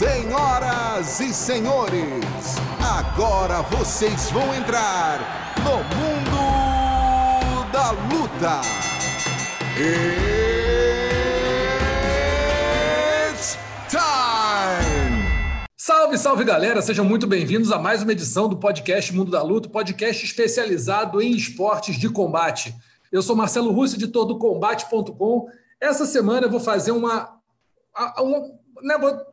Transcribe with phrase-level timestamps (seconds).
[0.00, 2.24] Senhoras e senhores,
[2.82, 5.20] agora vocês vão entrar
[5.58, 6.40] no mundo
[7.70, 8.62] da luta.
[13.28, 13.58] It's
[13.90, 15.68] time!
[15.76, 19.68] Salve, salve galera, sejam muito bem-vindos a mais uma edição do podcast Mundo da Luta,
[19.68, 22.74] podcast especializado em esportes de combate.
[23.12, 25.46] Eu sou Marcelo Russo, editor do Combate.com.
[25.78, 27.38] Essa semana eu vou fazer uma.
[28.16, 28.40] uma
[28.82, 29.29] né, vou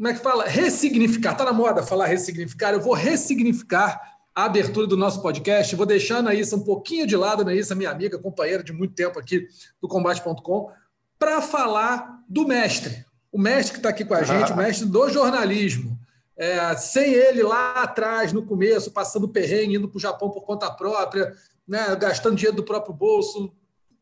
[0.00, 0.46] como é que fala?
[0.46, 1.32] Ressignificar.
[1.32, 2.72] Está na moda falar ressignificar.
[2.72, 4.00] Eu vou ressignificar
[4.34, 5.76] a abertura do nosso podcast.
[5.76, 8.94] Vou deixar a Anaísa um pouquinho de lado, a Anaísa, minha amiga, companheira de muito
[8.94, 9.46] tempo aqui
[9.78, 10.70] do Combate.com,
[11.18, 13.04] para falar do mestre.
[13.30, 15.98] O mestre que está aqui com a gente, o mestre do jornalismo.
[16.34, 20.70] É, sem ele lá atrás, no começo, passando perrengue, indo para o Japão por conta
[20.70, 21.30] própria,
[21.68, 23.52] né, gastando dinheiro do próprio bolso,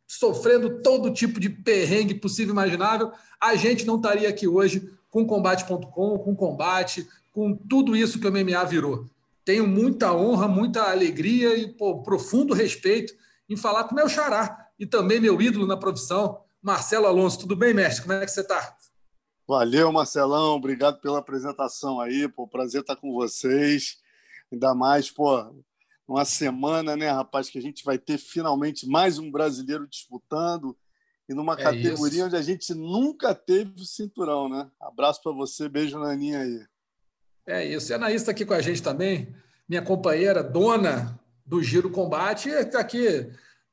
[0.06, 3.10] sofrendo todo tipo de perrengue possível e imaginável,
[3.40, 8.32] a gente não estaria aqui hoje com combate.com, com combate, com tudo isso que o
[8.32, 9.06] MMA virou.
[9.44, 13.14] Tenho muita honra, muita alegria e pô, profundo respeito
[13.48, 17.40] em falar com meu xará e também meu ídolo na profissão, Marcelo Alonso.
[17.40, 18.02] Tudo bem, mestre?
[18.02, 18.76] Como é que você está?
[19.46, 20.54] Valeu, Marcelão.
[20.56, 22.28] Obrigado pela apresentação aí.
[22.28, 23.96] Pô, prazer estar com vocês.
[24.52, 25.52] Ainda mais, pô,
[26.06, 30.76] uma semana, né, rapaz, que a gente vai ter finalmente mais um brasileiro disputando
[31.28, 32.24] e numa é categoria isso.
[32.26, 34.70] onde a gente nunca teve o cinturão, né?
[34.80, 36.64] Abraço para você, beijo na Aninha aí.
[37.46, 37.90] É isso.
[37.90, 39.34] E a Anaís está aqui com a gente também,
[39.68, 43.30] minha companheira, dona do Giro Combate, está aqui.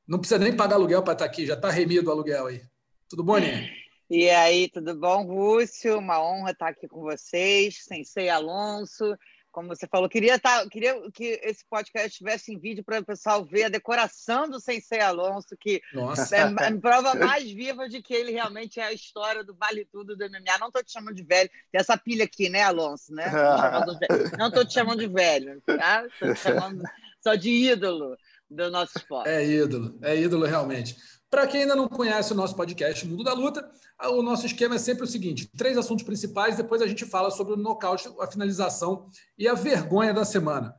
[0.07, 2.61] Não precisa nem pagar aluguel para estar tá aqui, já está remido o aluguel aí.
[3.09, 3.69] Tudo bom, Aninha?
[4.09, 5.97] E aí, tudo bom, Rússio?
[5.97, 9.15] Uma honra estar aqui com vocês, Sensei Alonso
[9.55, 13.45] como você falou, queria, tá, queria que esse podcast estivesse em vídeo para o pessoal
[13.45, 16.35] ver a decoração do Sensei Alonso, que Nossa.
[16.35, 20.17] é a prova mais viva de que ele realmente é a história do Vale Tudo
[20.17, 20.57] do MMA.
[20.59, 23.13] Não estou te chamando de velho, tem essa pilha aqui, né, Alonso?
[23.13, 23.31] Né?
[24.37, 26.05] Não estou te chamando de velho, tá?
[26.05, 26.83] Estou te chamando
[27.23, 28.17] só de ídolo
[28.49, 29.29] do nosso esporte.
[29.29, 30.97] É ídolo, é ídolo realmente.
[31.35, 33.69] Para quem ainda não conhece o nosso podcast Mundo da Luta,
[34.03, 37.51] o nosso esquema é sempre o seguinte: três assuntos principais, depois a gente fala sobre
[37.51, 40.73] o nocaute, a finalização e a vergonha da semana.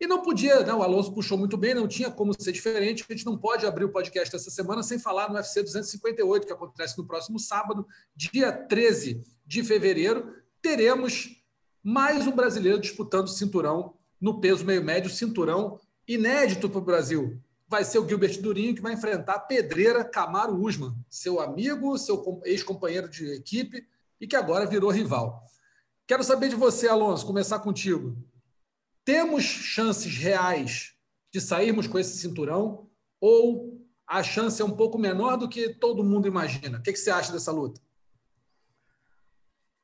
[0.00, 3.04] E não podia, né, o Alonso puxou muito bem, não tinha como ser diferente.
[3.08, 6.52] A gente não pode abrir o podcast essa semana sem falar no UFC 258, que
[6.52, 10.34] acontece no próximo sábado, dia 13 de fevereiro.
[10.60, 11.40] Teremos
[11.84, 15.78] mais um brasileiro disputando cinturão no peso meio médio, cinturão
[16.08, 20.60] inédito para o Brasil vai ser o Gilbert Durinho que vai enfrentar a pedreira Camaro
[20.60, 23.86] Usman, seu amigo, seu ex-companheiro de equipe
[24.20, 25.46] e que agora virou rival.
[26.04, 28.18] Quero saber de você, Alonso, começar contigo.
[29.04, 30.96] Temos chances reais
[31.32, 36.02] de sairmos com esse cinturão ou a chance é um pouco menor do que todo
[36.02, 36.78] mundo imagina?
[36.78, 37.80] O que, você acha dessa luta?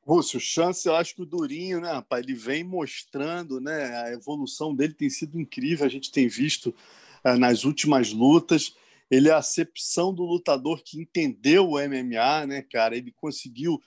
[0.01, 4.75] Rússio, chance, eu acho que o Durinho, né, rapaz, ele vem mostrando, né, a evolução
[4.75, 6.75] dele tem sido incrível, a gente tem visto
[7.35, 8.75] nas últimas lutas.
[9.09, 12.95] Ele é a acepção do lutador que entendeu o MMA, né, cara?
[12.95, 13.81] Ele conseguiu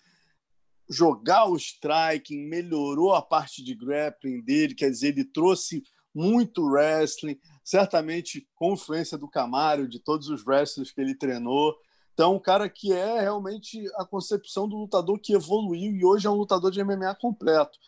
[0.89, 7.39] jogar o striking, melhorou a parte de grappling dele, quer dizer, ele trouxe muito wrestling,
[7.65, 11.77] certamente com influência do Camaro, de todos os wrestlers que ele treinou.
[12.12, 16.31] Então, um cara que é realmente a concepção do lutador que evoluiu e hoje é
[16.31, 17.78] um lutador de MMA completo.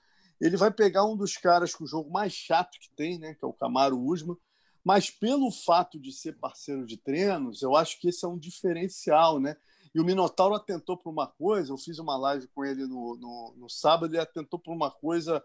[0.40, 3.44] Ele vai pegar um dos caras com o jogo mais chato que tem, né, que
[3.44, 4.36] é o Camaro Usman,
[4.84, 9.38] mas pelo fato de ser parceiro de treinos, eu acho que esse é um diferencial,
[9.38, 9.56] né?
[9.94, 13.54] E o Minotauro atentou por uma coisa, eu fiz uma live com ele no, no,
[13.56, 15.44] no sábado, ele atentou por uma coisa,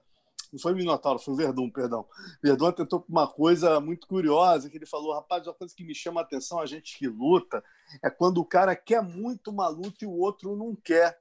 [0.52, 2.06] não foi o Minotauro, foi o Verdun, perdão.
[2.42, 5.94] Verdun atentou por uma coisa muito curiosa, que ele falou, rapaz, uma coisa que me
[5.94, 7.64] chama a atenção, a gente que luta,
[8.02, 11.20] é quando o cara quer muito uma luta e o outro não quer,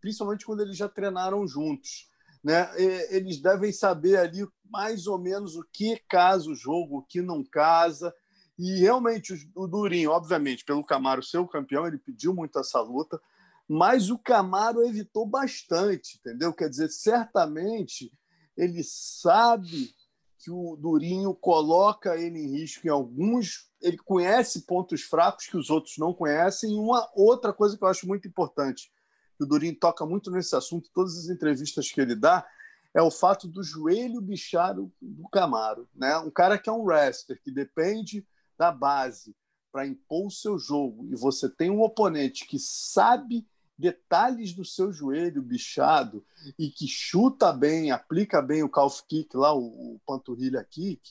[0.00, 2.08] principalmente quando eles já treinaram juntos
[2.46, 2.70] né,
[3.10, 7.42] eles devem saber ali mais ou menos o que casa o jogo, o que não
[7.42, 8.14] casa.
[8.56, 13.20] E realmente o Durinho, obviamente, pelo Camaro ser o campeão, ele pediu muito essa luta,
[13.68, 16.54] mas o Camaro evitou bastante, entendeu?
[16.54, 18.12] Quer dizer, certamente
[18.56, 19.92] ele sabe
[20.38, 23.68] que o Durinho coloca ele em risco em alguns.
[23.82, 26.70] Ele conhece pontos fracos que os outros não conhecem.
[26.70, 28.92] E uma outra coisa que eu acho muito importante:
[29.36, 32.46] que o Durinho toca muito nesse assunto, todas as entrevistas que ele dá,
[32.94, 35.88] é o fato do joelho bichado do Camaro.
[35.94, 36.16] Né?
[36.18, 38.26] Um cara que é um wrestler, que depende
[38.58, 39.36] da base
[39.70, 43.46] para impor o seu jogo, e você tem um oponente que sabe
[43.78, 46.24] detalhes do seu joelho bichado
[46.58, 51.02] e que chuta bem, aplica bem o calf kick lá, o, o panturrilha kick,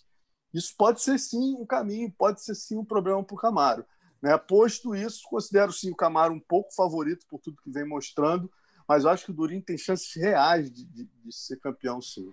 [0.56, 3.86] isso pode ser sim um caminho, pode ser sim um problema para o Camaro.
[4.26, 4.36] Né?
[4.40, 8.52] Posto isso, considero sim o Camaro um pouco favorito por tudo que vem mostrando,
[8.90, 12.28] mas acho que o Durinho tem chances reais de, de, de ser campeão, sim.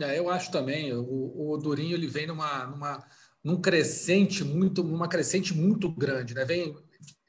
[0.00, 0.94] É, eu acho também.
[0.94, 3.04] O, o Durinho ele vem numa, numa,
[3.42, 6.44] num crescente muito, numa crescente muito grande, né?
[6.44, 6.76] Vem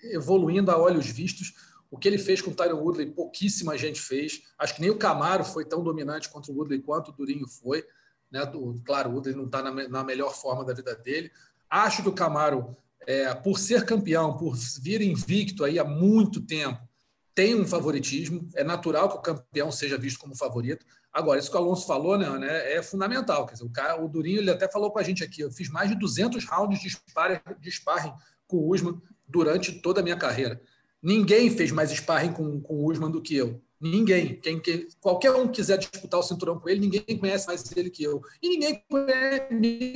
[0.04, 1.56] evoluindo a olhos vistos.
[1.90, 4.44] O que ele fez com o Tyron Woodley, pouquíssima gente fez.
[4.60, 7.84] Acho que nem o Camaro foi tão dominante contra o Woodley quanto o Durinho foi.
[8.30, 8.42] Né?
[8.86, 11.32] Claro, o Woodley não está na, melhor forma da vida dele.
[11.68, 16.80] Acho que o Camaro, é, por ser campeão, por vir invicto aí há muito tempo,
[17.34, 18.48] tem um favoritismo.
[18.56, 20.86] É natural que o campeão seja visto como favorito.
[21.12, 23.46] Agora, isso que o Alonso falou né, né, é fundamental.
[23.46, 25.42] Quer dizer, o, cara, o Durinho ele até falou com a gente aqui.
[25.42, 28.14] Eu fiz mais de 200 rounds de sparring, de sparring
[28.48, 30.62] com o Usman durante toda a minha carreira.
[31.02, 33.62] Ninguém fez mais sparring com, com o Usman do que eu.
[33.80, 34.36] Ninguém.
[34.42, 38.04] Quem, quem, qualquer um quiser disputar o cinturão com ele, ninguém conhece mais ele que
[38.04, 38.22] eu.
[38.42, 39.96] E ninguém conhece, me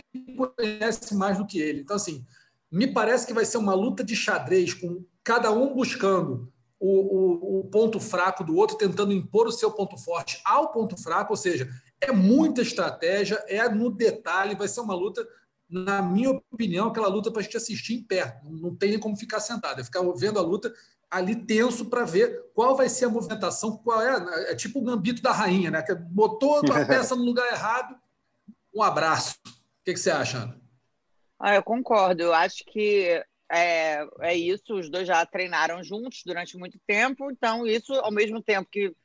[0.55, 1.81] conhece mais do que ele.
[1.81, 2.25] Então, assim,
[2.73, 7.59] me parece que vai ser uma luta de xadrez, com cada um buscando o, o,
[7.59, 11.33] o, ponto fraco do outro, tentando impor o seu ponto forte ao ponto fraco.
[11.33, 11.69] Ou seja,
[12.01, 15.23] é muita estratégia, é no detalhe, vai ser uma luta
[15.69, 18.41] na minha opinião, aquela luta para a gente assistir em pé.
[18.43, 19.79] Não tem nem como ficar sentado.
[19.79, 20.73] É ficar vendo a luta
[21.11, 24.51] ali tenso para ver qual vai ser a movimentação, qual é.
[24.51, 25.83] É tipo o gambito da rainha, né?
[25.83, 27.95] Que botou a peça no lugar errado.
[28.73, 29.35] Um abraço.
[29.45, 30.62] O que, que você acha, Ana?
[31.45, 32.23] Ah, eu concordo.
[32.23, 34.73] Eu acho que é, é isso.
[34.75, 38.95] Os dois já treinaram juntos durante muito tempo, então isso, ao mesmo tempo que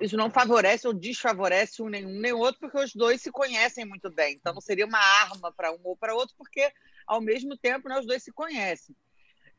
[0.00, 4.10] isso não favorece ou desfavorece um nenhum nem outro, porque os dois se conhecem muito
[4.10, 4.36] bem.
[4.36, 6.72] Então, não seria uma arma para um ou para outro, porque,
[7.06, 8.96] ao mesmo tempo, né, os dois se conhecem.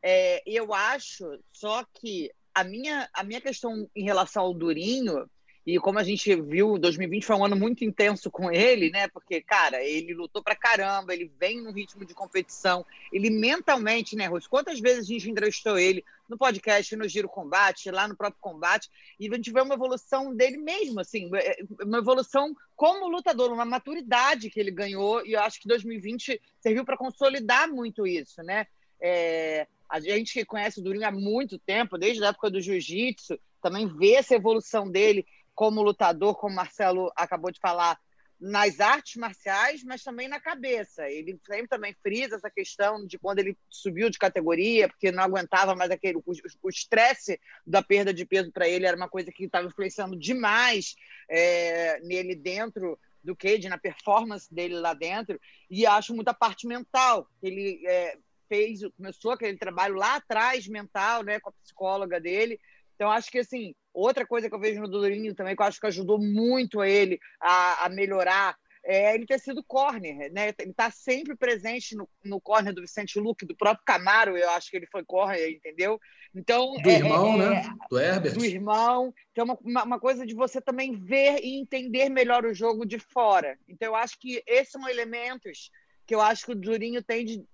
[0.01, 5.29] É, eu acho só que a minha, a minha questão em relação ao Durinho
[5.65, 9.07] e como a gente viu, 2020 foi um ano muito intenso com ele, né?
[9.07, 14.27] Porque, cara, ele lutou pra caramba, ele vem num ritmo de competição, ele mentalmente, né,
[14.27, 14.49] Rose?
[14.49, 18.89] Quantas vezes a gente entrevistou ele no podcast, no Giro Combate, lá no próprio combate,
[19.17, 23.65] e a gente vê uma evolução dele mesmo, assim, é, uma evolução como lutador, uma
[23.65, 28.67] maturidade que ele ganhou, e eu acho que 2020 serviu para consolidar muito isso, né?
[28.99, 33.39] É, a gente que conhece o Durinho há muito tempo, desde a época do jiu-jitsu,
[33.61, 37.99] também vê essa evolução dele como lutador, como Marcelo acabou de falar,
[38.43, 41.09] nas artes marciais, mas também na cabeça.
[41.09, 45.73] Ele sempre também frisa essa questão de quando ele subiu de categoria, porque não aguentava
[45.75, 49.67] mais aquele o estresse da perda de peso para ele era uma coisa que estava
[49.67, 50.93] influenciando demais
[51.29, 55.39] é, nele dentro do cage, na performance dele lá dentro.
[55.69, 57.25] E acho muita parte mental.
[57.41, 58.17] Ele é,
[58.49, 62.59] fez, começou aquele trabalho lá atrás mental, né, com a psicóloga dele.
[62.95, 65.79] Então acho que assim Outra coisa que eu vejo no Durinho também, que eu acho
[65.79, 70.53] que ajudou muito a ele a, a melhorar, é ele ter sido corner, né?
[70.59, 74.69] Ele está sempre presente no, no corner do Vicente Luque, do próprio Camaro, eu acho
[74.69, 75.99] que ele foi corner, entendeu?
[76.35, 77.75] Então, do é, irmão, é, né?
[77.89, 78.33] Do Herbert.
[78.33, 79.13] Do irmão.
[79.31, 82.99] Então, é uma, uma coisa de você também ver e entender melhor o jogo de
[82.99, 83.57] fora.
[83.69, 85.69] Então, eu acho que esses são elementos
[86.05, 87.45] que eu acho que o Durinho tem de,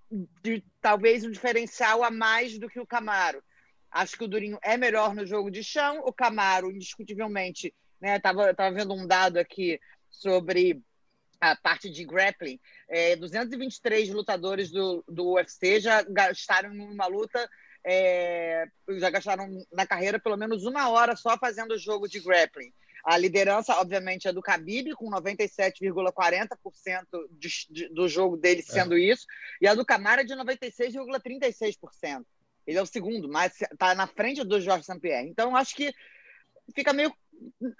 [0.42, 3.40] de talvez um diferencial a mais do que o Camaro.
[3.90, 6.00] Acho que o Durinho é melhor no jogo de chão.
[6.04, 8.18] O Camaro, indiscutivelmente, né?
[8.20, 10.80] Tava, tava vendo um dado aqui sobre
[11.40, 12.60] a parte de grappling.
[12.88, 17.48] É, 223 lutadores do, do UFC já gastaram numa luta,
[17.84, 18.66] é,
[18.98, 22.72] já gastaram na carreira pelo menos uma hora só fazendo o jogo de grappling.
[23.02, 27.06] A liderança, obviamente, é do Khabib, com 97,40%
[27.90, 29.00] do jogo dele sendo é.
[29.00, 29.26] isso,
[29.60, 32.26] e a do Camara é de 96,36%.
[32.70, 35.28] Ele é o segundo, mas está na frente do Jorge Saint-Pierre.
[35.28, 35.92] Então, acho que
[36.72, 37.12] fica meio.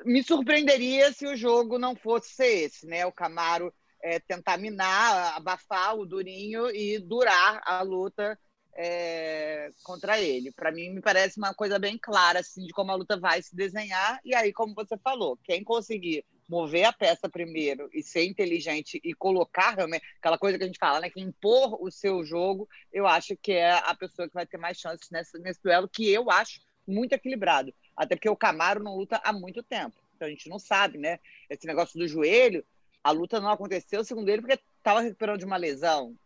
[0.04, 3.06] Me surpreenderia se o jogo não fosse esse, né?
[3.06, 8.36] O Camaro é, tentar minar, abafar o Durinho e durar a luta
[8.74, 10.50] é, contra ele.
[10.50, 13.54] Para mim, me parece uma coisa bem clara assim, de como a luta vai se
[13.54, 14.18] desenhar.
[14.24, 19.14] E aí, como você falou, quem conseguir mover a peça primeiro e ser inteligente e
[19.14, 23.06] colocar realmente aquela coisa que a gente fala, né, que impor o seu jogo, eu
[23.06, 26.28] acho que é a pessoa que vai ter mais chances nesse, nesse duelo, que eu
[26.28, 27.72] acho muito equilibrado.
[27.96, 29.94] Até porque o Camaro não luta há muito tempo.
[30.16, 31.20] Então a gente não sabe, né?
[31.48, 32.64] Esse negócio do joelho,
[33.02, 36.16] a luta não aconteceu, segundo ele, porque estava recuperando de uma lesão.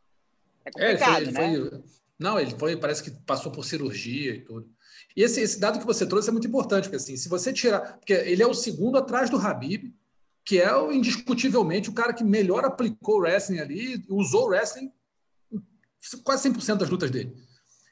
[0.64, 1.70] É complicado, é, ele foi, ele né?
[1.70, 1.82] Foi,
[2.18, 4.72] não, ele foi, parece que passou por cirurgia e tudo.
[5.14, 7.98] E esse, esse dado que você trouxe é muito importante, porque assim, se você tirar.
[7.98, 9.92] Porque ele é o segundo atrás do Habib,
[10.44, 14.92] que é indiscutivelmente o cara que melhor aplicou o wrestling ali, usou o wrestling
[16.22, 17.34] quase 100% das lutas dele.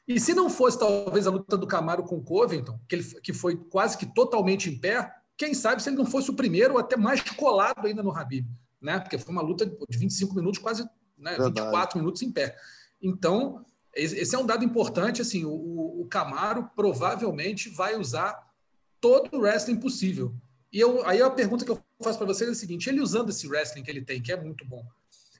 [0.07, 3.33] E se não fosse talvez a luta do Camaro com o Covington, que, ele, que
[3.33, 6.79] foi quase que totalmente em pé, quem sabe se ele não fosse o primeiro ou
[6.79, 8.45] até mais colado ainda no Habib,
[8.81, 8.99] né?
[8.99, 12.55] Porque foi uma luta de 25 minutos, quase né, 24 minutos em pé.
[13.01, 18.51] Então, esse é um dado importante, assim, o, o Camaro provavelmente vai usar
[18.99, 20.35] todo o wrestling possível.
[20.73, 23.29] E eu, aí a pergunta que eu faço para vocês é a seguinte: ele usando
[23.29, 24.83] esse wrestling que ele tem, que é muito bom,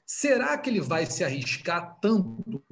[0.06, 2.62] será que ele vai se arriscar tanto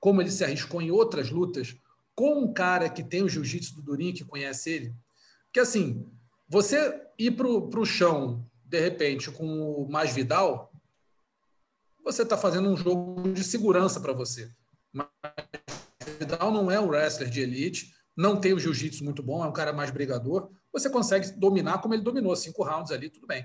[0.00, 1.76] como ele se arriscou em outras lutas
[2.14, 4.94] com um cara que tem o jiu-jitsu do Durinho, que conhece ele?
[5.44, 6.10] Porque assim,
[6.48, 10.72] você ir para o chão, de repente, com o Mais Vidal,
[12.02, 14.50] você está fazendo um jogo de segurança para você.
[14.90, 15.06] Mas
[16.18, 19.52] Vidal não é um wrestler de elite, não tem o jiu-jitsu muito bom, é um
[19.52, 20.50] cara mais brigador.
[20.72, 23.44] Você consegue dominar como ele dominou, cinco rounds ali, tudo bem.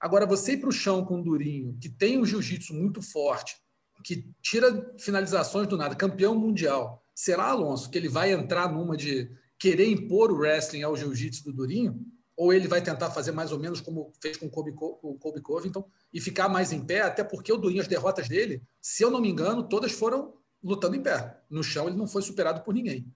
[0.00, 3.56] Agora, você ir para o chão com o Durinho, que tem um jiu-jitsu muito forte,
[4.02, 9.30] que tira finalizações do nada, campeão mundial, será, Alonso, que ele vai entrar numa de
[9.58, 11.98] querer impor o wrestling ao jiu-jitsu do Durinho?
[12.36, 15.40] Ou ele vai tentar fazer mais ou menos como fez com o Kobe, o Kobe
[15.40, 19.10] Covington e ficar mais em pé, até porque o Durinho, as derrotas dele, se eu
[19.10, 21.40] não me engano, todas foram lutando em pé.
[21.48, 23.06] No chão, ele não foi superado por ninguém.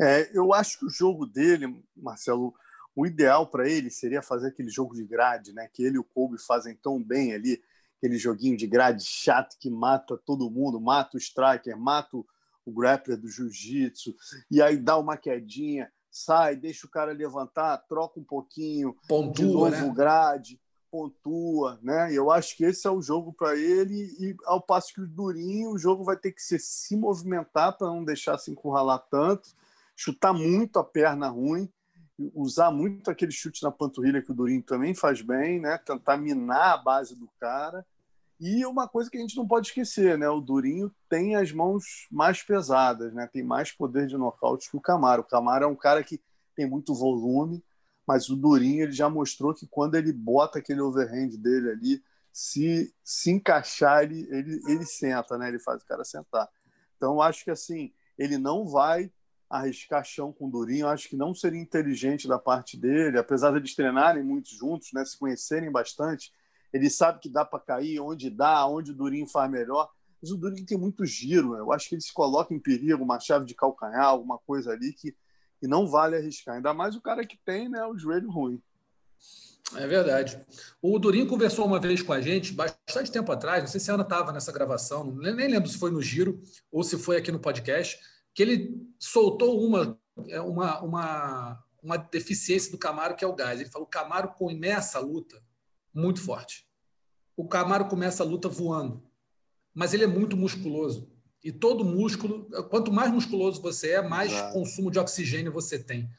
[0.00, 2.54] É, eu acho que o jogo dele, Marcelo,
[2.96, 5.68] o ideal para ele seria fazer aquele jogo de grade, né?
[5.72, 7.62] Que ele e o Kobe fazem tão bem ali,
[7.98, 13.18] aquele joguinho de grade chato que mata todo mundo, mata o striker, mata o grappler
[13.18, 14.14] do jiu-jitsu,
[14.50, 19.44] e aí dá uma quedinha, sai, deixa o cara levantar, troca um pouquinho, pontua, de
[19.44, 19.94] novo né?
[19.94, 22.12] grade, pontua, né?
[22.12, 25.72] Eu acho que esse é o jogo para ele e ao passo que o Durinho,
[25.72, 29.50] o jogo vai ter que ser se movimentar para não deixar se encurralar tanto
[30.00, 31.70] chutar muito a perna ruim,
[32.34, 35.76] usar muito aquele chute na panturrilha que o Durinho também faz bem, né?
[35.76, 37.84] Tentar minar a base do cara.
[38.40, 40.26] E uma coisa que a gente não pode esquecer, né?
[40.30, 43.28] O Durinho tem as mãos mais pesadas, né?
[43.30, 45.20] Tem mais poder de nocaute que o Camaro.
[45.20, 46.18] O Camaro é um cara que
[46.56, 47.62] tem muito volume,
[48.06, 52.02] mas o Durinho ele já mostrou que quando ele bota aquele overhand dele ali,
[52.32, 55.48] se se encaixar, ele, ele, ele senta, né?
[55.48, 56.48] Ele faz o cara sentar.
[56.96, 59.12] Então, acho que assim, ele não vai
[59.50, 60.86] arriscar chão com o Durinho.
[60.86, 65.04] Acho que não seria inteligente da parte dele, apesar de eles treinarem muito juntos, né,
[65.04, 66.32] se conhecerem bastante.
[66.72, 69.90] Ele sabe que dá para cair, onde dá, onde o Durinho faz melhor.
[70.22, 71.56] Mas o Durinho tem muito giro.
[71.56, 74.92] Eu acho que ele se coloca em perigo, uma chave de calcanhar, alguma coisa ali
[74.92, 75.16] que,
[75.58, 76.54] que não vale arriscar.
[76.54, 78.62] Ainda mais o cara que tem né, o joelho ruim.
[79.76, 80.40] É verdade.
[80.82, 83.94] O Durinho conversou uma vez com a gente, bastante tempo atrás, não sei se a
[83.94, 86.42] Ana estava nessa gravação, nem lembro se foi no Giro
[86.72, 87.98] ou se foi aqui no podcast,
[88.34, 93.60] que ele soltou uma, é, uma, uma, uma deficiência do Camaro, que é o gás.
[93.60, 95.42] Ele falou: o Camaro começa a luta
[95.92, 96.66] muito forte.
[97.36, 99.02] O Camaro começa a luta voando,
[99.74, 101.10] mas ele é muito musculoso.
[101.42, 104.52] E todo músculo, quanto mais musculoso você é, mais Exato.
[104.52, 106.10] consumo de oxigênio você tem.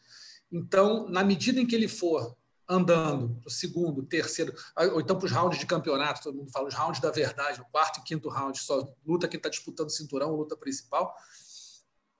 [0.51, 2.35] Então, na medida em que ele for
[2.67, 4.53] andando para o segundo, terceiro,
[4.93, 7.65] ou então para os rounds de campeonato, todo mundo fala os rounds da verdade, o
[7.65, 11.13] quarto e quinto round, só luta quem está disputando o cinturão, luta principal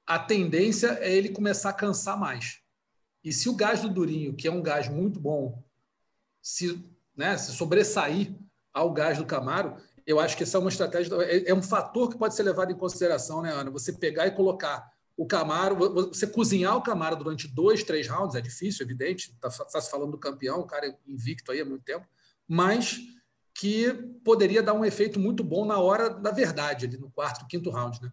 [0.06, 2.60] a tendência é ele começar a cansar mais.
[3.24, 5.64] E se o gás do Durinho, que é um gás muito bom,
[6.42, 6.84] se,
[7.16, 8.36] né, se sobressair
[8.74, 12.10] ao gás do Camaro, eu acho que essa é uma estratégia, é, é um fator
[12.10, 13.70] que pode ser levado em consideração, né, Ana?
[13.72, 15.76] Você pegar e colocar o Camaro,
[16.08, 20.12] você cozinhar o Camaro durante dois, três rounds, é difícil, evidente, está tá se falando
[20.12, 22.08] do campeão, o cara é invicto aí há muito tempo,
[22.48, 23.00] mas
[23.54, 23.94] que
[24.24, 28.02] poderia dar um efeito muito bom na hora da verdade, ali no quarto, quinto round,
[28.02, 28.12] né?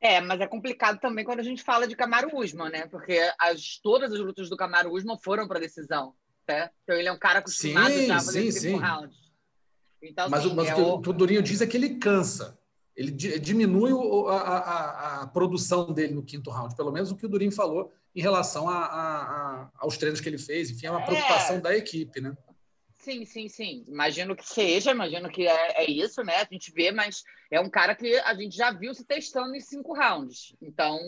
[0.00, 2.86] É, mas é complicado também quando a gente fala de Camaro Usman, né?
[2.86, 6.14] Porque as, todas as lutas do Camaro Usman foram para decisão,
[6.48, 6.70] né?
[6.82, 8.76] Então ele é um cara acostumado sim, já a fazer sim, sim.
[8.76, 9.28] rounds.
[10.00, 12.56] Então, mas, assim, mas é o que o Durinho diz é que ele cansa.
[12.96, 13.92] Ele diminui
[14.28, 17.92] a, a, a, produção dele no quinto round, pelo menos o que o Durinho falou
[18.14, 20.70] em relação a, aos treinos que ele fez.
[20.70, 21.60] Enfim, é uma preocupação é.
[21.60, 22.36] da equipe, né?
[22.98, 23.84] Sim, sim, sim.
[23.86, 26.36] Imagino que seja, imagino que é, é, isso, né?
[26.36, 29.60] A gente vê, mas é um cara que a gente já viu se testando em
[29.60, 30.54] cinco rounds.
[30.60, 30.98] Então,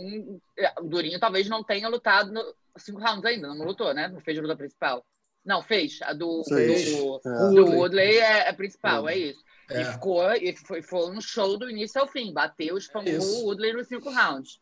[0.56, 4.06] é, o Durinho talvez não tenha lutado no, cinco rounds ainda, não lutou, né?
[4.06, 5.04] Não fez a luta principal.
[5.44, 6.00] Não, fez.
[6.02, 6.96] A do, fez.
[6.96, 7.54] do, é.
[7.54, 9.44] do Woodley é, é principal, é, é isso.
[9.70, 12.32] E ficou, e foi, foi um show do início ao fim.
[12.32, 14.60] Bateu, espancou o Woodley nos cinco rounds.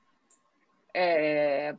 [0.94, 1.74] É,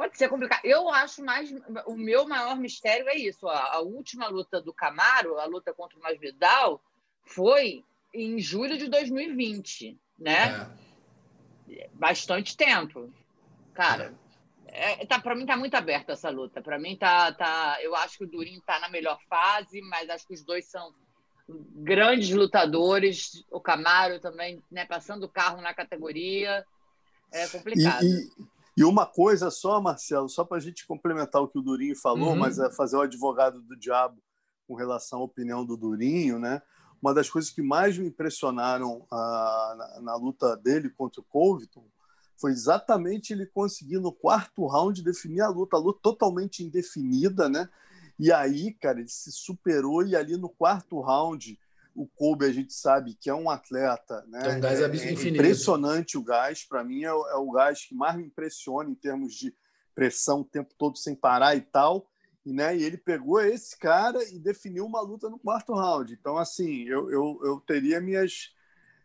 [0.00, 0.64] Pode ser complicado.
[0.64, 1.52] Eu acho mais.
[1.84, 3.46] O meu maior mistério é isso.
[3.46, 6.82] A, a última luta do Camaro, a luta contra o Masvidal,
[7.22, 10.74] foi em julho de 2020, né?
[11.68, 11.90] É.
[11.92, 13.12] Bastante tempo.
[13.74, 14.14] Cara,
[14.68, 15.02] é.
[15.02, 16.62] É, tá, para mim tá muito aberta essa luta.
[16.62, 17.76] Para mim tá, tá.
[17.82, 20.94] Eu acho que o Durinho tá na melhor fase, mas acho que os dois são
[21.46, 23.44] grandes lutadores.
[23.50, 24.86] O Camaro também, né?
[24.86, 26.64] Passando o carro na categoria.
[27.30, 28.02] É complicado.
[28.02, 28.49] E, e
[28.80, 32.30] e uma coisa só, Marcelo, só para a gente complementar o que o Durinho falou,
[32.30, 32.38] uhum.
[32.38, 34.22] mas é fazer o advogado do diabo
[34.66, 36.62] com relação à opinião do Durinho, né?
[37.02, 41.84] Uma das coisas que mais me impressionaram ah, na, na, luta dele contra o Covington
[42.38, 47.68] foi exatamente ele conseguir no quarto round definir a luta, a luta totalmente indefinida, né?
[48.18, 51.58] E aí, cara, ele se superou e ali no quarto round,
[51.94, 54.40] o Kobe a gente sabe que é um atleta, né?
[54.44, 57.84] É um gás é, é impressionante o gás, para mim é o, é o gás
[57.86, 59.54] que mais me impressiona em termos de
[59.94, 62.08] pressão o tempo todo sem parar e tal.
[62.44, 66.12] E, né, e ele pegou esse cara e definiu uma luta no quarto round.
[66.12, 68.54] Então, assim, eu, eu, eu teria minhas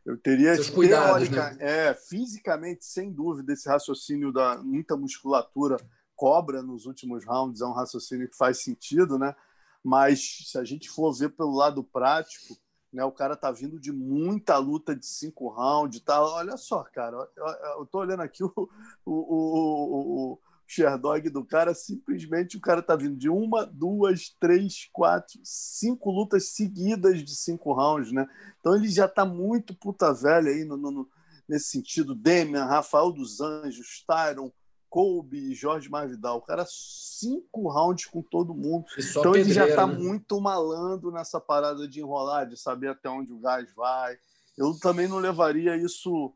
[0.06, 1.58] eu teria Seus cuidados, né?
[1.60, 5.78] é, fisicamente, sem dúvida, esse raciocínio da muita musculatura
[6.16, 9.36] cobra nos últimos rounds é um raciocínio que faz sentido, né?
[9.84, 12.56] Mas se a gente for ver pelo lado prático,
[12.96, 16.24] né, o cara tá vindo de muita luta de cinco rounds, tá?
[16.24, 17.46] Olha só, cara, eu,
[17.80, 22.96] eu tô olhando aqui o, o, o, o Sherdog do cara, simplesmente o cara tá
[22.96, 28.26] vindo de uma, duas, três, quatro, cinco lutas seguidas de cinco rounds, né?
[28.60, 31.10] Então ele já tá muito puta velho aí no, no,
[31.48, 32.16] nesse sentido.
[32.16, 34.52] Demian, Rafael dos Anjos, Tyron,
[34.96, 36.38] Kobe, Jorge Marvidal.
[36.38, 38.86] O cara, cinco rounds com todo mundo.
[38.98, 39.94] Então pedreira, ele já tá né?
[39.94, 44.18] muito malando nessa parada de enrolar, de saber até onde o gás vai.
[44.58, 46.34] Eu também não levaria isso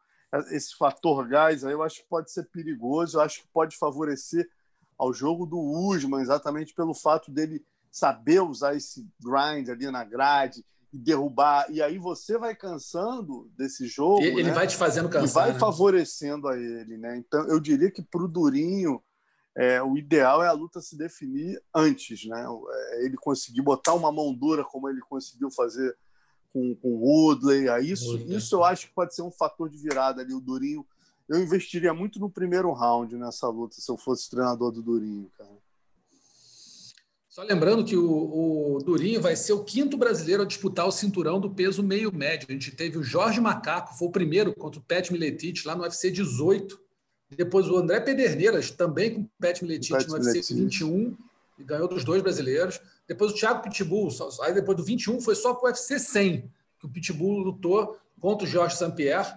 [0.52, 4.48] esse fator gás aí eu acho que pode ser perigoso, eu acho que pode favorecer
[4.96, 10.64] ao jogo do Usman, exatamente pelo fato dele saber usar esse grind ali na grade
[10.92, 11.68] derrubar.
[11.70, 14.22] E aí você vai cansando desse jogo.
[14.22, 14.54] Ele né?
[14.54, 15.30] vai te fazendo cansar.
[15.30, 15.60] E vai né?
[15.60, 17.18] favorecendo a ele, né?
[17.18, 19.02] Então eu diria que para o Durinho.
[19.58, 22.46] É, o ideal é a luta se definir antes, né?
[22.72, 25.98] É, ele conseguir botar uma mão dura como ele conseguiu fazer
[26.54, 27.68] com, com o Woodley.
[27.68, 28.38] Aí isso, Woodley.
[28.38, 30.34] isso eu acho que pode ser um fator de virada ali.
[30.34, 30.86] O Durinho.
[31.28, 35.58] Eu investiria muito no primeiro round nessa luta, se eu fosse treinador do Durinho, cara.
[37.30, 41.40] Só lembrando que o, o, Durinho vai ser o quinto brasileiro a disputar o cinturão
[41.40, 42.48] do peso meio médio.
[42.50, 45.84] A gente teve o Jorge Macaco, foi o primeiro contra o Pet Miletich lá no
[45.84, 46.80] UFC 18.
[47.38, 51.16] Depois o André Pederneiras, também com o Pet Miletich no UFC 21,
[51.60, 52.82] e ganhou dos dois brasileiros.
[53.08, 54.10] Depois o Thiago Pitbull,
[54.42, 58.48] aí depois do 21 foi só para o UFC 100, que o Pitbull lutou contra
[58.48, 59.36] o Jorge St-Pierre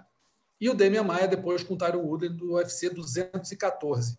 [0.58, 4.16] e o Demian Maia depois com o Tyron Woodley do UFC 214.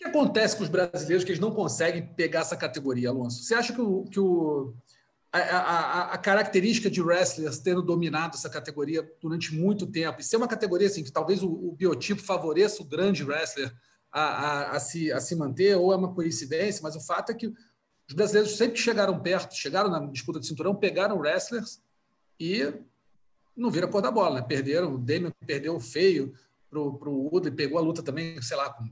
[0.00, 3.44] Que, acontece com os brasileiros que eles não conseguem pegar essa categoria, Alonso?
[3.44, 4.72] Você acha que, o, que o,
[5.30, 10.38] a, a, a, característica de wrestlers tendo dominado essa categoria durante muito tempo e ser
[10.38, 13.70] uma categoria assim, que talvez o, o biotipo favoreça o grande wrestler
[14.10, 17.46] a, a, se, a se manter, ou é uma coincidência, mas o fato é que
[17.46, 21.80] os brasileiros sempre chegaram perto, chegaram na disputa de cinturão, pegaram wrestlers
[22.40, 22.72] e
[23.54, 24.46] não viram a cor da bola, né?
[24.46, 26.32] Perderam, o Damian perdeu feio
[26.70, 28.88] para o Woodley, pegou a luta também, sei lá, com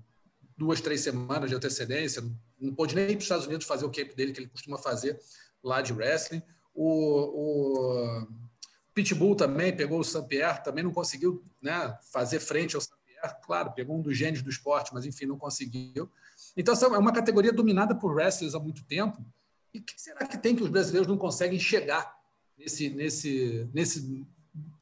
[0.59, 2.23] duas, três semanas de antecedência,
[2.61, 4.77] não pôde nem ir para os Estados Unidos fazer o camp dele que ele costuma
[4.77, 5.18] fazer
[5.62, 6.42] lá de wrestling.
[6.75, 8.29] O, o
[8.92, 13.97] Pitbull também pegou o Saint-Pierre, também não conseguiu né, fazer frente ao Saint-Pierre, claro, pegou
[13.97, 16.11] um dos gênios do esporte, mas enfim, não conseguiu.
[16.57, 19.25] Então, é uma categoria dominada por wrestlers há muito tempo.
[19.73, 22.16] E o que será que tem que os brasileiros não conseguem chegar
[22.59, 24.27] nesse, nesse, nesse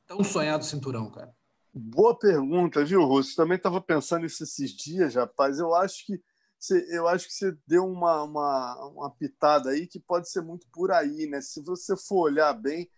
[0.06, 1.35] tão sonhado cinturão, cara?
[1.78, 3.36] Boa pergunta, viu, Russo?
[3.36, 5.58] Também estava pensando nisso esses dias, rapaz.
[5.58, 6.18] Eu acho que
[6.58, 10.66] você, eu acho que você deu uma, uma, uma pitada aí que pode ser muito
[10.72, 11.42] por aí, né?
[11.42, 12.90] Se você for olhar bem,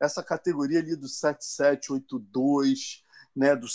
[0.00, 3.04] essa categoria ali do 7782,
[3.36, 3.68] né, do,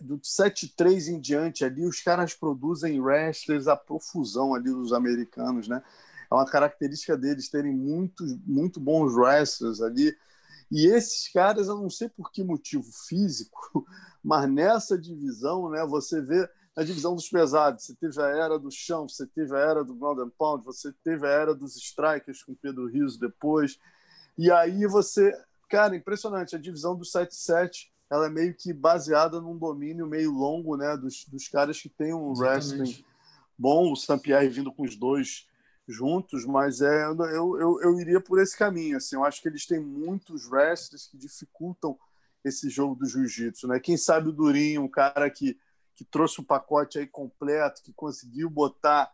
[0.00, 5.82] do 7-3 em diante ali, os caras produzem wrestlers a profusão ali dos americanos, né?
[6.30, 10.16] É uma característica deles terem muitos, muito bons wrestlers ali.
[10.70, 13.86] E esses caras, eu não sei por que motivo físico,
[14.22, 18.70] mas nessa divisão, né, você vê na divisão dos pesados, você teve a era do
[18.70, 22.54] chão, você teve a era do and pound, você teve a era dos strikers com
[22.54, 23.78] Pedro Rios depois.
[24.36, 25.32] E aí você,
[25.70, 30.76] cara, impressionante, a divisão do 7-7 ela é meio que baseada num domínio meio longo
[30.76, 32.78] né, dos, dos caras que tem um Exatamente.
[32.78, 33.04] wrestling
[33.58, 35.46] bom, o Saint-Pierre vindo com os dois
[35.86, 38.96] juntos, mas é, eu, eu, eu iria por esse caminho.
[38.96, 41.98] Assim, eu acho que eles têm muitos wrestlers que dificultam
[42.44, 43.68] esse jogo do jiu-jitsu.
[43.68, 43.80] Né?
[43.80, 45.58] Quem sabe o Durinho, um cara que,
[45.94, 49.12] que trouxe o um pacote aí completo, que conseguiu botar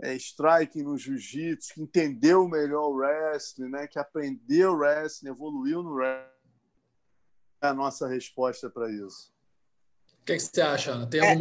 [0.00, 3.86] é, striking no jiu-jitsu, que entendeu melhor o wrestling, né?
[3.86, 6.34] que aprendeu o wrestling, evoluiu no wrestling
[7.60, 9.32] a nossa resposta para isso.
[10.20, 11.06] O que, que, você acha, Ana?
[11.06, 11.36] Tem é...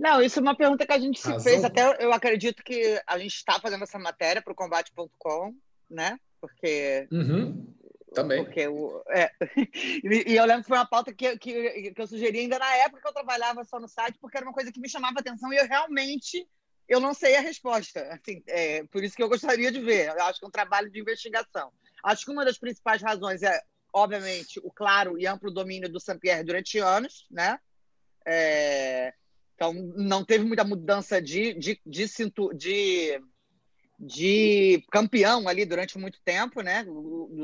[0.00, 1.44] Não, isso é uma pergunta que a gente se Razão?
[1.44, 1.62] fez.
[1.62, 5.54] Até eu acredito que a gente está fazendo essa matéria para o combate.com,
[5.90, 6.18] né?
[6.40, 7.06] Porque.
[7.12, 7.74] Uhum.
[8.14, 8.42] Também.
[8.42, 9.30] Porque o, é.
[10.26, 13.02] e, eu lembro que foi uma pauta que, que, que eu sugeri ainda na época
[13.02, 15.58] que eu trabalhava só no site, porque era uma coisa que me chamava atenção e
[15.58, 16.48] eu realmente
[16.88, 18.00] eu não sei a resposta.
[18.10, 20.08] Assim, é, por isso que eu gostaria de ver.
[20.08, 21.70] Eu acho que é um trabalho de investigação.
[22.02, 26.44] Acho que uma das principais razões é obviamente, o claro e amplo domínio do Saint-Pierre
[26.44, 27.58] durante anos, né?
[28.26, 29.12] É,
[29.60, 32.06] então, não teve muita mudança de, de, de,
[32.56, 33.22] de,
[33.98, 36.82] de campeão ali durante muito tempo, né?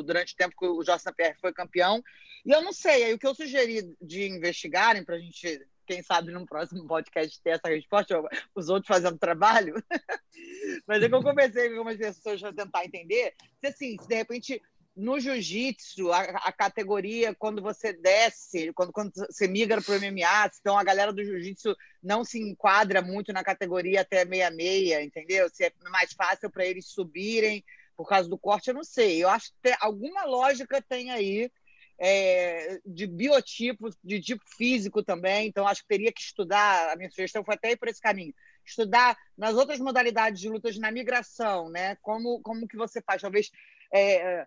[0.02, 2.02] Durante o tempo que o Jorge Pierre foi campeão.
[2.46, 6.02] E eu não sei, aí o que eu sugeri de investigarem para a gente, quem
[6.02, 8.18] sabe, no próximo podcast ter essa resposta,
[8.55, 9.74] os outros fazendo trabalho.
[10.88, 14.14] Mas é que eu comecei com algumas pessoas para tentar entender se, assim, se de
[14.14, 14.62] repente
[14.96, 20.50] no jiu-jitsu, a, a, categoria, quando você desce, quando, quando você migra para o MMA,
[20.59, 25.50] então a galera do jiu-jitsu não se enquadra muito na categoria até meia-meia, entendeu?
[25.50, 27.62] Se é mais fácil para eles subirem
[27.94, 29.22] por causa do corte, eu não sei.
[29.22, 31.50] Eu acho que tem, alguma lógica tem aí
[31.98, 37.11] é, de biotipo, de tipo físico também, então acho que teria que estudar, a minha
[37.11, 41.68] sugestão foi até ir por esse caminho, estudar nas outras modalidades de lutas na migração,
[41.68, 41.96] né?
[41.96, 43.20] Como, como que você faz?
[43.20, 43.50] Talvez
[43.92, 44.46] é,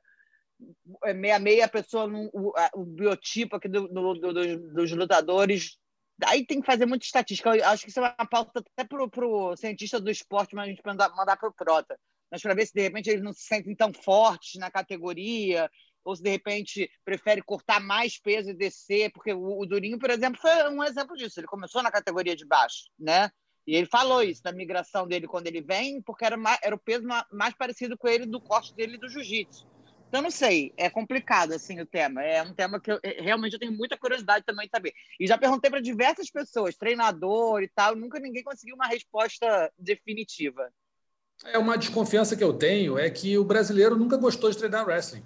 [1.06, 5.78] é, meia meia a pessoa o, o, biotipo aqui do, do, do, dos lutadores
[6.26, 7.56] aí tem que fazer muita estatística.
[7.56, 10.70] Eu acho que isso é uma pauta até para o cientista do esporte mas a
[10.70, 11.98] gente mandar, mandar para o Prota.
[12.32, 15.70] Mas para ver se de repente eles não se sentem tão fortes na categoria
[16.04, 20.10] ou se de repente prefere cortar mais peso e descer porque o, o Durinho por
[20.10, 21.40] exemplo foi um exemplo disso.
[21.40, 23.32] Ele começou na categoria de baixo né?
[23.66, 26.80] E ele falou isso da migração dele quando ele vem porque era, mais, era o
[26.80, 29.68] peso mais parecido com ele do corte dele do jiu-jitsu
[30.10, 32.24] então, não sei, é complicado assim o tema.
[32.24, 34.92] É um tema que eu, é, realmente eu tenho muita curiosidade também de saber.
[35.20, 40.68] E já perguntei para diversas pessoas, treinador e tal, nunca ninguém conseguiu uma resposta definitiva.
[41.46, 45.24] É uma desconfiança que eu tenho é que o brasileiro nunca gostou de treinar wrestling.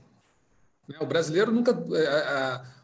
[0.88, 0.98] Né?
[1.00, 1.72] O brasileiro nunca.
[1.72, 2.84] É,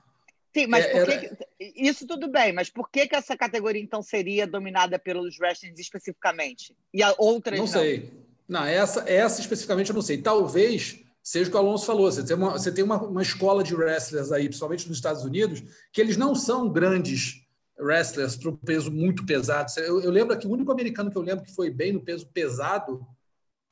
[0.53, 4.01] Sim, mas é, por que, isso tudo bem, mas por que, que essa categoria então
[4.01, 6.75] seria dominada pelos wrestlings especificamente?
[6.93, 7.65] E a outras não?
[7.65, 8.11] Não sei.
[8.47, 10.17] Não, essa, essa especificamente eu não sei.
[10.17, 13.63] Talvez seja o que o Alonso falou, você tem, uma, você tem uma, uma escola
[13.63, 15.61] de wrestlers aí, principalmente nos Estados Unidos,
[15.93, 17.45] que eles não são grandes
[17.79, 19.71] wrestlers para o peso muito pesado.
[19.77, 22.25] Eu, eu, lembro que o único americano que eu lembro que foi bem no peso
[22.33, 23.05] pesado,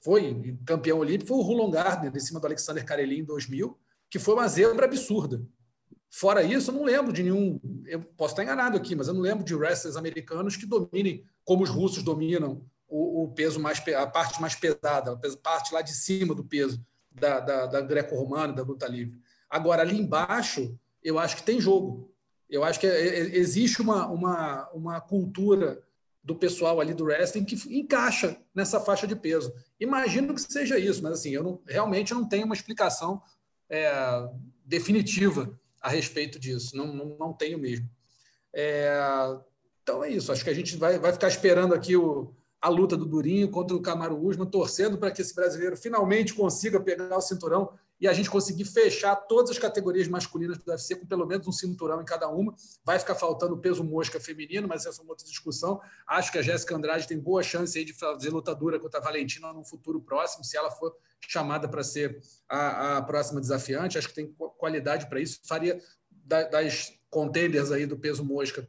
[0.02, 3.76] foi campeão olímpico, foi o Rulon Gardner, em cima do Alexander Karelin em 2000,
[4.08, 5.42] que foi uma zebra absurda.
[6.12, 7.60] Fora isso, eu não lembro de nenhum.
[7.88, 11.64] Eu posso estar enganado aqui, mas eu não lembro de wrestlers americanos que dominem, como
[11.64, 15.96] os russos dominam, o, o peso mais a parte mais pesada, a parte lá de
[15.96, 16.80] cima do peso
[17.20, 19.20] da, da, da greco-romana, da luta livre.
[19.50, 22.12] Agora, ali embaixo, eu acho que tem jogo.
[22.50, 25.82] Eu acho que é, é, existe uma, uma, uma cultura
[26.24, 29.54] do pessoal ali do wrestling que encaixa nessa faixa de peso.
[29.80, 33.22] Imagino que seja isso, mas assim, eu não, realmente não tenho uma explicação
[33.70, 33.90] é,
[34.66, 36.76] definitiva a respeito disso.
[36.76, 37.90] Não, não, não tenho mesmo.
[38.54, 38.92] É,
[39.82, 40.32] então é isso.
[40.32, 43.76] Acho que a gente vai, vai ficar esperando aqui o, a luta do Durinho contra
[43.76, 48.14] o Camaro Usman, torcendo para que esse brasileiro finalmente consiga pegar o cinturão e a
[48.14, 52.06] gente conseguir fechar todas as categorias masculinas do UFC com pelo menos um cinturão em
[52.06, 52.54] cada uma.
[52.84, 55.82] Vai ficar faltando o peso mosca feminino, mas essa é uma outra discussão.
[56.06, 59.52] Acho que a Jéssica Andrade tem boa chance aí de fazer lutadora contra a Valentina
[59.52, 60.96] no futuro próximo, se ela for
[61.28, 63.98] chamada para ser a, a, próxima desafiante.
[63.98, 65.40] Acho que tem qualidade para isso.
[65.44, 68.68] Faria das contenders aí do peso mosca,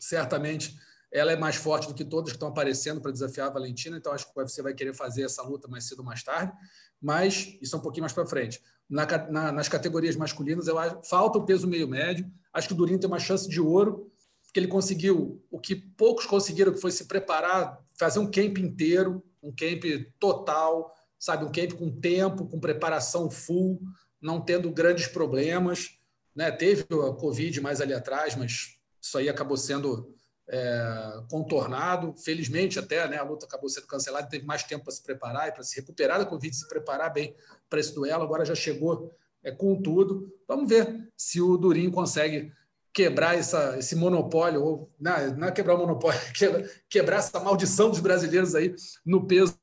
[0.00, 0.76] certamente
[1.10, 4.12] ela é mais forte do que todos que estão aparecendo para desafiar a Valentina, então
[4.12, 6.52] acho que o UFC vai querer fazer essa luta mais cedo ou mais tarde,
[7.00, 8.60] mas isso é um pouquinho mais para frente.
[8.88, 12.30] Na, na, nas categorias masculinas, eu acho, falta o peso meio-médio.
[12.52, 14.10] Acho que o Durinho tem uma chance de ouro,
[14.44, 19.22] porque ele conseguiu o que poucos conseguiram, que foi se preparar, fazer um camp inteiro,
[19.42, 19.84] um camp
[20.18, 23.80] total, sabe, um camp com tempo, com preparação full,
[24.20, 25.98] não tendo grandes problemas.
[26.34, 26.50] Né?
[26.50, 30.17] Teve a Covid mais ali atrás, mas isso aí acabou sendo
[30.48, 32.14] é, contornado.
[32.16, 35.52] Felizmente, até né, a luta acabou sendo cancelada, teve mais tempo para se preparar e
[35.52, 37.34] para se recuperar da Covid, se preparar bem
[37.68, 38.22] para esse duelo.
[38.22, 40.32] Agora já chegou é, com tudo.
[40.46, 42.52] Vamos ver se o Durinho consegue
[42.92, 46.18] quebrar essa, esse monopólio, ou não, não é quebrar o monopólio,
[46.90, 48.74] quebrar essa maldição dos brasileiros aí
[49.06, 49.56] no peso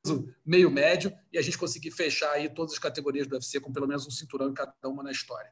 [0.45, 3.88] meio médio e a gente conseguir fechar aí todas as categorias do UFC com pelo
[3.88, 5.52] menos um cinturão em cada uma na história.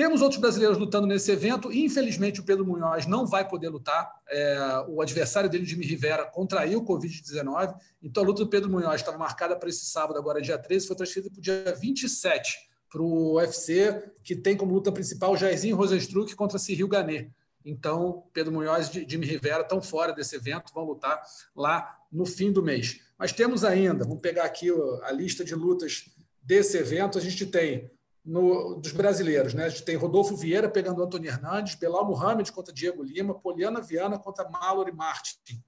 [0.00, 1.70] Temos outros brasileiros lutando nesse evento.
[1.70, 4.10] Infelizmente, o Pedro Munhoz não vai poder lutar.
[4.30, 7.74] É, o adversário dele, Jimmy Rivera, contraiu o Covid-19.
[8.02, 10.96] Então, a luta do Pedro Munhoz estava marcada para esse sábado, agora dia 13, foi
[10.96, 16.34] transferida para o dia 27 para o UFC, que tem como luta principal Jairzinho Rosenstruck
[16.34, 17.30] contra Cyril Ganet.
[17.62, 21.20] Então, Pedro Munhoz e Jimmy Rivera estão fora desse evento, vão lutar
[21.54, 23.02] lá no fim do mês.
[23.18, 24.70] Mas temos ainda, vamos pegar aqui
[25.02, 26.06] a lista de lutas
[26.42, 27.18] desse evento.
[27.18, 27.90] A gente tem
[28.30, 29.52] no, dos brasileiros.
[29.54, 29.64] Né?
[29.64, 34.18] A gente tem Rodolfo Vieira pegando Antônio Hernandes, Belal Muhammad contra Diego Lima, Poliana Viana
[34.18, 35.60] contra Mallory Martin.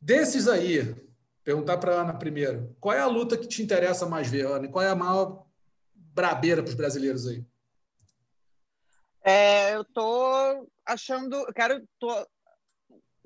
[0.00, 0.94] Desses aí,
[1.42, 4.66] perguntar para a Ana primeiro, qual é a luta que te interessa mais ver, Ana?
[4.66, 5.44] E qual é a maior
[5.92, 7.44] brabeira para os brasileiros aí?
[9.22, 12.08] É, eu tô achando, quero, tô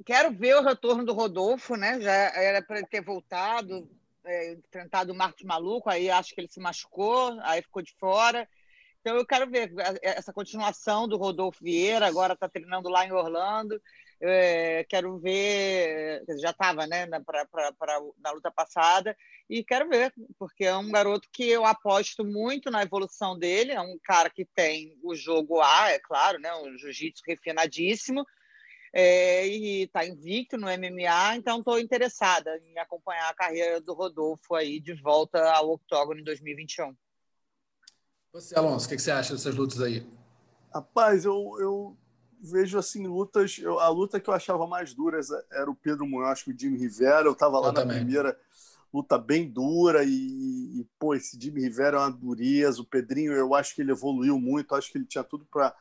[0.05, 2.01] quero ver o retorno do Rodolfo, né?
[2.01, 3.89] Já era para ele ter voltado,
[4.25, 8.49] é, enfrentado o Marcos Maluco, aí acho que ele se machucou, aí ficou de fora.
[9.01, 13.81] Então eu quero ver essa continuação do Rodolfo Vieira, agora está treinando lá em Orlando.
[14.21, 17.19] É, quero ver, já estava né, na,
[18.33, 19.15] luta passada,
[19.51, 23.81] e quero ver, porque é um garoto que eu aposto muito na evolução dele, é
[23.81, 28.25] um cara que tem o jogo A, é claro, né, um jiu-jitsu refinadíssimo,
[28.97, 34.55] é, e está invicto no MMA, então estou interessada em acompanhar a carreira do Rodolfo
[34.55, 36.95] aí de volta ao octógono em 2021.
[38.33, 40.07] Você, Alonso, o que, você acha dessas lutas aí?
[40.73, 41.99] Rapaz, eu, eu
[42.41, 43.59] vejo assim lutas.
[43.59, 45.19] Eu, a luta que eu achava mais dura
[45.51, 47.27] era o Pedro Munhoz com o Jimmy Rivera.
[47.27, 47.97] Eu estava lá eu na também.
[47.97, 48.39] primeira
[48.93, 50.11] luta bem dura e,
[50.81, 52.81] e, pô, esse Jimmy Rivera é uma dureza.
[52.81, 54.75] O Pedrinho, eu acho que ele evoluiu muito.
[54.75, 55.75] Acho que ele tinha tudo para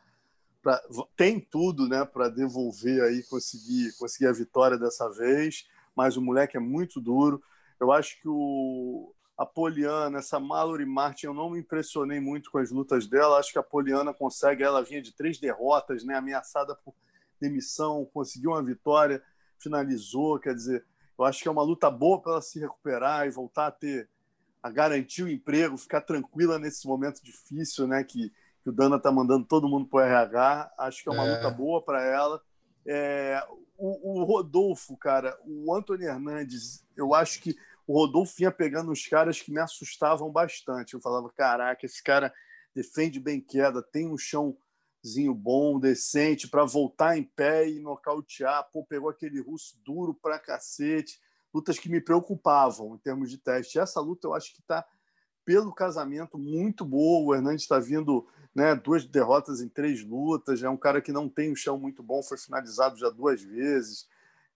[0.64, 0.82] Pra,
[1.18, 6.56] tem tudo né, para devolver aí, conseguir, conseguir a vitória dessa vez, mas o moleque
[6.56, 7.44] é muito duro.
[7.78, 12.60] Eu acho que o, a Poliana, essa Mallory Martin, eu não me impressionei muito com
[12.60, 13.38] as lutas dela.
[13.38, 16.96] Acho que a Poliana consegue, ela vinha de três derrotas, né, ameaçada por
[17.42, 19.22] demissão, conseguiu uma vitória,
[19.60, 20.40] finalizou.
[20.40, 20.86] Quer dizer,
[21.20, 24.10] eu acho que é uma luta boa para ela se recuperar e voltar a ter,
[24.62, 28.32] a garantir o emprego, ficar tranquila nesse momento difícil, né, que
[28.64, 30.74] que o Dana está mandando todo mundo para o RH.
[30.78, 31.36] Acho que é uma é.
[31.36, 32.42] luta boa para ela.
[32.86, 33.46] É,
[33.78, 39.06] o, o, Rodolfo, cara, o Antônio Hernandes, eu acho que o Rodolfo vinha pegando uns
[39.06, 40.94] caras que me assustavam bastante.
[40.94, 42.34] Eu falava, caraca, esse cara
[42.74, 48.70] defende bem queda, tem um chãozinho bom, decente, para voltar em pé e nocautear.
[48.72, 51.20] Pô, pegou aquele russo duro pra cacete.
[51.54, 53.78] Lutas que me preocupavam em termos de teste.
[53.78, 54.86] Essa luta eu acho que está
[55.46, 57.26] pelo casamento muito boa.
[57.26, 61.28] O Hernandes está vindo né, duas derrotas em três lutas, é um cara que não
[61.28, 64.08] tem um chão muito bom, foi finalizado já duas vezes.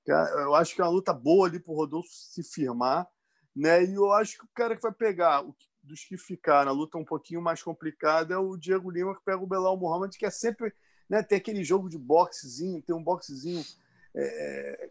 [0.05, 3.07] Eu acho que é uma luta boa ali para o Rodolfo se firmar,
[3.55, 3.83] né?
[3.83, 5.43] E eu acho que o cara que vai pegar,
[5.83, 9.41] dos que ficaram, a luta um pouquinho mais complicada é o Diego Lima, que pega
[9.41, 10.73] o Belal Mohamed, que é sempre.
[11.09, 13.63] Né, tem aquele jogo de boxezinho, tem um boxezinho
[14.13, 14.89] é,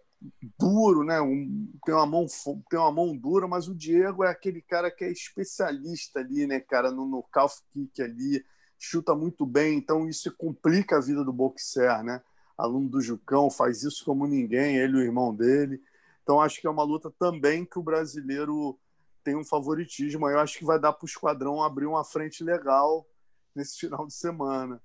[0.59, 1.21] duro, né?
[1.21, 2.27] Um, tem, uma mão,
[2.71, 6.59] tem uma mão dura, mas o Diego é aquele cara que é especialista ali, né,
[6.61, 8.45] cara, no, no calf kick ali
[8.79, 12.23] chuta muito bem, então isso complica a vida do boxer, né?
[12.57, 15.83] Aluno do Jucão, faz isso como ninguém, ele e o irmão dele.
[16.23, 18.79] Então acho que é uma luta também que o brasileiro
[19.23, 20.29] tem um favoritismo.
[20.29, 23.07] Eu acho que vai dar para o esquadrão abrir uma frente legal
[23.55, 24.81] nesse final de semana.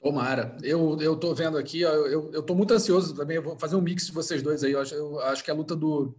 [0.00, 0.56] Tomara.
[0.62, 3.36] Eu eu tô vendo aqui, eu, eu tô muito ansioso também.
[3.36, 4.72] Eu vou fazer um mix de vocês dois aí.
[4.72, 6.14] Eu acho, eu acho que a luta do,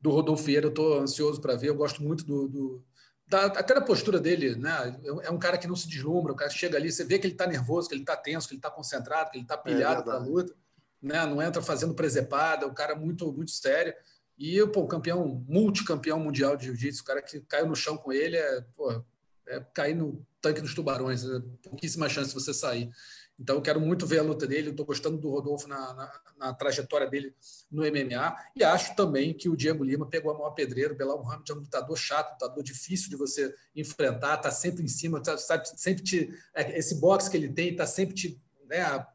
[0.00, 1.68] do Rodolfo Vieira eu tô ansioso para ver.
[1.68, 2.84] Eu gosto muito do, do,
[3.28, 4.98] da, até da postura dele, né?
[5.22, 7.34] É um cara que não se deslumbra, o cara chega ali, você vê que ele
[7.34, 10.00] está nervoso, que ele está tenso, que ele está concentrado, que ele está é pilhado
[10.00, 10.54] é para a luta,
[11.00, 11.26] né?
[11.26, 13.94] Não entra fazendo presepada, o cara muito muito sério.
[14.38, 18.12] E pô, o campeão, multicampeão mundial de jiu-jitsu, o cara que caiu no chão com
[18.12, 19.04] ele é, pô,
[19.46, 22.90] é cair no tanque dos tubarões, é pouquíssima chance de você sair.
[23.38, 24.70] Então, eu quero muito ver a luta dele.
[24.70, 27.32] Estou gostando do Rodolfo na, na, na, trajetória dele
[27.70, 28.36] no MMA.
[28.56, 30.92] E acho também que o Diego Lima pegou a maior pedreira.
[30.92, 34.34] O Belal Muhammad é um lutador chato, lutador difícil de você enfrentar.
[34.34, 37.86] Está sempre em cima, tá, sabe, sempre te, é, esse boxe que ele tem está
[37.86, 39.06] sempre te né,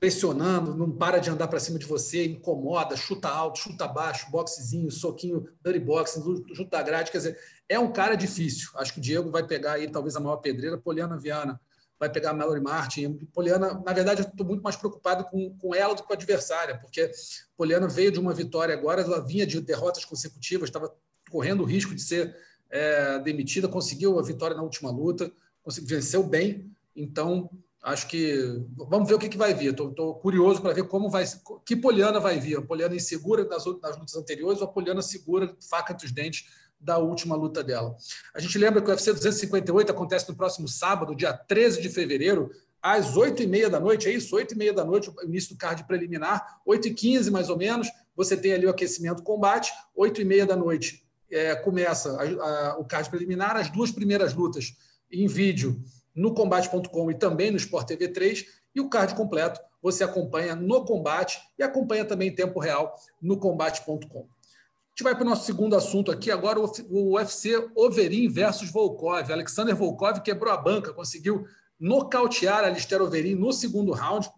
[0.00, 4.90] pressionando, não para de andar para cima de você, incomoda, chuta alto, chuta baixo, boxezinho,
[4.90, 6.22] soquinho, dirty boxing,
[6.68, 7.12] da grade.
[7.12, 8.70] Quer dizer, é um cara difícil.
[8.74, 10.76] Acho que o Diego vai pegar aí talvez a maior pedreira.
[10.76, 11.60] Poliana Viana
[12.02, 13.14] vai pegar a Mallory Martin.
[13.32, 16.16] Poliana, na verdade, eu estou muito mais preocupado com, com ela do que com a
[16.16, 17.08] adversária, porque
[17.56, 20.92] Poliana veio de uma vitória agora, ela vinha de derrotas consecutivas, estava
[21.30, 22.36] correndo o risco de ser
[22.68, 25.30] é, demitida, conseguiu a vitória na última luta,
[25.62, 27.48] conseguiu, venceu bem, então
[27.84, 29.70] acho que vamos ver o que, que vai vir.
[29.70, 31.24] Estou curioso para ver como vai
[31.64, 32.58] que Poliana vai vir.
[32.58, 36.48] A Poliana insegura nas, nas lutas anteriores ou a Poliana segura, faca entre os dentes
[36.82, 37.96] da última luta dela.
[38.34, 42.50] A gente lembra que o UFC 258 acontece no próximo sábado, dia 13 de fevereiro,
[42.82, 44.36] às 8h30 da noite, é isso?
[44.36, 48.66] 8h30 da noite, o início do card preliminar, 8h15 mais ou menos, você tem ali
[48.66, 53.92] o aquecimento combate, 8h30 da noite é, começa a, a, o card preliminar, as duas
[53.92, 54.74] primeiras lutas
[55.10, 55.80] em vídeo
[56.14, 60.84] no combate.com e também no Sport TV 3, e o card completo você acompanha no
[60.84, 64.26] combate e acompanha também em tempo real no combate.com
[64.94, 69.32] gente vai para o nosso segundo assunto aqui, agora o UFC Overin versus Volkov.
[69.32, 71.46] Alexander Volkov quebrou a banca, conseguiu
[71.80, 74.30] nocautear Alistair Overin no segundo round.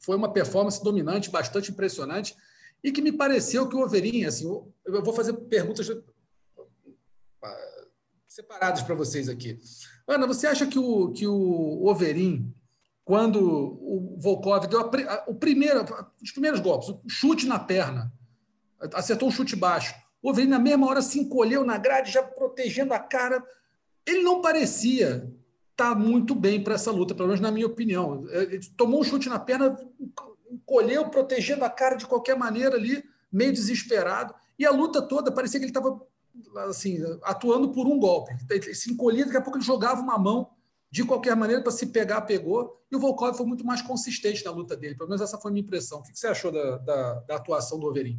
[0.00, 2.34] Foi uma performance dominante, bastante impressionante,
[2.82, 5.86] e que me pareceu que o Overin, assim, eu vou fazer perguntas
[8.26, 9.58] separadas para vocês aqui.
[10.08, 12.52] Ana, você acha que o, que o Overin
[13.04, 15.84] quando o Volkov deu a, a, o primeiro,
[16.20, 18.12] os primeiros golpes, o chute na perna,
[18.94, 19.94] acertou um chute baixo.
[20.22, 23.44] O Overeem, na mesma hora, se encolheu na grade, já protegendo a cara.
[24.04, 25.32] Ele não parecia
[25.70, 28.26] estar muito bem para essa luta, pelo menos na minha opinião.
[28.30, 29.78] Ele tomou um chute na perna,
[30.50, 34.34] encolheu, protegendo a cara de qualquer maneira ali, meio desesperado.
[34.58, 36.00] E a luta toda parecia que ele estava
[36.68, 38.34] assim, atuando por um golpe.
[38.50, 40.50] Ele se encolhia, daqui a pouco ele jogava uma mão
[40.90, 42.82] de qualquer maneira, para se pegar, pegou.
[42.90, 44.94] E o Volkov foi muito mais consistente na luta dele.
[44.94, 45.98] Pelo menos essa foi a minha impressão.
[45.98, 48.18] O que você achou da, da, da atuação do Overin?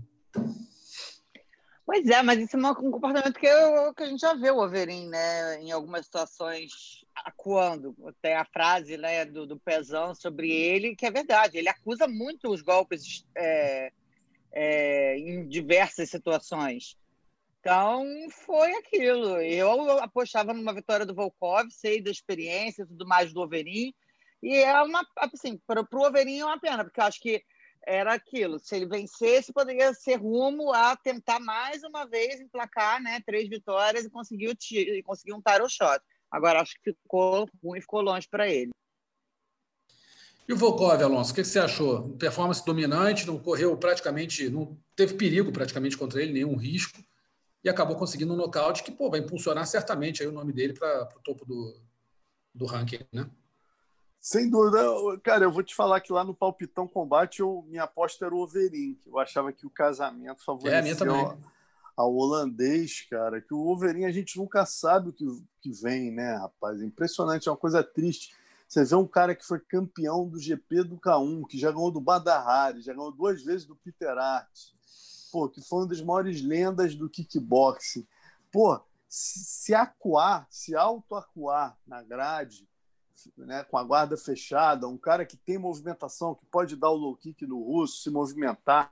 [1.88, 4.62] Pois é, mas isso é um comportamento que, eu, que a gente já vê o
[4.62, 7.96] Overin, né, em algumas situações acuando.
[8.06, 11.58] Até a frase né, do, do Pezão sobre ele, que é verdade.
[11.58, 13.92] Ele acusa muito os golpes é,
[14.52, 16.98] é, em diversas situações.
[17.62, 18.06] Então,
[18.46, 19.40] foi aquilo.
[19.42, 23.94] Eu apostava numa vitória do Volkov, sei da experiência e tudo mais do Overin.
[24.44, 27.42] E é uma, assim, para o Overin é uma pena, porque eu acho que
[27.88, 28.60] era aquilo.
[28.60, 34.04] Se ele vencesse, poderia ser rumo a tentar mais uma vez emplacar né, três vitórias
[34.04, 36.04] e conseguir, o conseguir um title shot.
[36.30, 38.72] Agora, acho que ficou ruim, ficou longe para ele.
[40.48, 42.10] E o Volkov, Alonso, o que você achou?
[42.18, 47.02] Performance dominante, não correu praticamente, não teve perigo praticamente contra ele, nenhum risco
[47.64, 51.10] e acabou conseguindo um nocaute que pô, vai impulsionar certamente aí o nome dele para
[51.16, 51.82] o topo do,
[52.54, 53.30] do ranking, né?
[54.28, 54.84] Sem dúvida.
[55.24, 58.40] Cara, eu vou te falar que lá no Palpitão Combate eu, minha aposta era o
[58.40, 59.00] Overin.
[59.06, 61.38] Eu achava que o casamento favoreceu é,
[61.96, 63.40] ao holandês, cara.
[63.40, 65.26] Que o Overin a gente nunca sabe o que,
[65.62, 66.82] que vem, né, rapaz?
[66.82, 68.36] Impressionante, é uma coisa triste.
[68.68, 72.02] Você vê um cara que foi campeão do GP do K1, que já ganhou do
[72.02, 74.52] Badahari, já ganhou duas vezes do Peter Art,
[75.32, 78.06] pô, que foi uma das maiores lendas do kickboxing.
[78.52, 82.68] Pô, se, se acuar, se auto-acuar na grade,
[83.38, 87.16] né, com a guarda fechada, um cara que tem movimentação, que pode dar o low
[87.16, 88.92] kick no russo, se movimentar.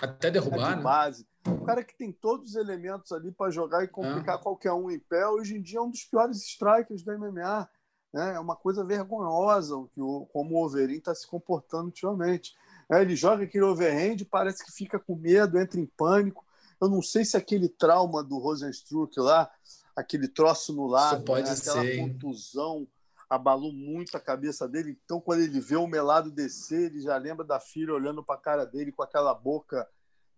[0.00, 0.82] Até derrubar, de né?
[0.82, 1.26] base.
[1.46, 4.42] Um cara que tem todos os elementos ali para jogar e complicar é.
[4.42, 5.26] qualquer um em pé.
[5.26, 7.68] Hoje em dia é um dos piores strikers da MMA.
[8.12, 8.34] Né?
[8.34, 12.54] É uma coisa vergonhosa que o, como o Overin está se comportando ultimamente.
[12.90, 16.44] É, ele joga aquele overhand, parece que fica com medo, entra em pânico.
[16.80, 19.50] Eu não sei se aquele trauma do Rosenstruck lá,
[19.96, 21.56] aquele troço no lado, pode né?
[21.56, 22.86] aquela ser, contusão
[23.28, 24.98] abalou muito a cabeça dele.
[25.04, 28.40] Então, quando ele vê o melado descer, ele já lembra da filha olhando para a
[28.40, 29.86] cara dele com aquela boca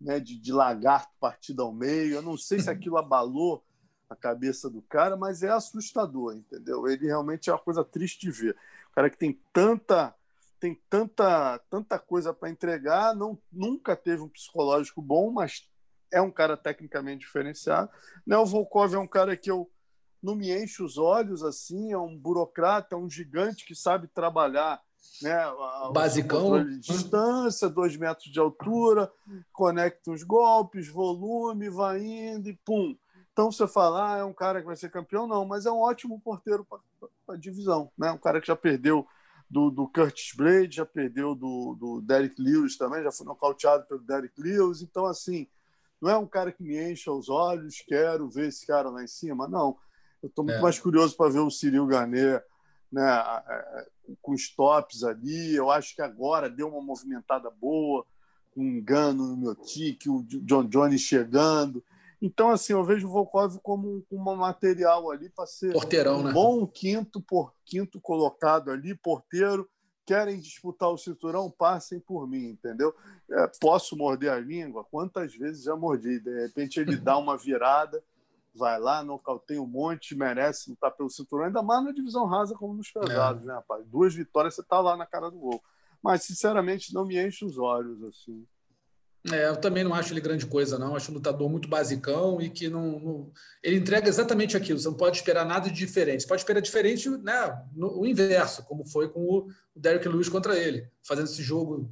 [0.00, 2.14] né, de, de lagarto partida ao meio.
[2.14, 3.64] Eu não sei se aquilo abalou
[4.08, 6.88] a cabeça do cara, mas é assustador, entendeu?
[6.88, 8.56] Ele realmente é uma coisa triste de ver.
[8.90, 10.14] O cara que tem tanta
[10.58, 15.66] tem tanta, tanta coisa para entregar, não, nunca teve um psicológico bom, mas
[16.12, 17.90] é um cara tecnicamente diferenciado.
[18.26, 18.36] Né?
[18.36, 19.70] O Volkov é um cara que eu
[20.22, 24.80] não me enche os olhos assim, é um burocrata, é um gigante que sabe trabalhar
[25.22, 25.36] né,
[25.92, 29.10] basicão de distância, dois metros de altura,
[29.52, 32.96] conecta os golpes, volume, vai indo e pum.
[33.32, 35.80] Então você fala, ah, é um cara que vai ser campeão, não, mas é um
[35.80, 38.10] ótimo porteiro para a divisão, né?
[38.10, 39.06] Um cara que já perdeu
[39.48, 44.00] do, do Curtis Blade, já perdeu do, do Derek Lewis também, já foi nocauteado pelo
[44.00, 44.82] Derek Lewis.
[44.82, 45.48] Então, assim,
[46.00, 49.08] não é um cara que me encha os olhos, quero ver esse cara lá em
[49.08, 49.48] cima.
[49.48, 49.76] Não.
[50.22, 50.62] Eu estou muito é.
[50.62, 52.42] mais curioso para ver o Cyril Garnet
[52.90, 53.02] né,
[54.20, 55.54] com stops ali.
[55.54, 58.04] Eu acho que agora deu uma movimentada boa,
[58.52, 61.82] com um engano no meu tique, o John Jones chegando.
[62.20, 66.24] Então, assim, eu vejo o Volkov como um, um material ali para ser Porteirão, um
[66.24, 66.32] né?
[66.32, 69.68] bom quinto por quinto colocado ali, porteiro.
[70.04, 72.92] Querem disputar o cinturão, passem por mim, entendeu?
[73.30, 74.84] É, posso morder a língua?
[74.84, 76.18] Quantas vezes já mordi?
[76.18, 78.02] De repente ele dá uma virada,
[78.54, 82.74] vai lá, nocauteia um monte, merece lutar pelo cinturão, ainda mais na divisão rasa como
[82.74, 83.46] nos pesados, é.
[83.46, 83.86] né, rapaz?
[83.86, 85.62] Duas vitórias, você tá lá na cara do gol.
[86.02, 88.46] Mas, sinceramente, não me enche os olhos, assim.
[89.30, 90.96] É, eu também não acho ele grande coisa, não.
[90.96, 93.32] Acho um lutador muito basicão e que não, não,
[93.62, 94.78] Ele entrega exatamente aquilo.
[94.78, 96.22] Você não pode esperar nada de diferente.
[96.22, 97.62] Você pode esperar diferente, né?
[97.74, 101.90] No, o inverso, como foi com o Derek Lewis contra ele, fazendo esse jogo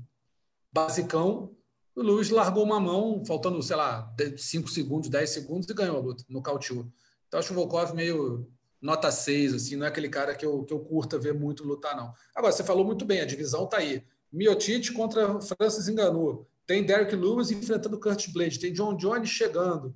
[0.73, 1.55] basicão.
[1.99, 6.01] O Lewis largou uma mão, faltando, sei lá, 5 segundos, 10 segundos e ganhou a
[6.01, 6.87] luta, nocauteou.
[7.27, 8.49] Então acho o Volkov meio
[8.81, 11.97] nota 6, assim, não é aquele cara que eu, que eu curta ver muito lutar,
[11.97, 12.13] não.
[12.37, 14.05] Agora, você falou muito bem, a divisão está aí.
[14.33, 16.49] Miotite contra Francis Enganou.
[16.65, 19.93] Tem Derek Lewis enfrentando Kurt Blade, tem John Jones chegando.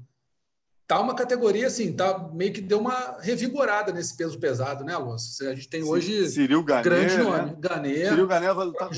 [0.89, 5.47] Tá uma categoria assim, tá meio que deu uma revigorada nesse peso pesado, né, Alonso?
[5.47, 7.23] A gente tem hoje Cyril Gané, grande né?
[7.23, 8.95] nome, Gané, Cyril Gané vai lutar com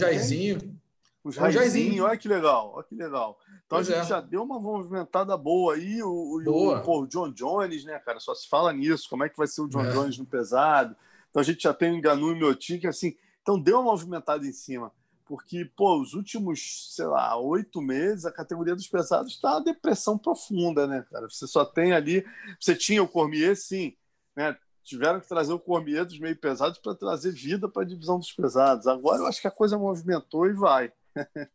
[1.31, 1.49] Jairzinho.
[1.49, 3.39] O Jairzinho, olha que legal, olha que legal.
[3.67, 4.09] Então Pois a gente é.
[4.09, 6.03] já deu uma movimentada boa aí.
[6.03, 6.79] O, Boa.
[6.79, 8.21] o, pô, o John Jones, né, cara?
[8.21, 9.09] Só se fala nisso.
[9.09, 9.93] Como é que vai ser o John É.
[9.93, 10.95] Jones no pesado?
[11.31, 14.47] Então a gente já tem o Enganu e o Miotic, assim, Então deu uma movimentada
[14.47, 14.93] em cima.
[15.27, 20.87] Porque, pô, os últimos, sei lá, oito meses, a categoria dos pesados está depressão profunda,
[20.87, 21.29] né, cara?
[21.31, 22.25] Você só tem ali.
[22.61, 23.97] Você tinha o Cormier, sim,
[24.37, 24.55] né?
[24.83, 28.31] Tiveram que trazer o Cormier dos meio pesados para trazer vida para a divisão dos
[28.33, 28.87] pesados.
[28.87, 30.93] Agora eu acho que a coisa movimentou e vai.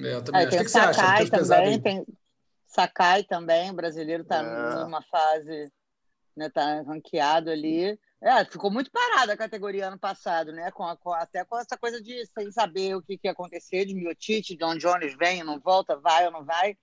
[0.00, 0.54] É, eu também acho.
[0.54, 1.28] O que, que você acha?
[1.28, 2.06] Também, tem
[2.68, 4.84] Sakai também, o brasileiro está é.
[4.84, 5.72] numa fase,
[6.36, 7.98] né, tá ranqueado ali.
[8.20, 10.70] É, ficou muito parada a categoria ano passado, né?
[10.72, 13.86] Com, a, com, até com essa coisa de sem saber o que, que ia acontecer,
[13.86, 16.76] de Miotite, John Jones vem, não volta, vai ou não vai.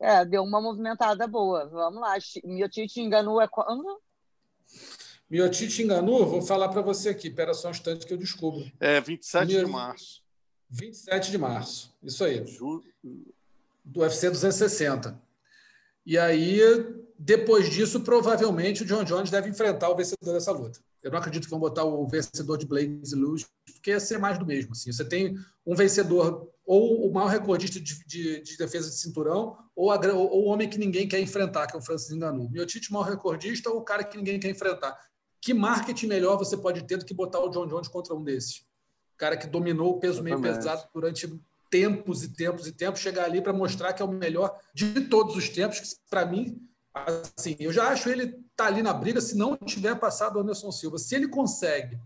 [0.00, 1.66] É, deu uma movimentada boa.
[1.68, 2.16] Vamos lá.
[2.44, 4.00] Miotite enganou é quando?
[5.28, 8.64] Miotite enganou, vou falar para você aqui, espera só um instante que eu descubro.
[8.80, 9.64] É, 27 Mio...
[9.64, 10.25] de março.
[10.68, 12.44] 27 de março, isso aí.
[13.84, 15.20] Do UFC 260.
[16.04, 16.60] E aí,
[17.18, 20.80] depois disso, provavelmente o John Jones deve enfrentar o vencedor dessa luta.
[21.02, 24.38] Eu não acredito que vão botar o vencedor de Blaze Luz, porque ia ser mais
[24.38, 24.72] do mesmo.
[24.72, 24.90] Assim.
[24.90, 29.90] Você tem um vencedor, ou o maior recordista de, de, de defesa de cinturão, ou,
[29.92, 32.50] a, ou, o homem que ninguém quer enfrentar, que é o Francis Ngannou.
[32.50, 34.98] Miotite, maior recordista, ou o cara que ninguém quer enfrentar.
[35.40, 38.64] Que marketing melhor você pode ter do que botar o John Jones contra um desses?
[39.16, 41.26] O cara que dominou o peso meio pesado durante
[41.70, 45.34] tempos e tempos e tempos, chegar ali para mostrar que é o melhor de todos
[45.34, 46.62] os tempos, que para mim
[46.94, 50.70] assim, eu já acho ele tá ali na briga se não tiver passado o Anderson
[50.70, 50.98] Silva.
[50.98, 51.98] Se ele consegue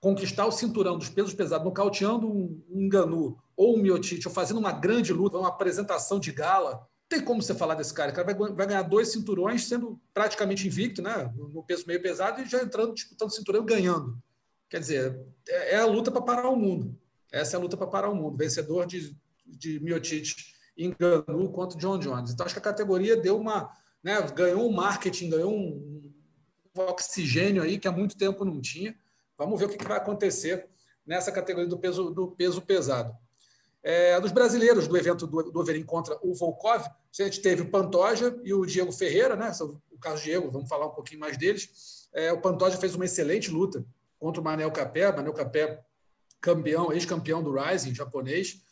[0.00, 4.58] conquistar o cinturão dos pesos pesados, nocauteando um, um Ganu ou um Miotite, ou fazendo
[4.58, 8.10] uma grande luta, uma apresentação de gala, tem como você falar desse cara.
[8.10, 11.32] O cara vai, vai ganhar dois cinturões, sendo praticamente invicto, né?
[11.36, 14.18] No peso meio pesado e já entrando, disputando o cinturão ganhando.
[14.72, 16.98] Quer dizer, é, é a luta para parar o mundo.
[17.30, 18.38] Essa é a luta para parar o mundo.
[18.38, 19.14] Vencedor de,
[19.44, 20.34] de Miotite
[20.78, 22.30] enganou contra o John Jones.
[22.30, 23.70] Então, acho que a categoria deu uma.
[24.02, 26.10] Né, ganhou um marketing, ganhou um,
[26.74, 28.96] um oxigênio aí que há muito tempo não tinha.
[29.36, 30.66] Vamos ver o que, vai acontecer
[31.06, 33.14] nessa categoria do peso, do peso pesado.
[33.82, 37.70] É, dos brasileiros do evento do, do Overeem contra o Volkov, a gente teve o
[37.70, 39.52] Pantoja e o Diego Ferreira, né?
[39.90, 42.08] O Carlos Diego, vamos falar um pouquinho mais deles.
[42.14, 43.84] É, o Pantoja fez uma excelente luta
[44.22, 45.84] contra o Manel Capé, Manel Capé
[46.40, 48.62] campeão, ex-campeão do Rising japonês.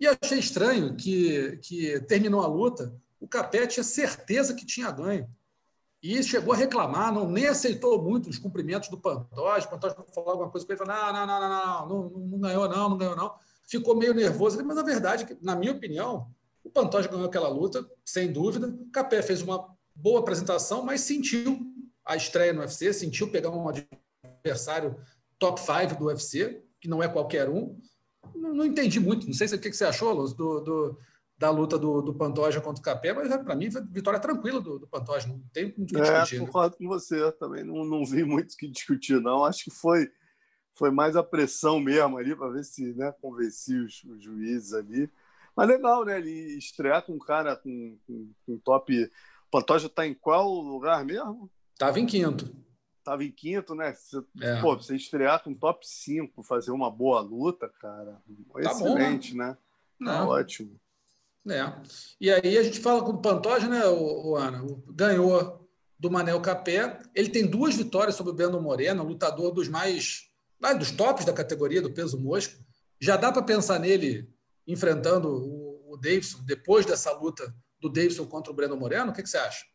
[0.00, 5.28] E achei estranho que, que terminou a luta, o Capé tinha certeza que tinha ganho.
[6.02, 9.66] E chegou a reclamar, não, nem aceitou muito os cumprimentos do Pantoja.
[9.66, 12.68] O Pantoja falou alguma coisa com ele, falou: não, não, não, não, não, não, ganhou,
[12.68, 13.34] não, não ganhou, não.
[13.66, 14.62] Ficou meio nervoso.
[14.64, 16.30] Mas a verdade é na minha opinião,
[16.62, 18.68] o Pantoja ganhou aquela luta, sem dúvida.
[18.68, 21.58] O Capé fez uma boa apresentação, mas sentiu
[22.06, 23.62] a estreia no UFC, sentiu pegar um
[24.44, 24.96] adversário
[25.38, 27.78] top 5 do UFC, que não é qualquer um
[28.34, 29.26] não, não, entendi muito.
[29.26, 30.98] Não sei se, o que, você achou, Luz, do, do,
[31.36, 34.78] da luta do, do Pantoja contra o Capé, mas para mim foi vitória tranquila do,
[34.78, 35.28] do Pantoja.
[35.28, 36.36] Não tem muito o que é, discutir.
[36.36, 36.78] É, concordo né?
[36.78, 37.32] com você.
[37.32, 39.44] Também não, não vi muito o que discutir, não.
[39.44, 40.10] Acho que foi,
[40.74, 45.10] foi mais a pressão mesmo ali para ver se né, convencia os, os, juízes ali.
[45.56, 46.18] Mas legal, né?
[46.18, 49.04] Ele estrear com um cara com, com, com top.
[49.04, 51.50] O Pantoja está em qual lugar mesmo?
[51.74, 52.64] Estava em quinto
[53.04, 53.92] estava em quinto, né?
[53.92, 54.60] Você, é.
[54.60, 58.20] pô, você estrear com top 5, fazer uma boa luta, cara,
[58.52, 59.58] tá excelente, bom, né?
[60.00, 60.12] né?
[60.12, 60.80] Tá ótimo.
[61.46, 61.72] É.
[62.18, 64.64] E aí a gente fala com o Pantoja, né, o, o Ana?
[64.88, 66.98] Ganhou do Manel Capé.
[67.14, 70.30] Ele tem duas vitórias sobre o Breno Moreno, lutador dos mais.
[70.78, 72.58] dos tops da categoria do peso mosca.
[72.98, 74.28] Já dá para pensar nele
[74.66, 79.10] enfrentando o, o Davidson depois dessa luta do Davidson contra o Breno Moreno?
[79.10, 79.66] O que, que você acha?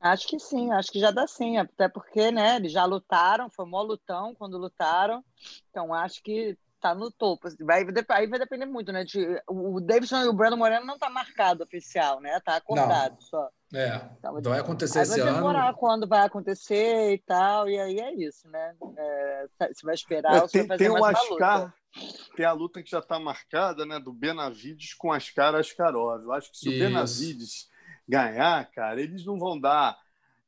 [0.00, 3.66] Acho que sim, acho que já dá sim, até porque, né, eles já lutaram, foi
[3.66, 5.22] mó lutão quando lutaram,
[5.68, 7.48] então acho que tá no topo.
[7.60, 9.04] Vai, aí vai depender muito, né?
[9.04, 12.40] De, o Davidson e o Brandon Moreno não tá marcado oficial, né?
[12.40, 13.20] Tá acordado não.
[13.20, 13.48] só.
[13.72, 15.78] É, então, vai acontecer esse vai demorar ano.
[15.78, 18.74] quando vai acontecer e tal, e aí é isso, né?
[18.96, 21.74] É, você vai esperar, é, tem, vai fazer tem mais o Ascar, luta.
[22.34, 24.00] Tem a luta que já está marcada, né?
[24.00, 26.22] Do Benavides com Ascar Askarov.
[26.22, 26.76] Eu acho que se isso.
[26.76, 27.69] o Benavides
[28.10, 29.96] ganhar, cara, eles não vão dar,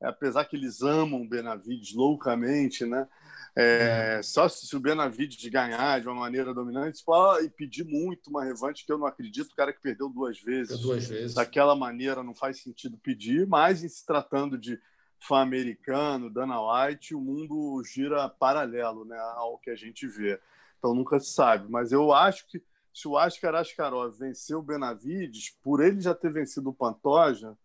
[0.00, 3.06] é, apesar que eles amam o Benavides loucamente, né?
[3.54, 4.22] É, uhum.
[4.22, 7.02] Só se, se o Benavides ganhar de uma maneira dominante
[7.44, 10.80] e pedir muito uma revanche, que eu não acredito, o cara que perdeu duas vezes,
[10.80, 11.34] duas vezes.
[11.34, 14.80] daquela maneira não faz sentido pedir, mas em se tratando de
[15.20, 20.40] fã americano, Dana White, o mundo gira paralelo né, ao que a gente vê.
[20.78, 21.70] Então nunca se sabe.
[21.70, 22.60] Mas eu acho que
[22.92, 27.56] se o Askar Askarov venceu o Benavides, por ele já ter vencido o Pantoja,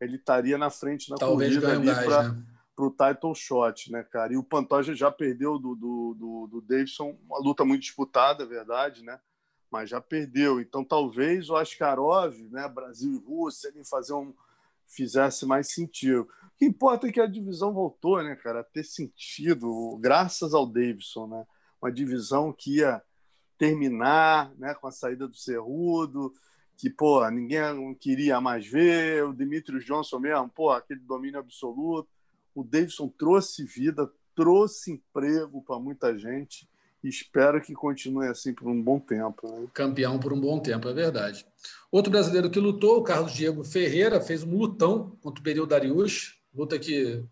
[0.00, 2.44] ele estaria na frente na Talvez corrida ali para né?
[2.76, 4.34] o title shot, né, cara?
[4.34, 8.46] E o Pantoja já perdeu do, do, do, do Davidson, uma luta muito disputada, é
[8.46, 9.18] verdade, né?
[9.70, 10.60] Mas já perdeu.
[10.60, 14.34] Então talvez o Askarov, né, Brasil e Rússia, ele fazer um
[14.86, 16.22] fizesse mais sentido.
[16.22, 20.66] O que importa é que a divisão voltou, né, cara, a ter sentido, graças ao
[20.66, 21.46] Davidson, né?
[21.80, 23.02] uma divisão que ia
[23.64, 26.32] terminar né, com a saída do Cerrudo,
[26.76, 32.08] que pô, ninguém queria mais ver, o Demetrius Johnson mesmo, pô, aquele domínio absoluto.
[32.54, 36.68] O Davidson trouxe vida, trouxe emprego para muita gente
[37.08, 39.46] espero que continue assim por um bom tempo.
[39.48, 39.66] Né?
[39.72, 41.46] Campeão por um bom tempo, é verdade.
[41.90, 46.40] Outro brasileiro que lutou, o Carlos Diego Ferreira, fez um lutão contra o Beril Darius,
[46.54, 47.22] luta que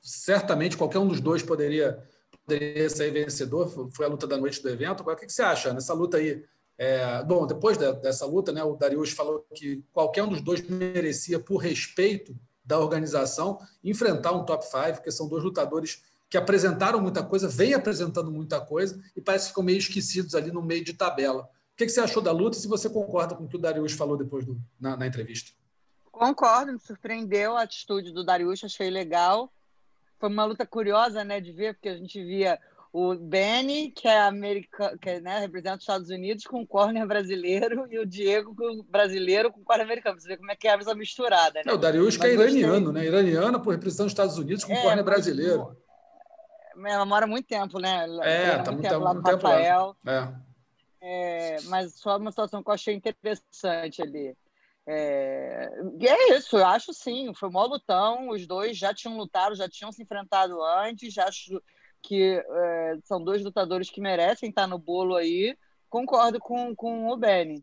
[0.00, 2.02] certamente qualquer um dos dois poderia,
[2.48, 5.02] poderia sair vencedor, foi a luta da noite do evento.
[5.02, 6.42] Agora, o que você acha nessa luta aí?
[6.78, 11.38] É, bom, depois dessa luta, né, o Darius falou que qualquer um dos dois merecia,
[11.38, 12.34] por respeito
[12.64, 17.74] da organização, enfrentar um top 5, porque são dois lutadores que apresentaram muita coisa, vem
[17.74, 21.42] apresentando muita coisa e parece que ficam meio esquecidos ali no meio de tabela.
[21.72, 23.92] O que, você achou da luta e se você concorda com o que o Darius
[23.92, 25.52] falou depois do, na, na entrevista?
[26.10, 29.52] Concordo, me surpreendeu a atitude do Darius, achei legal.
[30.18, 32.58] Foi uma luta curiosa né, de ver, porque a gente via
[32.92, 37.86] o Benny, que é americano, que né, representa os Estados Unidos, com o corner brasileiro,
[37.90, 40.18] e o Diego com brasileiro com o corner americano.
[40.18, 41.62] Você vê como é que é essa misturada.
[41.64, 41.70] Né?
[41.70, 43.04] É, o Darius que é iraniano, né?
[43.04, 45.76] Iraniano por representar os Estados Unidos com é, corner brasileiro.
[46.84, 48.06] Ela mora muito tempo, né?
[48.22, 49.96] É, tá muito tempo, lá no Rafael.
[50.06, 50.28] É.
[51.00, 54.36] É, mas só uma situação que eu achei interessante ali.
[54.90, 55.70] É,
[56.00, 59.68] e é isso, eu acho sim, foi uma lutão, os dois já tinham lutado, já
[59.68, 61.62] tinham se enfrentado antes, acho
[62.02, 65.54] que é, são dois lutadores que merecem estar no bolo aí.
[65.90, 67.62] Concordo com, com o Benny.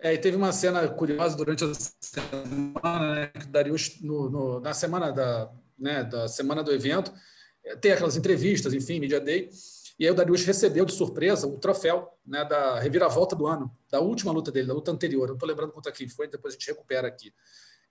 [0.00, 5.12] É, e teve uma cena curiosa durante a semana, né, que no, no, na semana
[5.12, 7.12] da, né, da semana do evento,
[7.80, 9.48] tem aquelas entrevistas, enfim, Media Day,
[10.02, 14.00] e aí o Darius recebeu de surpresa o troféu né, da reviravolta do ano, da
[14.00, 15.22] última luta dele, da luta anterior.
[15.22, 17.32] Eu não estou lembrando contra quem foi, depois a gente recupera aqui.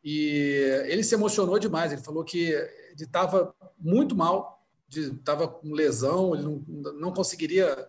[0.04, 1.94] E ele se emocionou demais.
[1.94, 7.88] Ele falou que ele estava muito mal, estava com lesão, ele não, não conseguiria.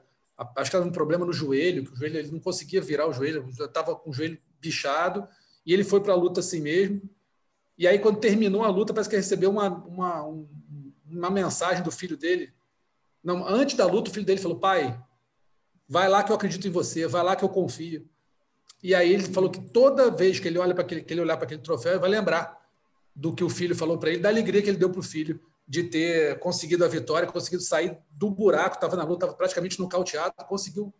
[0.56, 3.12] Acho que era um problema no joelho, que o joelho ele não conseguia virar o
[3.12, 5.26] joelho, estava com o joelho bichado.
[5.66, 7.02] E ele foi para a luta assim mesmo.
[7.76, 10.48] E aí, quando terminou a luta, parece que recebeu uma, uma, um,
[11.10, 12.52] uma mensagem do filho dele.
[13.22, 14.98] Não, antes da luta, o filho dele falou: pai,
[15.88, 18.08] vai lá que eu acredito em você, vai lá que eu confio.
[18.82, 21.36] E aí ele falou que toda vez que ele olha para aquele, que ele olhar
[21.36, 22.60] para aquele troféu, ele vai lembrar
[23.14, 25.40] do que o filho falou para ele, da alegria que ele deu para o filho
[25.68, 30.34] de ter conseguido a vitória, conseguido sair do buraco, estava na luta, estava praticamente nocauteado,
[30.48, 30.92] conseguiu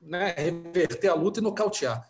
[0.00, 2.06] né, reverter a luta e nocautear.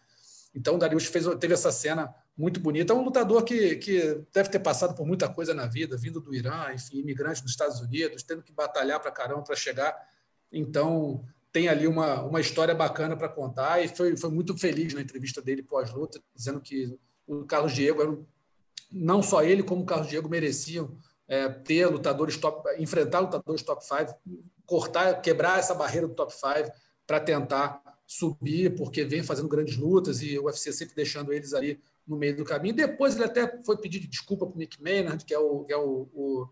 [0.54, 2.92] Então, Darius fez, teve essa cena muito bonita.
[2.92, 6.34] É um lutador que, que deve ter passado por muita coisa na vida, vindo do
[6.34, 9.94] Irã, enfim, imigrante dos Estados Unidos, tendo que batalhar para caramba para chegar.
[10.50, 15.00] Então, tem ali uma, uma história bacana para contar e foi, foi muito feliz na
[15.00, 18.18] entrevista dele pós-luta, dizendo que o Carlos Diego era
[18.90, 20.96] não só ele como o Carlos Diego mereciam
[21.28, 24.14] é, ter lutadores top, enfrentar lutadores top 5,
[24.66, 26.72] cortar, quebrar essa barreira do top 5
[27.06, 31.80] para tentar subir, porque vem fazendo grandes lutas e o UFC sempre deixando eles ali
[32.06, 32.74] no meio do caminho.
[32.74, 35.76] Depois ele até foi pedir desculpa para o Mick Maynard, que é o, que é
[35.76, 36.48] o, o,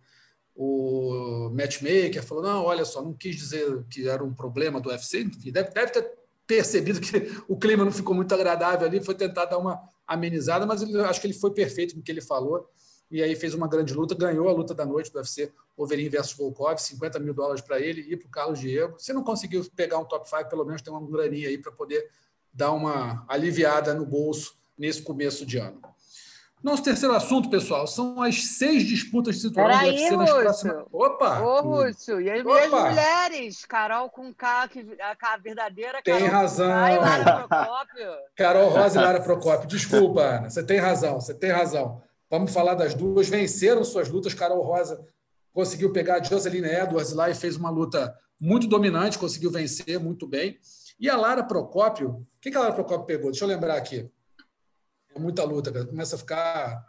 [0.54, 5.24] o, matchmaker, falou, não, olha só, não quis dizer que era um problema do UFC,
[5.24, 6.12] deve, deve ter
[6.46, 10.82] percebido que o clima não ficou muito agradável ali, foi tentar dar uma amenizada, mas
[10.82, 12.68] ele, acho que ele foi perfeito no que ele falou,
[13.10, 16.34] e aí fez uma grande luta, ganhou a luta da noite do UFC, Overeem versus
[16.34, 18.94] Volkov, 50 mil dólares para ele e para o Carlos Diego.
[18.98, 22.08] Se não conseguiu pegar um top 5, pelo menos tem uma graninha aí para poder
[22.52, 25.80] dar uma aliviada no bolso nesse começo de ano.
[26.62, 30.84] Nosso terceiro assunto, pessoal, são as seis disputas de cinturão do UFC nas próximas.
[30.92, 31.40] Opa!
[31.40, 33.64] Ô, Rússio, e as, minhas mulheres?
[33.64, 36.68] Carol com K, que, a, verdadeira Tem Carol razão.
[36.68, 38.12] K Lara Procópio.
[38.36, 39.68] Carol Rosa e Lara Procópio.
[39.68, 42.00] Desculpa, Ana, você tem razão, você tem razão.
[42.30, 43.28] Vamos falar das duas.
[43.28, 44.32] Venceram suas lutas.
[44.32, 45.04] Carol Rosa
[45.52, 50.28] conseguiu pegar a Joseline Edwards lá e fez uma luta muito dominante, conseguiu vencer muito
[50.28, 50.58] bem.
[50.98, 53.32] E a Lara Procópio, o que a Lara Procópio pegou?
[53.32, 54.08] Deixa eu lembrar aqui.
[55.14, 55.86] É muita luta, cara.
[55.86, 56.84] Começa a ficar.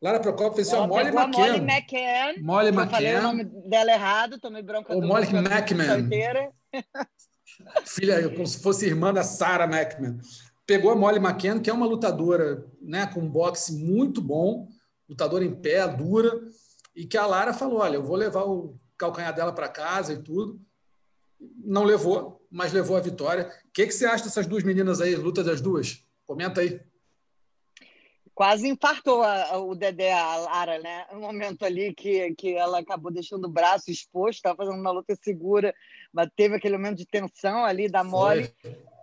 [0.00, 1.30] Lara Procópio fez a Molly McCann.
[1.32, 2.42] Molly McCann.
[2.42, 2.90] Molly McCann.
[2.90, 6.08] falei o nome dela errado, tomei bronca o do Molly McMahon.
[7.86, 10.18] Filha, como se fosse irmã da Sarah McMahon.
[10.66, 14.68] Pegou a Molly McCann, que é uma lutadora né, com um boxe muito bom,
[15.08, 16.40] lutadora em pé, dura,
[16.94, 20.22] e que a Lara falou: olha, eu vou levar o calcanhar dela para casa e
[20.22, 20.60] tudo.
[21.62, 23.50] Não levou, mas levou a vitória.
[23.66, 26.02] O que, que você acha dessas duas meninas aí, luta das duas?
[26.26, 26.80] Comenta aí
[28.34, 31.06] quase infartou a, o Dedé, a Lara, né?
[31.12, 35.16] Um momento ali que, que ela acabou deixando o braço exposto, estava fazendo uma luta
[35.22, 35.74] segura,
[36.12, 38.52] mas teve aquele momento de tensão ali da Molly.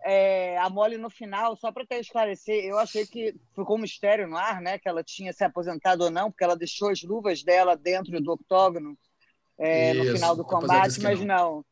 [0.03, 4.27] É, a Molly no final, só para até esclarecer, eu achei que ficou um mistério
[4.27, 4.77] no ar, né?
[4.77, 8.31] Que ela tinha se aposentado ou não, porque ela deixou as luvas dela dentro do
[8.33, 8.97] octógono
[9.57, 11.57] é, no final do combate, mas não.
[11.57, 11.63] né,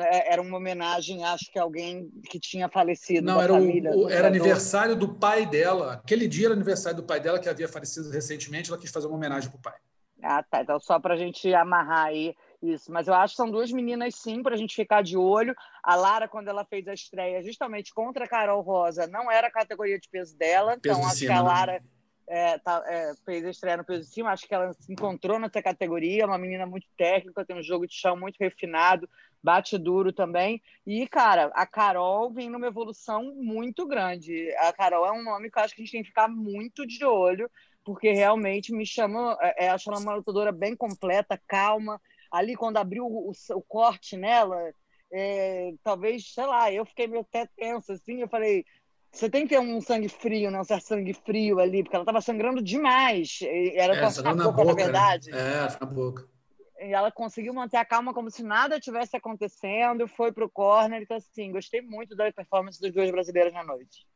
[0.00, 3.26] era uma homenagem, acho que alguém que tinha falecido.
[3.26, 5.94] Não, era, família, o, era aniversário do pai dela.
[5.94, 8.70] Aquele dia era aniversário do pai dela, que havia falecido recentemente.
[8.70, 9.74] Ela quis fazer uma homenagem para o pai.
[10.22, 10.62] Ah, tá.
[10.62, 12.92] Então, só para a gente amarrar aí isso.
[12.92, 15.54] Mas eu acho que são duas meninas, sim, para a gente ficar de olho.
[15.82, 19.52] A Lara, quando ela fez a estreia justamente contra a Carol Rosa, não era a
[19.52, 20.78] categoria de peso dela.
[20.80, 21.48] Peso então, acho cima, que a né?
[21.48, 21.72] Lara.
[21.72, 21.80] Né?
[22.28, 25.40] É, tá, é, fez a estreia no peso de cima, acho que ela se encontrou
[25.40, 29.08] nessa categoria, uma menina muito técnica, tem um jogo de chão muito refinado,
[29.42, 30.62] bate duro também.
[30.86, 34.50] E, cara, a Carol vem numa evolução muito grande.
[34.58, 36.86] A Carol é um nome que eu acho que a gente tem que ficar muito
[36.86, 37.50] de olho,
[37.84, 42.00] porque realmente me chama, é, é acho ela uma lutadora bem completa, calma.
[42.30, 44.72] Ali, quando abriu o, o corte nela,
[45.12, 48.64] é, talvez, sei lá, eu fiquei meio até tensa, assim, eu falei,
[49.10, 50.58] você tem que ter um sangue frio, né?
[50.58, 53.40] Um certo sangue frio ali, porque ela estava sangrando demais.
[53.74, 54.82] Era é, com a boca, na, boca, na né?
[54.82, 55.30] verdade.
[55.30, 55.38] Né?
[55.38, 56.32] É, na boca
[56.90, 61.02] ela conseguiu manter a calma como se nada tivesse acontecendo, foi para o corner.
[61.02, 64.06] Então, assim, gostei muito da performance dos dois brasileiros na noite.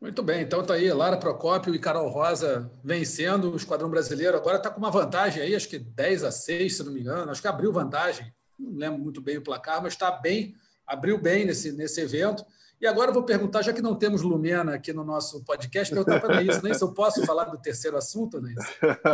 [0.00, 4.36] Muito bem, então tá aí Lara Procópio e Carol Rosa vencendo o esquadrão brasileiro.
[4.36, 7.32] Agora está com uma vantagem aí, acho que 10 a 6, se não me engano.
[7.32, 10.54] Acho que abriu vantagem, não lembro muito bem o placar, mas está bem,
[10.86, 12.44] abriu bem nesse, nesse evento.
[12.80, 16.20] E agora eu vou perguntar, já que não temos Lumena aqui no nosso podcast, perguntar
[16.20, 16.58] para a Anaís.
[16.58, 18.54] Anaís, eu posso falar do terceiro assunto, Anaís?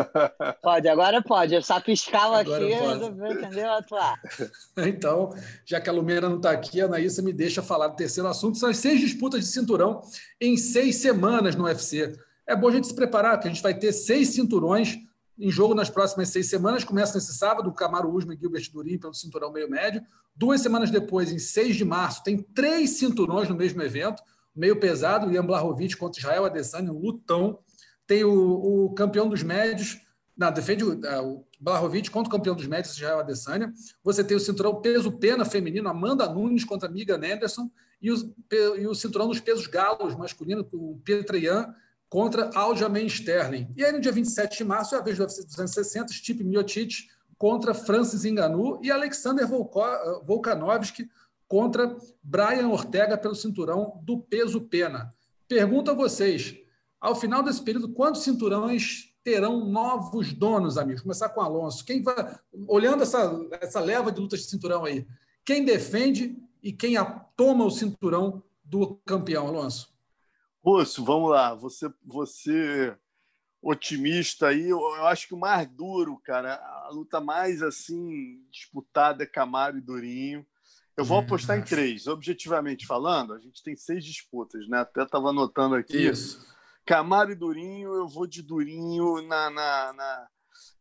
[0.63, 1.55] Pode, agora pode.
[1.55, 3.71] Eu só piscava aqui e entendeu?
[3.73, 4.21] Atuar.
[4.77, 5.35] Então,
[5.65, 8.59] já que a Lumena não está aqui, a Anaísa me deixa falar do terceiro assunto.
[8.59, 10.03] São as seis disputas de cinturão
[10.41, 12.13] em seis semanas no UFC.
[12.47, 14.99] É bom a gente se preparar, porque a gente vai ter seis cinturões
[15.39, 16.85] em jogo nas próximas seis semanas.
[16.85, 20.03] Começa nesse sábado, o Camaro Usman e Gilbert Durin pelo cinturão meio-médio.
[20.35, 24.23] Duas semanas depois, em 6 de março, tem três cinturões no mesmo evento.
[24.55, 27.59] Meio pesado, Ian Blachowicz contra Israel Adesanya, um lutão.
[28.07, 30.01] Tem o, o campeão dos médios,
[30.37, 33.73] não, defende o, é, o Blachowicz contra o campeão dos médios, Israel Adesanya.
[34.03, 37.71] Você tem o cinturão peso-pena feminino, Amanda Nunes contra Miga Anderson.
[38.03, 38.35] E o,
[38.77, 41.75] e o cinturão dos pesos galos masculino, o Ian
[42.15, 43.75] contra Aljamain Sterling.
[43.77, 47.09] E aí, no dia 27 de março, é a vez do UFC 260, Stipe Miocic
[47.37, 49.45] contra Francis Ngannou e Alexander
[50.25, 51.11] Volkanovski
[51.49, 55.13] contra Brian Ortega pelo cinturão do peso pena.
[55.49, 56.57] Pergunto a vocês,
[57.01, 61.03] ao final desse período, quantos cinturões terão novos donos, amigos?
[61.03, 61.85] Começar com Alonso.
[61.85, 62.33] Quem vai,
[62.69, 65.05] olhando essa, essa leva de lutas de cinturão aí,
[65.45, 66.95] quem defende e quem
[67.37, 69.94] toma o cinturão do campeão, Alonso?
[70.65, 71.55] Russo, vamos lá.
[71.55, 72.97] Você, você
[73.61, 79.27] otimista aí, eu, acho que o mais duro, cara, a luta mais assim disputada é
[79.27, 80.47] Camaro e Durinho.
[80.97, 82.07] Eu vou apostar em três.
[82.07, 84.79] Objetivamente falando, a gente tem seis disputas, né?
[84.81, 85.99] Até estava anotando aqui.
[85.99, 86.47] Isso.
[86.87, 90.29] Camaro e Durinho, eu vou de Durinho na, na, na,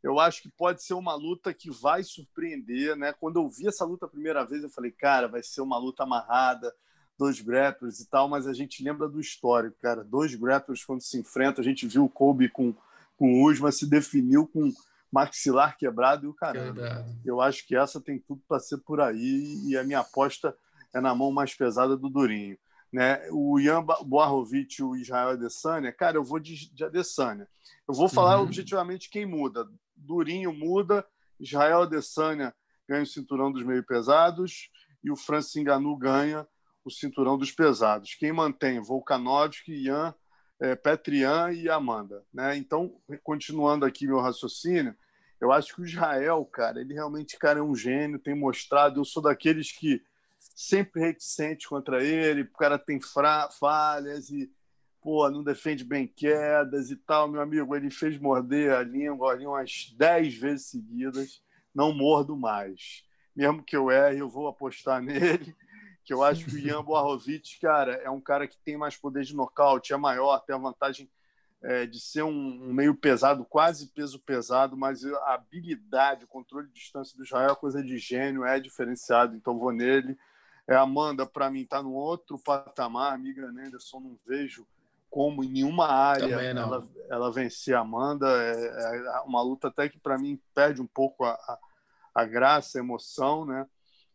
[0.01, 3.11] Eu acho que pode ser uma luta que vai surpreender, né?
[3.11, 6.03] Quando eu vi essa luta a primeira vez, eu falei, cara, vai ser uma luta
[6.03, 6.73] amarrada
[7.17, 10.03] dois grapplers e tal, mas a gente lembra do histórico, cara.
[10.03, 12.73] Dois grapplers quando se enfrentam, a gente viu o Kobe com,
[13.17, 14.71] com o Usman se definiu com
[15.11, 17.05] maxilar quebrado e o caramba.
[17.23, 20.55] Eu acho que essa tem tudo para ser por aí e a minha aposta
[20.93, 22.57] é na mão mais pesada do Durinho.
[22.91, 23.27] Né?
[23.31, 27.47] O Ian Boarovic e o Israel Adesanya, cara, eu vou de, de Adesanya.
[27.87, 28.43] Eu vou falar uhum.
[28.43, 29.67] objetivamente quem muda.
[29.95, 31.05] Durinho muda,
[31.39, 32.53] Israel Adesanya
[32.87, 34.69] ganha o cinturão dos meio pesados
[35.03, 36.47] e o Francis Ngannou ganha
[36.83, 38.15] o cinturão dos pesados.
[38.15, 40.13] Quem mantém Volkanovski, Ian,
[40.59, 42.23] é, Petrian e Amanda.
[42.33, 42.57] Né?
[42.57, 44.95] Então, continuando aqui meu raciocínio,
[45.39, 48.99] eu acho que o Israel, cara, ele realmente cara, é um gênio, tem mostrado.
[48.99, 50.01] Eu sou daqueles que
[50.39, 52.99] sempre reticente contra ele, o cara tem
[53.59, 54.51] falhas e
[55.01, 57.27] pô, não defende bem quedas e tal.
[57.27, 61.43] Meu amigo, ele fez morder a língua ali umas 10 vezes seguidas.
[61.75, 63.03] Não mordo mais.
[63.35, 65.53] Mesmo que eu erre, eu vou apostar nele
[66.03, 69.23] que eu acho que o Ian Boarovic, cara, é um cara que tem mais poder
[69.23, 71.09] de nocaute, é maior, tem a vantagem
[71.61, 76.67] é, de ser um, um, meio pesado, quase peso pesado, mas a habilidade, o controle
[76.67, 80.17] de distância do Israel é coisa de gênio, é diferenciado, então vou nele.
[80.67, 84.67] É, Amanda, para mim, está no outro patamar, amiga Anderson, não vejo
[85.13, 88.27] como em nenhuma área ela, ela vencer a Amanda.
[88.27, 91.59] É, é, uma luta até que, para mim, perde um pouco a, a,
[92.15, 93.67] a graça, a emoção, né?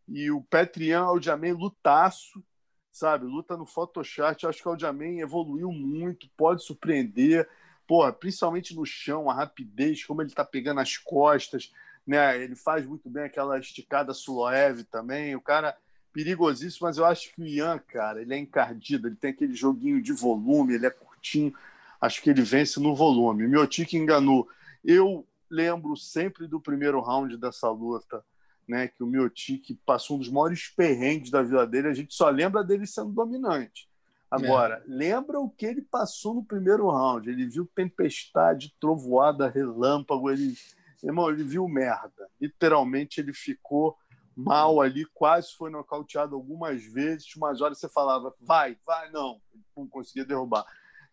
[0.09, 2.43] E o Petrian Aldiamen lutaço,
[2.91, 3.27] sabe?
[3.27, 4.47] Luta no Photoshop.
[4.47, 7.49] Acho que o Aldiamen evoluiu muito, pode surpreender.
[7.87, 11.73] Porra, principalmente no chão, a rapidez, como ele tá pegando as costas,
[12.07, 12.43] né?
[12.43, 15.37] Ele faz muito bem aquela esticada Suloev também.
[15.37, 15.77] O cara
[16.13, 20.03] perigosíssimo, mas eu acho que o Ian, cara, ele é encardido, ele tem aquele joguinho
[20.03, 21.55] de volume, ele é curtinho.
[22.01, 23.47] Acho que ele vence no volume.
[23.47, 24.49] Miotic enganou.
[24.85, 28.25] Eu lembro sempre do primeiro round dessa luta
[28.69, 32.29] né, que o Miotic passou um dos maiores perrengues da vida dele, a gente só
[32.29, 33.89] lembra dele sendo dominante.
[34.31, 34.83] Agora, é.
[34.87, 37.31] lembra o que ele passou no primeiro round?
[37.31, 40.55] Ele viu tempestade, trovoada, relâmpago, ele,
[41.03, 42.29] irmão, ele viu merda.
[42.39, 43.97] Literalmente, ele ficou
[44.37, 47.35] mal ali, quase foi nocauteado algumas vezes.
[47.35, 49.41] Umas horas você falava, vai, vai, não,
[49.75, 50.67] não conseguia derrubar.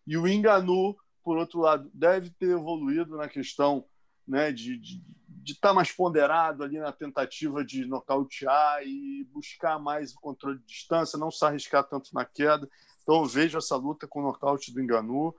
[0.06, 0.94] E o Enganu,
[1.24, 3.86] por outro lado, deve ter evoluído na questão
[4.28, 5.02] né, de, de
[5.46, 10.58] de estar tá mais ponderado ali na tentativa de nocautear e buscar mais o controle
[10.58, 12.68] de distância, não se arriscar tanto na queda.
[13.00, 15.32] Então eu vejo essa luta com o nocaute do Enganu.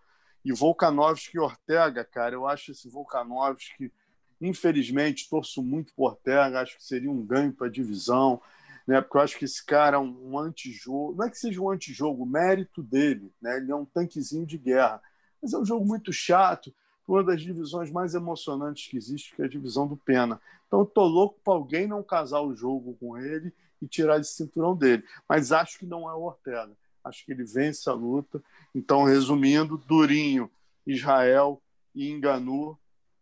[0.45, 3.91] E Volkanovski e Ortega, cara, eu acho esse Volkanovski,
[4.39, 8.41] infelizmente, torço muito por Ortega, acho que seria um ganho para a divisão,
[8.87, 9.01] né?
[9.01, 11.15] porque eu acho que esse cara é um, um antijogo.
[11.17, 13.57] Não é que seja um antijogo, mérito dele, né?
[13.57, 15.01] ele é um tanquezinho de guerra,
[15.41, 16.73] mas é um jogo muito chato
[17.07, 20.41] uma das divisões mais emocionantes que existe, que é a divisão do Pena.
[20.67, 24.75] Então, estou louco para alguém não casar o jogo com ele e tirar esse cinturão
[24.75, 25.03] dele.
[25.27, 26.75] Mas acho que não é o Ortega.
[27.03, 28.43] Acho que ele vence a luta.
[28.75, 30.51] Então, resumindo, Durinho,
[30.85, 31.61] Israel
[31.95, 32.77] e Enganu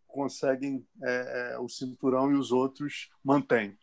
[0.08, 3.78] conseguem é, é, o cinturão e os outros mantêm.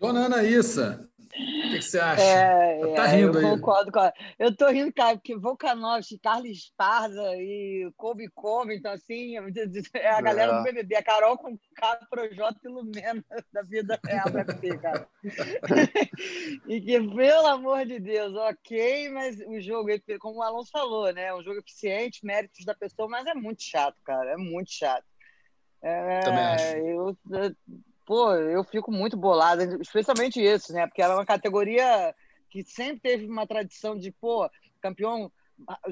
[0.00, 2.22] Dona Anaísa, o que, que, você acha?
[2.22, 3.56] É, tá rindo eu aí.
[3.56, 4.00] Concordo com
[4.38, 8.30] Eu tô rindo, cara, porque Volkanovski, Carlos Esparza e Kobe
[8.72, 9.36] então assim,
[9.94, 10.58] é a galera é.
[10.58, 15.08] do BBB, a Carol com K, Projota e Lumena da vida real pra ter, cara.
[16.66, 21.34] e que, pelo amor de Deus, ok, mas o jogo, como o Alonso falou, né?
[21.34, 25.04] Um jogo eficiente, méritos da pessoa, mas é muito chato, cara, é muito chato.
[25.82, 26.76] É, Também acho.
[26.76, 27.16] Eu,
[28.08, 30.86] pô, eu fico muito bolado, especialmente isso, né?
[30.86, 32.14] Porque era uma categoria
[32.48, 34.50] que sempre teve uma tradição de, pô,
[34.80, 35.30] campeão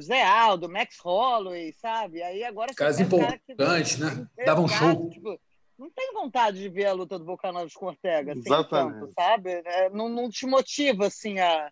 [0.00, 2.22] Zé Aldo, Max Holloway, sabe?
[2.22, 2.72] Aí agora...
[2.74, 4.28] Caras empolgantes, cara né?
[4.46, 5.10] Davam um show.
[5.10, 5.38] Tipo,
[5.78, 9.00] não tem vontade de ver a luta do Volkanovski com Ortega, assim, Exatamente.
[9.00, 9.50] Tanto, sabe?
[9.50, 11.70] É, não, não te motiva, assim, a,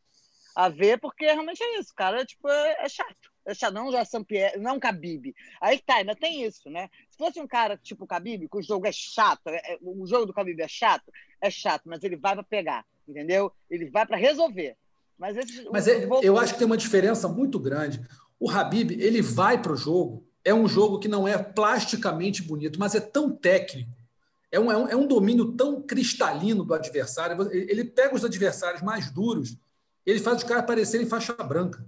[0.54, 3.32] a ver, porque realmente é isso, cara, tipo, é, é chato.
[3.46, 5.34] É não já Pierre, não Khabib.
[5.60, 6.88] Aí tá, ainda tem isso, né?
[7.10, 10.26] Se fosse um cara tipo Khabib, que o jogo é chato, é, é, o jogo
[10.26, 13.52] do Khabib é chato, é chato, mas ele vai para pegar, entendeu?
[13.70, 14.76] Ele vai para resolver.
[15.18, 18.00] Mas, esse, mas é, eu acho que tem uma diferença muito grande.
[18.40, 22.78] O Habib, ele vai para o jogo, é um jogo que não é plasticamente bonito,
[22.78, 23.90] mas é tão técnico.
[24.50, 27.50] É um, é um, é um domínio tão cristalino do adversário.
[27.52, 29.56] Ele pega os adversários mais duros,
[30.06, 31.84] ele faz os caras parecerem faixa branca.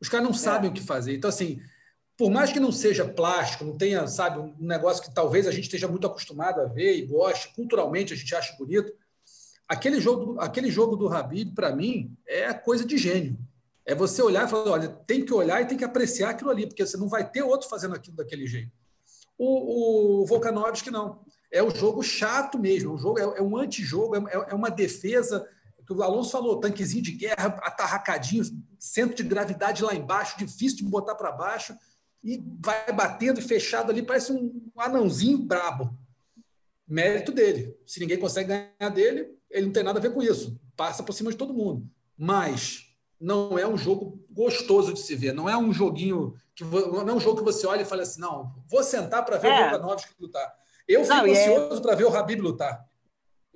[0.00, 0.70] Os caras não sabem é.
[0.70, 1.16] o que fazer.
[1.16, 1.60] Então, assim,
[2.16, 5.64] por mais que não seja plástico, não tenha, sabe, um negócio que talvez a gente
[5.64, 8.92] esteja muito acostumado a ver e goste, culturalmente a gente acha bonito,
[9.68, 13.38] aquele jogo, aquele jogo do Habib, para mim, é coisa de gênio.
[13.86, 16.66] É você olhar e falar, olha, tem que olhar e tem que apreciar aquilo ali,
[16.66, 18.72] porque você não vai ter outro fazendo aquilo daquele jeito.
[19.38, 21.20] O, o Volkanovski não.
[21.50, 24.54] É o um jogo chato mesmo, é um, jogo, é, é um antijogo, é, é
[24.54, 25.48] uma defesa
[25.88, 28.44] que o Alonso falou, tanquezinho de guerra, atarracadinho,
[28.78, 31.74] centro de gravidade lá embaixo, difícil de botar para baixo
[32.22, 35.96] e vai batendo e fechado ali, parece um anãozinho brabo.
[36.86, 37.74] Mérito dele.
[37.86, 40.60] Se ninguém consegue ganhar dele, ele não tem nada a ver com isso.
[40.76, 41.88] Passa por cima de todo mundo.
[42.16, 45.32] Mas não é um jogo gostoso de se ver.
[45.32, 48.20] Não é um joguinho que não é um jogo que você olha e fala assim,
[48.20, 49.54] não, vou sentar para ver é.
[49.54, 50.54] o Volkanovski lutar.
[50.86, 51.82] Eu fico não, é ansioso é...
[51.82, 52.87] para ver o Habib lutar.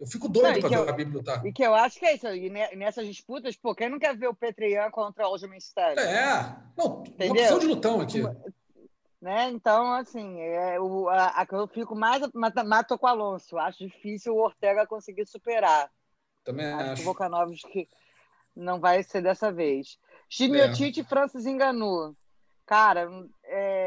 [0.03, 1.47] Eu fico doido para ver eu, o Habib lutar.
[1.47, 2.27] E que eu acho que é isso.
[2.27, 6.01] E nessas disputas, pô, quem não quer ver o Petrian contra o Aljamain Sterling?
[6.01, 6.57] É.
[6.77, 7.35] Não, Entendeu?
[7.35, 8.21] uma opção de lutão aqui.
[9.21, 9.51] Né?
[9.51, 12.21] Então, assim, é, o, a, a, eu fico mais
[12.67, 13.57] mato com o Alonso.
[13.57, 15.89] Acho difícil o Ortega conseguir superar.
[16.43, 16.83] Também acho.
[16.83, 16.95] acho.
[16.97, 17.89] que o Volkanovski
[18.57, 20.01] não vai ser dessa vez.
[20.29, 21.03] Chimiotite é.
[21.05, 22.17] e Francis enganou.
[22.67, 23.09] Cara,
[23.45, 23.82] é,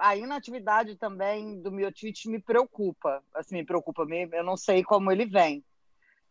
[0.00, 3.22] a inatividade também do Miotite me preocupa.
[3.34, 4.34] Assim, me preocupa mesmo.
[4.34, 5.64] Eu não sei como ele vem.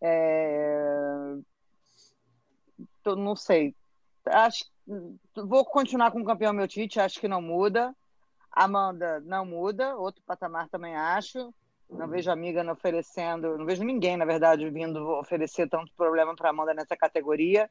[0.01, 1.35] É,
[3.05, 3.75] não sei.
[4.25, 4.65] Acho,
[5.35, 7.95] vou continuar com o campeão Miotite, acho que não muda.
[8.51, 11.53] Amanda não muda, outro patamar também acho.
[11.89, 16.73] Não vejo amiga oferecendo, não vejo ninguém, na verdade, vindo oferecer tanto problema para Amanda
[16.73, 17.69] nessa categoria.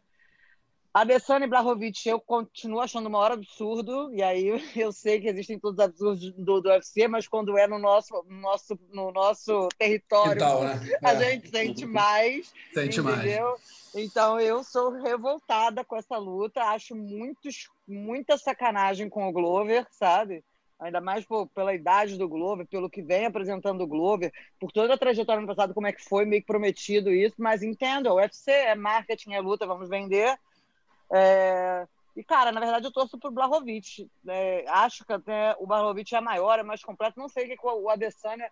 [0.95, 5.77] Adesanya Blahovic, eu continuo achando o maior absurdo, e aí eu sei que existem todos
[5.81, 10.35] os absurdos do, do UFC, mas quando é no nosso, no nosso, no nosso território,
[10.35, 10.81] então, né?
[11.03, 11.33] a é.
[11.33, 12.53] gente sente mais.
[12.73, 13.49] Sente entendeu?
[13.49, 13.93] mais.
[13.93, 20.45] Então eu sou revoltada com essa luta, acho muitos, muita sacanagem com o Glover, sabe?
[20.79, 24.95] Ainda mais por, pela idade do Glover, pelo que vem apresentando o Glover, por toda
[24.95, 28.17] a trajetória no passado, como é que foi, meio que prometido isso, mas entenda, o
[28.17, 30.39] UFC é marketing, é luta, vamos vender
[31.13, 31.87] é...
[32.17, 34.09] E, cara, na verdade, eu torço pro Blahovic.
[34.29, 37.19] É, acho que até o Blahovic é maior, é mais completo.
[37.19, 38.49] Não sei o que o Adesanya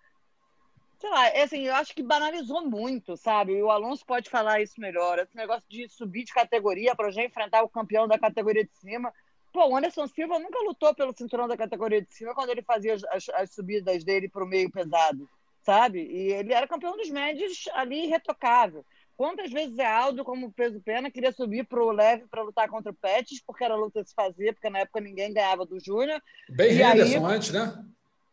[1.03, 3.55] sei lá, é assim, eu acho que banalizou muito, sabe?
[3.55, 5.19] E o Alonso pode falar isso melhor.
[5.19, 9.13] Esse negócio de subir de categoria para já enfrentar o campeão da categoria de cima.
[9.53, 12.95] Pô, o Anderson Silva nunca lutou pelo cinturão da categoria de cima quando ele fazia
[12.95, 15.29] as, as subidas dele para o meio pesado,
[15.61, 16.07] sabe?
[16.07, 18.87] E ele era campeão dos médios ali irretocável.
[19.23, 22.91] Quantas vezes é Aldo, como peso pena, queria subir para o leve para lutar contra
[22.91, 25.79] o Pettis, porque era a luta que se fazia, porque na época ninguém ganhava do
[25.79, 26.21] Júnior.
[26.49, 27.37] Bem Henderson aí...
[27.37, 27.85] antes, né?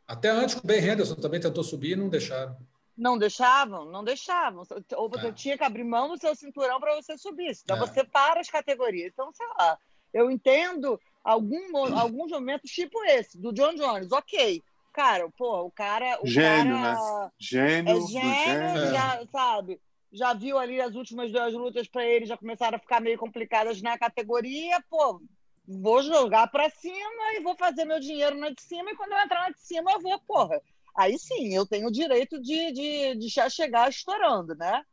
[0.07, 2.57] Até antes o Ben Henderson também tentou subir e não deixaram.
[2.97, 4.63] Não deixavam, não deixavam.
[4.95, 5.31] Ou você é.
[5.31, 7.87] tinha que abrir mão do seu cinturão para você subir, senão é.
[7.87, 9.11] você para as categorias.
[9.13, 9.77] Então, sei lá,
[10.11, 14.63] eu entendo algum, alguns momentos tipo esse, do John Jones, ok.
[14.91, 16.17] Cara, pô, o cara.
[16.23, 17.31] O gênio, cara né?
[17.37, 18.91] Gênio, é gênio, gênio.
[18.91, 19.79] Já, sabe?
[20.11, 23.81] Já viu ali as últimas duas lutas para ele, já começaram a ficar meio complicadas
[23.81, 24.83] na categoria.
[24.89, 25.21] Pô,
[25.67, 29.19] vou jogar para cima e vou fazer meu dinheiro na de cima, e quando eu
[29.19, 30.59] entrar na de cima, eu vou, porra.
[30.95, 34.83] Aí sim, eu tenho o direito de, de, de já chegar estourando, né?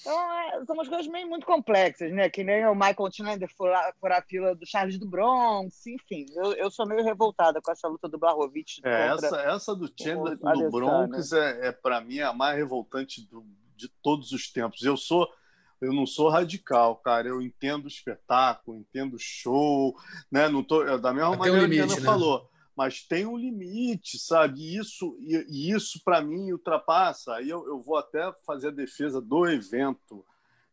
[0.00, 2.28] Então, é, são umas coisas meio muito complexas, né?
[2.28, 6.26] Que nem o Michael Chandler furar, furar a fila do Charles do Bronx, enfim.
[6.34, 8.80] Eu, eu sou meio revoltada com essa luta do Blachowicz.
[8.84, 13.46] É, essa, essa do Chandler do Bronx é, é para mim, a mais revoltante do,
[13.76, 14.82] de todos os tempos.
[14.82, 15.28] Eu sou
[15.80, 17.28] eu não sou radical, cara.
[17.28, 19.94] Eu entendo o espetáculo, entendo o show,
[20.30, 20.48] né?
[20.48, 22.06] Não tô, é da mesma maneira um limite, que a Ana né?
[22.06, 24.60] falou mas tem um limite, sabe?
[24.60, 27.34] E isso, e, e isso para mim ultrapassa.
[27.34, 30.24] Aí eu, eu vou até fazer a defesa do evento.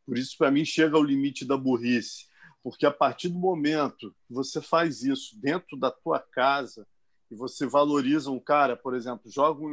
[0.05, 2.27] Por isso, para mim, chega ao limite da burrice.
[2.63, 6.87] Porque a partir do momento que você faz isso dentro da tua casa
[7.29, 9.63] e você valoriza um cara, por exemplo, joga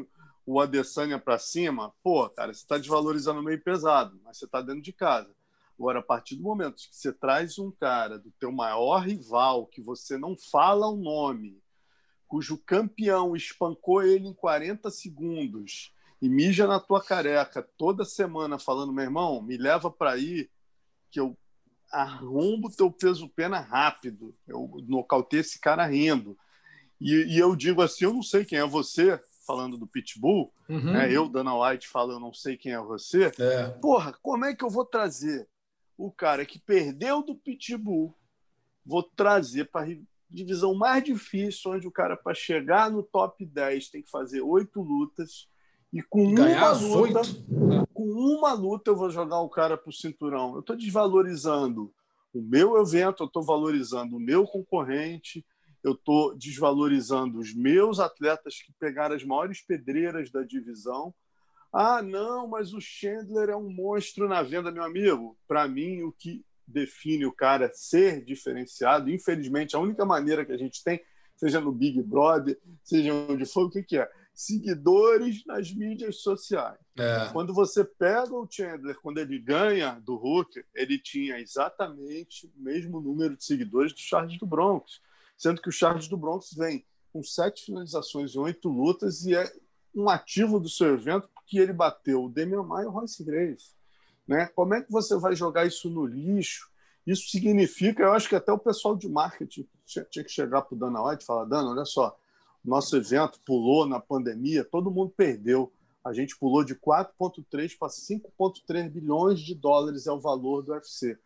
[0.50, 4.80] o Adesanya para cima, pô, cara, você está desvalorizando meio pesado, mas você está dentro
[4.80, 5.30] de casa.
[5.78, 9.82] Agora, a partir do momento que você traz um cara do teu maior rival, que
[9.82, 11.62] você não fala o nome,
[12.26, 18.90] cujo campeão espancou ele em 40 segundos e mija na tua careca toda semana falando,
[18.90, 20.48] meu irmão, me leva para aí
[21.10, 21.36] que eu
[21.92, 24.34] arrombo teu peso pena rápido.
[24.46, 26.38] Eu nocautei esse cara rindo.
[26.98, 30.92] E, e, eu digo assim, eu não sei quem é você, falando do Pitbull, uhum.
[30.92, 31.10] né?
[31.10, 33.32] eu, Dana White, falo, eu não sei quem é você.
[33.38, 33.68] É.
[33.80, 35.48] Porra, como é que eu vou trazer
[35.96, 38.14] o cara que perdeu do Pitbull,
[38.84, 39.88] vou trazer para
[40.30, 44.82] divisão mais difícil, onde o cara, para chegar no top 10, tem que fazer oito
[44.82, 45.48] lutas.
[45.90, 47.20] E com Ganhar uma luta,
[47.94, 50.52] com uma luta, eu vou jogar o cara para o cinturão.
[50.52, 51.90] Eu estou desvalorizando
[52.34, 55.44] o meu evento, eu estou valorizando o meu concorrente,
[55.82, 61.14] eu estou desvalorizando os meus atletas que pegaram as maiores pedreiras da divisão.
[61.72, 65.36] Ah, não, mas o Chandler é um monstro na venda, meu amigo.
[65.46, 69.10] Para mim, o que define o cara ser diferenciado.
[69.10, 71.00] Infelizmente, a única maneira que a gente tem,
[71.36, 74.10] seja no Big Brother, seja onde for, o que, que é?
[74.34, 76.78] Seguidores nas mídias sociais.
[76.96, 77.30] É.
[77.32, 83.00] Quando você pega o Chandler, quando ele ganha do Hulk, ele tinha exatamente o mesmo
[83.00, 85.00] número de seguidores do Charles do Bronx.
[85.38, 89.50] Sendo que o Charles do Bronx vem com sete finalizações e oito lutas e é
[89.94, 93.72] um ativo do seu evento porque ele bateu o Demian Maia e o Royce Grace.
[94.26, 94.46] Né?
[94.48, 96.68] Como é que você vai jogar isso no lixo?
[97.06, 100.78] Isso significa, eu acho que até o pessoal de marketing tinha que chegar para o
[100.78, 102.14] Dana White e falar: Dana, olha só,
[102.62, 105.72] nosso evento pulou na pandemia, todo mundo perdeu.
[106.04, 111.18] A gente pulou de 4,3 para 5,3 bilhões de dólares é o valor do UFC.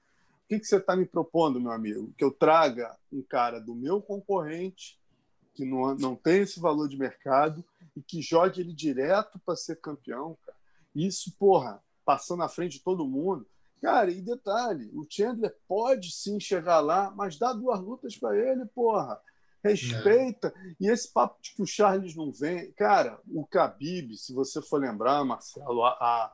[0.44, 2.12] O que, que você está me propondo, meu amigo?
[2.16, 5.00] Que eu traga um cara do meu concorrente,
[5.54, 7.64] que não, não tem esse valor de mercado,
[7.96, 10.58] e que jogue ele direto para ser campeão, cara.
[10.94, 13.46] Isso, porra, passando na frente de todo mundo.
[13.80, 18.64] Cara, e detalhe, o Chandler pode sim chegar lá, mas dá duas lutas para ele,
[18.66, 19.20] porra.
[19.62, 20.52] Respeita.
[20.56, 20.74] É.
[20.80, 22.72] E esse papo de que o Charles não vem.
[22.72, 26.32] Cara, o Khabib, se você for lembrar, Marcelo, há,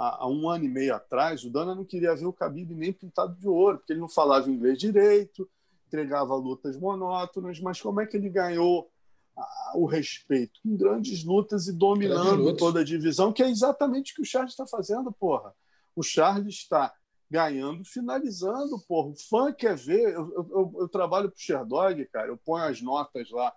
[0.00, 2.92] há, há um ano e meio atrás, o Dana não queria ver o Khabib nem
[2.92, 5.48] pintado de ouro, porque ele não falava inglês direito,
[5.86, 8.90] entregava lutas monótonas, mas como é que ele ganhou
[9.74, 14.22] o respeito em grandes lutas e dominando toda a divisão, que é exatamente o que
[14.22, 15.54] o Charles está fazendo, porra.
[15.94, 16.92] O Charles está
[17.30, 19.10] ganhando, finalizando, porra.
[19.10, 20.14] O fã quer ver.
[20.14, 22.28] Eu, eu, eu trabalho para o Sherdog, cara.
[22.28, 23.54] Eu ponho as notas lá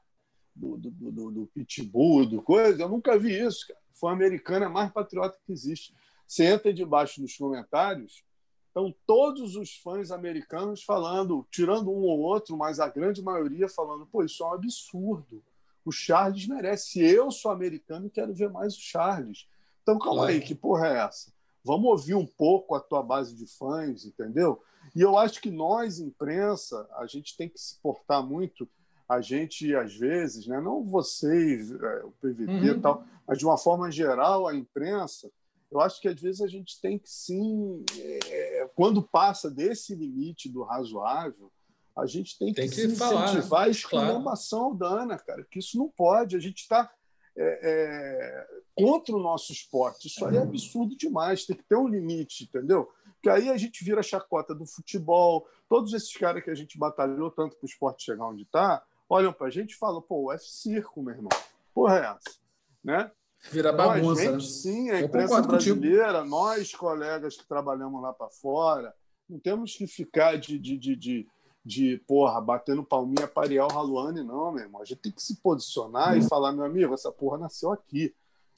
[0.55, 2.83] do, do, do, do, Pitbull, do coisa.
[2.83, 3.79] Eu nunca vi isso, cara.
[3.93, 5.93] O fã americano é mais patriota que existe.
[6.27, 8.23] Você entra debaixo dos comentários,
[8.67, 14.05] estão todos os fãs americanos falando, tirando um ou outro, mas a grande maioria falando,
[14.05, 15.43] pô, isso é um absurdo
[15.85, 17.01] o Charles merece.
[17.01, 19.47] Eu sou americano e quero ver mais o Charles.
[19.81, 21.31] Então, calma aí, que porra é essa?
[21.63, 24.61] Vamos ouvir um pouco a tua base de fãs, entendeu?
[24.95, 28.67] E eu acho que nós, imprensa, a gente tem que se portar muito.
[29.07, 32.65] a gente, às vezes, né, não vocês, é, o PVT uhum.
[32.65, 35.29] e tal, mas de uma forma geral, a imprensa,
[35.73, 40.47] eu acho que às vezes a gente tem que sim, é, quando passa desse limite
[40.47, 41.51] do razoável,
[41.97, 44.95] a gente tem que, tem que falar, incentivar a exclamação claro.
[44.95, 46.35] dana, cara, que isso não pode.
[46.35, 46.91] A gente está
[47.35, 50.07] é, é, contra o nosso esporte.
[50.07, 51.45] Isso aí é absurdo demais.
[51.45, 52.91] Tem que ter um limite, entendeu?
[53.13, 55.47] Porque aí a gente vira chacota do futebol.
[55.67, 59.33] Todos esses caras que a gente batalhou tanto para o esporte chegar onde está, olham
[59.33, 61.29] para a gente e falam: pô, o F-Circo, meu irmão.
[61.73, 62.39] Porra, é essa?
[62.83, 63.11] Né?
[63.51, 64.31] Vira bagunça.
[64.31, 66.29] Nós, gente, sim, a imprensa brasileira, contigo.
[66.29, 68.93] nós, colegas que trabalhamos lá para fora,
[69.29, 71.27] não temos que ficar de, de, de, de
[71.65, 74.81] de, porra, batendo palminha para Ariel Haluane, não, meu irmão.
[74.81, 76.27] A gente tem que se posicionar e uhum.
[76.27, 78.13] falar, meu amigo, essa porra nasceu aqui.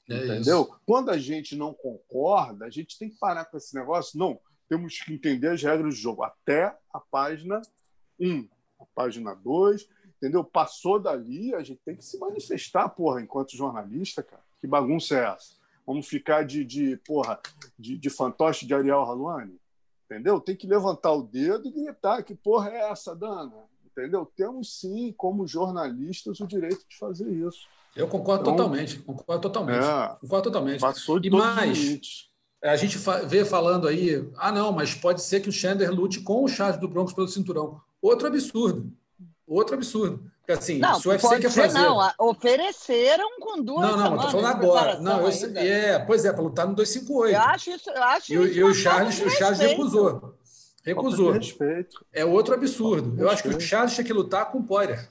[0.08, 0.62] É entendeu?
[0.62, 0.80] Isso.
[0.84, 4.18] Quando a gente não concorda, a gente tem que parar com esse negócio.
[4.18, 7.62] Não, temos que entender as regras do jogo até a página
[8.18, 8.48] 1,
[8.80, 10.42] a página 2, entendeu?
[10.42, 14.42] Passou dali, a gente tem que se manifestar, porra, enquanto jornalista, cara.
[14.60, 15.54] Que bagunça é essa?
[15.86, 17.40] Vamos ficar de, de porra,
[17.78, 19.60] de, de fantoche de Ariel Haluane?
[20.04, 20.40] Entendeu?
[20.40, 23.52] Tem que levantar o dedo e gritar que porra é essa, Dana?
[23.84, 24.26] Entendeu?
[24.36, 27.66] Temos sim, como jornalistas, o direito de fazer isso.
[27.94, 29.84] Eu concordo então, totalmente, concordo totalmente.
[29.84, 30.80] É, concordo totalmente.
[30.80, 32.28] Passou de e mais,
[32.62, 36.44] a gente vê falando aí, ah, não, mas pode ser que o Chandler lute com
[36.44, 37.80] o Charles do Broncos pelo cinturão.
[38.00, 38.92] Outro absurdo.
[39.46, 40.30] Outro absurdo.
[40.46, 41.76] Porque, assim, não, se o UFC quer fazer.
[41.76, 43.90] Não, ofereceram com duas.
[43.90, 45.00] Não, não, estou falando agora.
[45.00, 47.34] Não, eu, é, pois é, para lutar no 258.
[47.34, 47.90] Eu acho isso.
[47.90, 50.36] Eu acho e, isso e o Charles, o Charles recusou.
[50.84, 51.32] Recusou.
[51.32, 52.06] Respeito.
[52.12, 53.20] É outro absurdo.
[53.20, 55.10] Eu acho que o Charles tinha que lutar com o Poirier.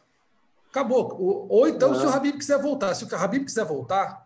[0.69, 1.17] Acabou.
[1.19, 1.99] Ou, ou então, é.
[1.99, 2.93] se o Habib quiser voltar.
[2.93, 4.25] Se o Habib quiser voltar,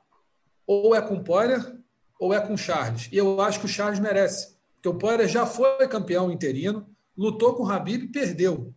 [0.68, 1.76] ou é com o Poirier,
[2.20, 3.10] ou é com o Charles.
[3.12, 4.56] E eu acho que o Charles merece.
[4.76, 6.86] Porque o Poirier já foi campeão interino,
[7.18, 8.72] lutou com o Habib e perdeu.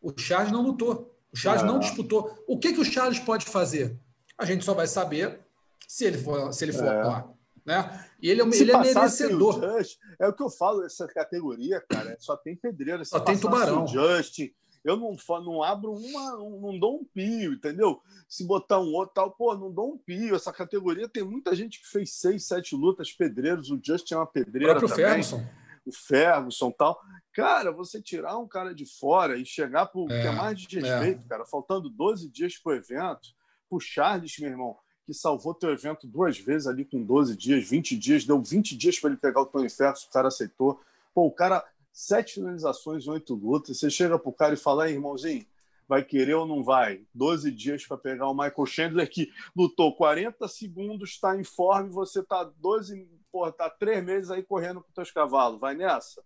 [0.00, 1.15] O Charles não lutou.
[1.36, 2.34] O Charles não, não disputou.
[2.48, 3.94] O que, que o Charles pode fazer?
[4.38, 5.38] A gente só vai saber
[5.86, 7.04] se ele for, se ele for é.
[7.04, 7.30] lá.
[7.64, 8.06] Né?
[8.22, 9.58] E ele, é, ele é merecedor.
[9.58, 13.04] O Just, é o que eu falo, essa categoria, cara, só tem pedreira.
[13.04, 13.84] Só tem tubarão.
[13.84, 14.50] O Justin,
[14.82, 15.14] eu não,
[15.44, 18.00] não abro uma, não dou um pio, entendeu?
[18.26, 20.34] Se botar um outro tal, pô, não dou um pio.
[20.34, 23.70] Essa categoria tem muita gente que fez seis, sete lutas, pedreiros.
[23.70, 24.72] O Justin é uma pedreira.
[24.72, 25.04] O próprio também.
[25.04, 25.44] Ferguson.
[25.86, 27.00] O Ferguson tal.
[27.32, 30.58] Cara, você tirar um cara de fora e chegar para o é, que é mais
[30.58, 31.28] de respeito, é.
[31.28, 33.28] cara, faltando 12 dias para o evento,
[33.68, 37.68] para o Charles, meu irmão, que salvou teu evento duas vezes ali com 12 dias,
[37.68, 40.80] 20 dias, deu 20 dias para ele pegar o Tony Ferguson, o cara aceitou.
[41.14, 43.78] Pô, o cara, sete finalizações, oito lutas.
[43.78, 45.46] Você chega para o cara e fala, irmãozinho,
[45.88, 47.02] vai querer ou não vai?
[47.14, 52.20] 12 dias para pegar o Michael Chandler, que lutou 40 segundos, está em forma, você
[52.20, 55.60] está 12, porra, tá três meses aí correndo com teus cavalos.
[55.60, 56.22] Vai nessa?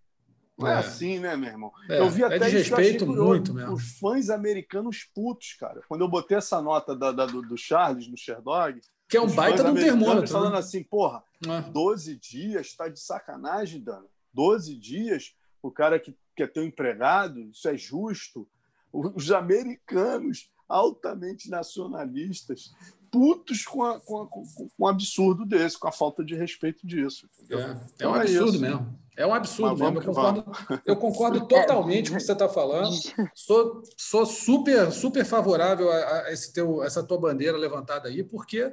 [0.57, 1.73] Não é, é assim, né, meu irmão?
[1.89, 3.73] É, eu vi até é de respeito muito mesmo.
[3.73, 5.81] Os fãs americanos putos, cara.
[5.89, 8.81] Quando eu botei essa nota da, da do, do, Charles no Sherdog.
[9.09, 10.31] Que é um baita de um termômetro.
[10.31, 10.59] Falando né?
[10.61, 11.63] assim, porra, é.
[11.73, 14.07] 12 dias, tá de sacanagem, Dana.
[14.33, 18.49] 12 dias, o cara que quer ter um empregado, isso é justo.
[18.93, 22.71] Os americanos altamente nacionalistas
[23.11, 24.45] putos com, a, com, a, com,
[24.79, 27.29] um absurdo desse, com a falta de respeito disso.
[27.51, 28.99] É, é, então um é absurdo é mesmo.
[29.17, 29.99] É um absurdo mesmo.
[29.99, 30.45] Eu concordo,
[30.87, 32.95] eu concordo totalmente com o que você está falando.
[33.35, 38.73] Sou, sou super, super favorável a, a esse teu, essa tua bandeira levantada aí, porque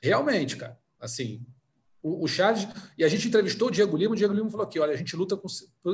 [0.00, 1.44] realmente, cara, assim,
[2.04, 2.68] o, o Charles.
[2.98, 5.16] E a gente entrevistou o Diego Lima, o Diego Lima falou aqui: olha, a gente
[5.16, 5.48] luta com,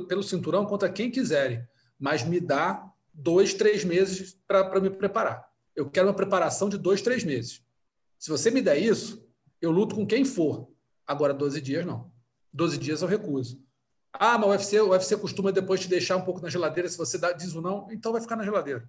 [0.07, 1.62] pelo cinturão contra quem quiserem,
[1.99, 2.84] mas me dá
[3.14, 5.49] dois, três meses para me preparar.
[5.74, 7.62] Eu quero uma preparação de dois, três meses.
[8.20, 9.26] Se você me der isso,
[9.62, 10.68] eu luto com quem for.
[11.06, 12.12] Agora, 12 dias, não.
[12.52, 13.58] 12 dias eu recuso.
[14.12, 16.86] Ah, mas o UFC, o UFC costuma depois te deixar um pouco na geladeira.
[16.86, 18.86] Se você dá, diz o não, então vai ficar na geladeira.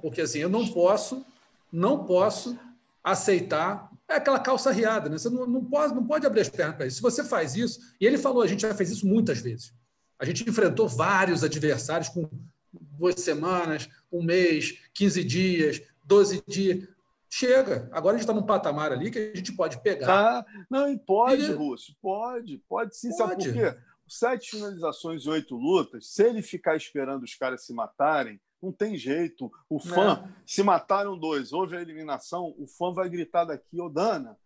[0.00, 1.26] Porque assim, eu não posso,
[1.72, 2.56] não posso
[3.02, 3.90] aceitar.
[4.08, 5.18] É aquela calça riada, né?
[5.18, 6.96] Você não, não, pode, não pode abrir as pernas para isso.
[6.96, 9.74] Se você faz isso, e ele falou, a gente já fez isso muitas vezes.
[10.20, 12.30] A gente enfrentou vários adversários com
[12.72, 16.88] duas semanas, um mês, 15 dias, 12 dias.
[17.28, 17.88] Chega.
[17.92, 20.38] Agora a gente está num patamar ali que a gente pode pegar.
[20.38, 21.52] Ah, não, e pode, e...
[21.52, 23.08] Russo, pode, pode sim.
[23.08, 23.18] Pode.
[23.18, 23.78] Sabe por quê?
[24.08, 28.96] Sete finalizações e oito lutas, se ele ficar esperando os caras se matarem, não tem
[28.96, 29.50] jeito.
[29.68, 30.42] O fã, é.
[30.46, 34.38] se mataram dois, houve a eliminação, o fã vai gritar daqui, ô Dana,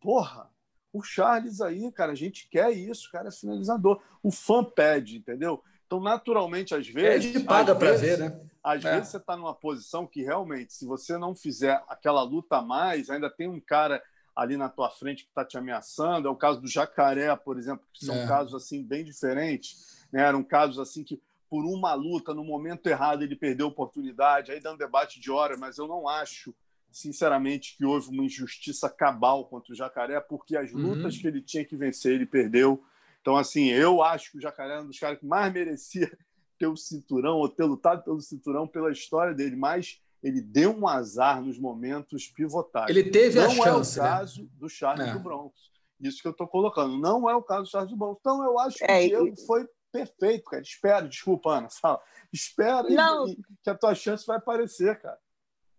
[0.00, 0.50] porra,
[0.92, 4.00] o Charles aí, cara, a gente quer isso, cara é finalizador.
[4.22, 5.62] O fã pede, entendeu?
[5.94, 7.32] Então, naturalmente, às vezes.
[7.32, 8.40] Pede paga para ver, né?
[8.62, 8.94] Às é.
[8.94, 13.10] vezes você está numa posição que realmente, se você não fizer aquela luta a mais,
[13.10, 14.02] ainda tem um cara
[14.34, 16.26] ali na tua frente que está te ameaçando.
[16.26, 18.26] É o caso do Jacaré, por exemplo, que são é.
[18.26, 20.06] casos assim bem diferentes.
[20.10, 20.22] Né?
[20.22, 24.50] Eram casos assim que por uma luta, no momento errado, ele perdeu a oportunidade.
[24.50, 26.52] Aí dá um debate de hora, mas eu não acho,
[26.90, 30.80] sinceramente, que houve uma injustiça cabal contra o Jacaré, porque as uhum.
[30.80, 31.20] lutas uhum.
[31.20, 32.82] que ele tinha que vencer, ele perdeu.
[33.24, 36.14] Então, assim, eu acho que o Jacaré é um dos caras que mais merecia
[36.58, 40.86] ter o cinturão ou ter lutado pelo cinturão pela história dele, mas ele deu um
[40.86, 42.90] azar nos momentos pivotais.
[42.90, 43.98] Ele teve não a chance.
[43.98, 44.48] Não é o caso né?
[44.58, 45.12] do Charles é.
[45.14, 45.54] do Bronx.
[45.98, 46.98] Isso que eu estou colocando.
[46.98, 48.18] Não é o caso do Charles do Bronx.
[48.20, 49.46] Então, eu acho que é, o Diego e...
[49.46, 50.62] foi perfeito, cara.
[50.62, 52.02] Espera, desculpa, Ana, fala.
[52.30, 55.18] Espera e, que a tua chance vai aparecer, cara.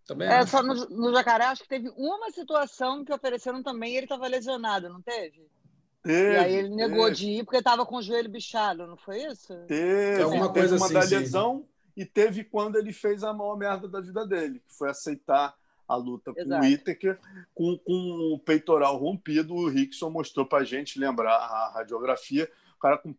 [0.08, 3.98] Também é, só no, no Jacaré, acho que teve uma situação que ofereceram também e
[3.98, 5.48] ele estava lesionado, não teve?
[6.06, 7.16] Teve, e aí ele negou teve.
[7.16, 9.56] de ir porque estava com o joelho bichado, não foi isso?
[9.68, 11.66] Teve, alguma teve coisa uma assim, da lesão sim.
[11.98, 15.56] e teve quando ele fez a maior merda da vida dele, que foi aceitar
[15.88, 16.50] a luta Exato.
[16.50, 17.20] com o Whittaker
[17.54, 19.56] com, com o peitoral rompido.
[19.56, 22.52] O Rickson mostrou para a gente lembrar a radiografia.
[22.76, 23.16] O cara com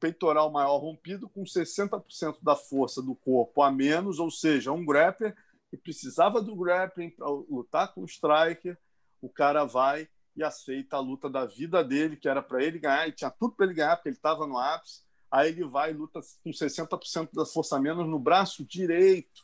[0.00, 5.36] peitoral maior rompido, com 60% da força do corpo a menos, ou seja, um grappler
[5.70, 8.76] que precisava do grappling para lutar com o striker.
[9.20, 13.08] O cara vai e aceita a luta da vida dele, que era para ele ganhar,
[13.08, 15.02] e tinha tudo para ele ganhar, porque ele estava no ápice.
[15.30, 19.42] Aí ele vai e luta com 60% da força menos no braço direito.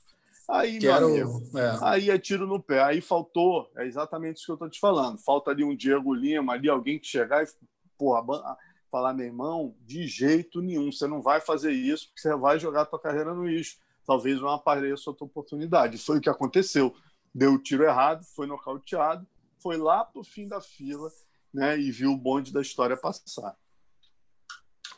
[0.49, 1.79] Aí, meu amigo, é.
[1.81, 2.83] aí é tiro no pé.
[2.83, 5.19] Aí faltou, é exatamente isso que eu estou te falando.
[5.19, 7.49] Falta ali um Diego Lima, ali alguém que chegar e
[7.97, 8.57] porra,
[8.91, 12.83] falar, meu irmão, de jeito nenhum, você não vai fazer isso, porque você vai jogar
[12.83, 13.79] a tua carreira no lixo.
[14.05, 15.99] Talvez não apareça outra oportunidade.
[15.99, 16.95] Foi o que aconteceu.
[17.33, 19.25] Deu o tiro errado, foi nocauteado,
[19.63, 21.11] foi lá para o fim da fila
[21.53, 23.57] né, e viu o bonde da história passar.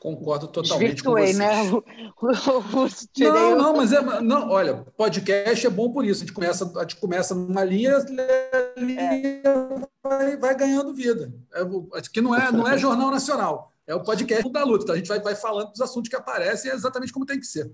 [0.02, 1.32] Concordo totalmente com você.
[1.34, 1.62] né?
[3.30, 6.24] não, não, mas é, não, olha, podcast é bom por isso.
[6.24, 7.98] A gente começa, a gente começa numa linha,
[8.76, 9.42] linha é.
[10.02, 11.32] vai, vai ganhando vida.
[11.54, 14.82] É, que não é, não é jornal nacional, é o podcast da luta.
[14.82, 17.46] Então a gente vai, vai falando dos assuntos que aparecem é exatamente como tem que
[17.46, 17.70] ser.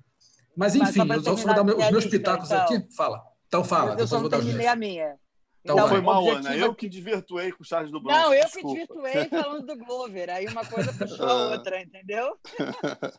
[0.54, 2.62] Mas enfim, mas eu vou dar os meus pitacos então.
[2.62, 2.94] aqui.
[2.94, 3.22] Fala.
[3.46, 3.96] Então fala.
[3.98, 5.16] Eu só não terminei a minha.
[5.64, 6.56] Então, então foi mal, Ana.
[6.56, 8.16] Eu que desvirtuei com o Charles do Bronx.
[8.16, 8.68] Não, eu desculpa.
[8.68, 10.30] que desvirtuei falando do Glover.
[10.30, 12.36] Aí uma coisa puxou a outra, entendeu?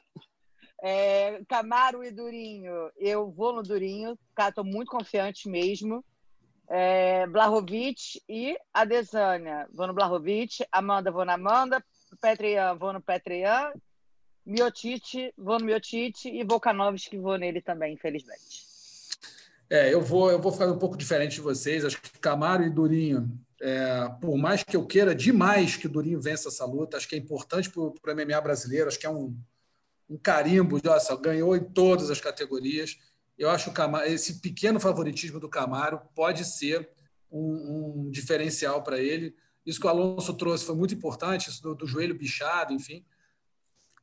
[0.82, 2.90] É, Camaro e Durinho.
[2.96, 4.18] Eu vou no Durinho.
[4.34, 6.04] Cara, tô muito confiante mesmo.
[6.70, 9.68] É, Blahovic e Adesanya.
[9.74, 10.66] Vou no Blahovic.
[10.72, 11.84] Amanda, vou na Amanda.
[12.22, 13.74] Petrian, vou no Petrian.
[14.46, 16.30] Miotite, vou no Miotite.
[16.30, 18.69] E Volkanovski, vou nele também, infelizmente.
[19.70, 21.86] É, eu vou, eu vou fazer um pouco diferente de vocês.
[21.86, 23.30] Acho que Camaro e Durinho,
[23.62, 27.16] é, por mais que eu queira demais que o Durinho vença essa luta, acho que
[27.16, 29.38] é importante para o MMA brasileiro, acho que é um,
[30.10, 32.98] um carimbo nossa, ganhou em todas as categorias.
[33.38, 36.90] Eu acho que esse pequeno favoritismo do Camaro pode ser
[37.32, 39.36] um, um diferencial para ele.
[39.66, 43.06] Isso que o Alonso trouxe foi muito importante, isso do, do joelho bichado, enfim.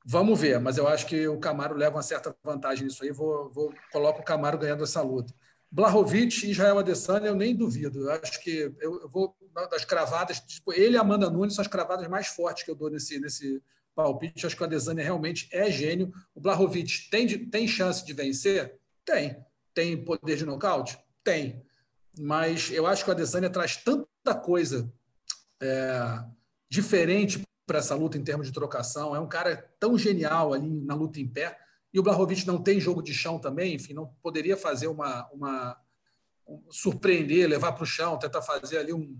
[0.04, 3.10] Vamos ver, mas eu acho que o Camaro leva uma certa vantagem nisso aí.
[3.10, 5.34] Vou, vou coloco o Camaro ganhando essa luta.
[5.76, 8.08] Blahovic e Israel Adesanya, eu nem duvido.
[8.08, 9.36] Eu acho que eu, vou
[9.70, 12.88] das cravadas, tipo, ele e Amanda Nunes são as cravadas mais fortes que eu dou
[12.88, 13.62] nesse, nesse
[13.94, 14.46] palpite.
[14.46, 16.10] Acho que o Adesanya realmente é gênio.
[16.34, 18.80] O Blahovic tem, tem chance de vencer?
[19.04, 19.36] Tem.
[19.74, 20.98] Tem poder de nocaute?
[21.22, 21.62] Tem.
[22.18, 24.90] Mas eu acho que o Adesanya traz tanta coisa
[25.60, 26.24] é,
[26.70, 29.14] diferente para essa luta em termos de trocação.
[29.14, 31.65] É um cara tão genial ali na luta em pé
[31.96, 35.80] e o Blahovic não tem jogo de chão também, enfim, não poderia fazer uma, uma
[36.46, 39.18] um, surpreender, levar para o chão, tentar fazer ali um,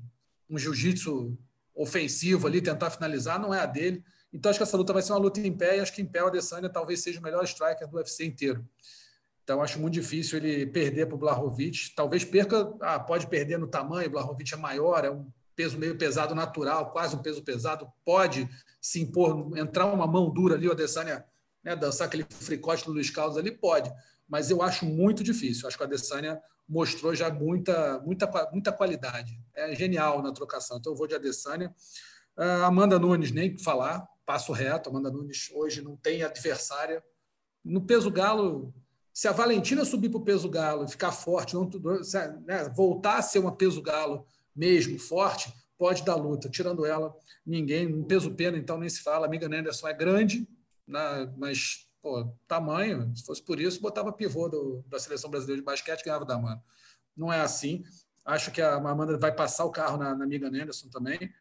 [0.50, 1.38] um jiu-jitsu
[1.74, 4.04] ofensivo ali, tentar finalizar, não é a dele.
[4.30, 6.04] Então acho que essa luta vai ser uma luta em pé e acho que em
[6.04, 8.62] pé o Adesanya talvez seja o melhor striker do UFC inteiro.
[9.42, 11.94] Então acho muito difícil ele perder para o Blahovic.
[11.96, 15.96] Talvez perca, ah, pode perder no tamanho, o Blahovic é maior, é um peso meio
[15.96, 18.46] pesado natural, quase um peso pesado, pode
[18.82, 21.24] se impor, entrar uma mão dura ali, o Adesanya
[21.66, 23.92] né, dançar aquele fricote do Luiz Carlos ali, pode.
[24.28, 25.66] Mas eu acho muito difícil.
[25.66, 29.36] Acho que a Adesanya mostrou já muita, muita, muita qualidade.
[29.52, 30.78] É genial na trocação.
[30.78, 31.74] Então eu vou de Adesanya.
[32.38, 34.90] Uh, Amanda Nunes, nem falar, passo reto.
[34.90, 37.02] Amanda Nunes hoje não tem adversária.
[37.64, 38.72] No peso galo,
[39.12, 41.68] se a Valentina subir para o peso galo e ficar forte, não,
[42.44, 44.24] né, voltar a ser uma peso galo
[44.54, 46.48] mesmo, forte, pode dar luta.
[46.48, 47.12] Tirando ela,
[47.44, 47.88] ninguém.
[47.88, 49.26] No peso pena, então, nem se fala.
[49.26, 50.46] A amiga Anderson é grande,
[50.86, 51.32] né?
[51.36, 56.00] mas pô, tamanho, se fosse por isso, botava pivô do, da seleção brasileira de basquete
[56.00, 56.62] e ganhava da Amanda.
[57.16, 57.84] Não é assim.
[58.24, 61.32] Acho que a Amanda vai passar o carro na, na Megan Anderson também.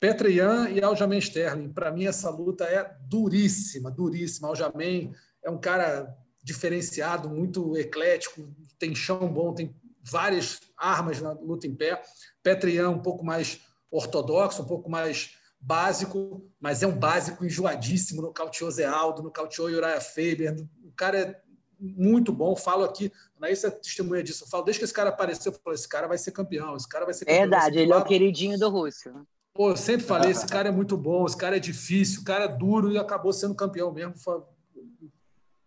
[0.00, 1.72] Petrian e Aljamain Sterling.
[1.72, 4.48] Para mim, essa luta é duríssima, duríssima.
[4.48, 5.12] Aljamain
[5.42, 11.74] é um cara diferenciado, muito eclético, tem chão bom, tem várias armas na luta em
[11.74, 12.02] pé.
[12.42, 18.22] Petrian um pouco mais ortodoxo, um pouco mais básico, mas é um básico enjoadíssimo.
[18.22, 20.54] Nocauteou Zé Aldo, nocauteou Uriah Faber,
[20.98, 21.40] cara é
[21.78, 22.56] muito bom.
[22.56, 24.44] Falo aqui, Anaís é testemunha disso.
[24.44, 26.88] Eu falo, desde que esse cara apareceu, eu falo, esse cara vai ser campeão, esse
[26.88, 27.40] cara vai ser campeão.
[27.40, 29.26] Verdade, ele é o queridinho do Rússio.
[29.54, 32.44] Pô, eu sempre falei, esse cara é muito bom, esse cara é difícil, o cara
[32.44, 34.14] é duro e acabou sendo campeão mesmo.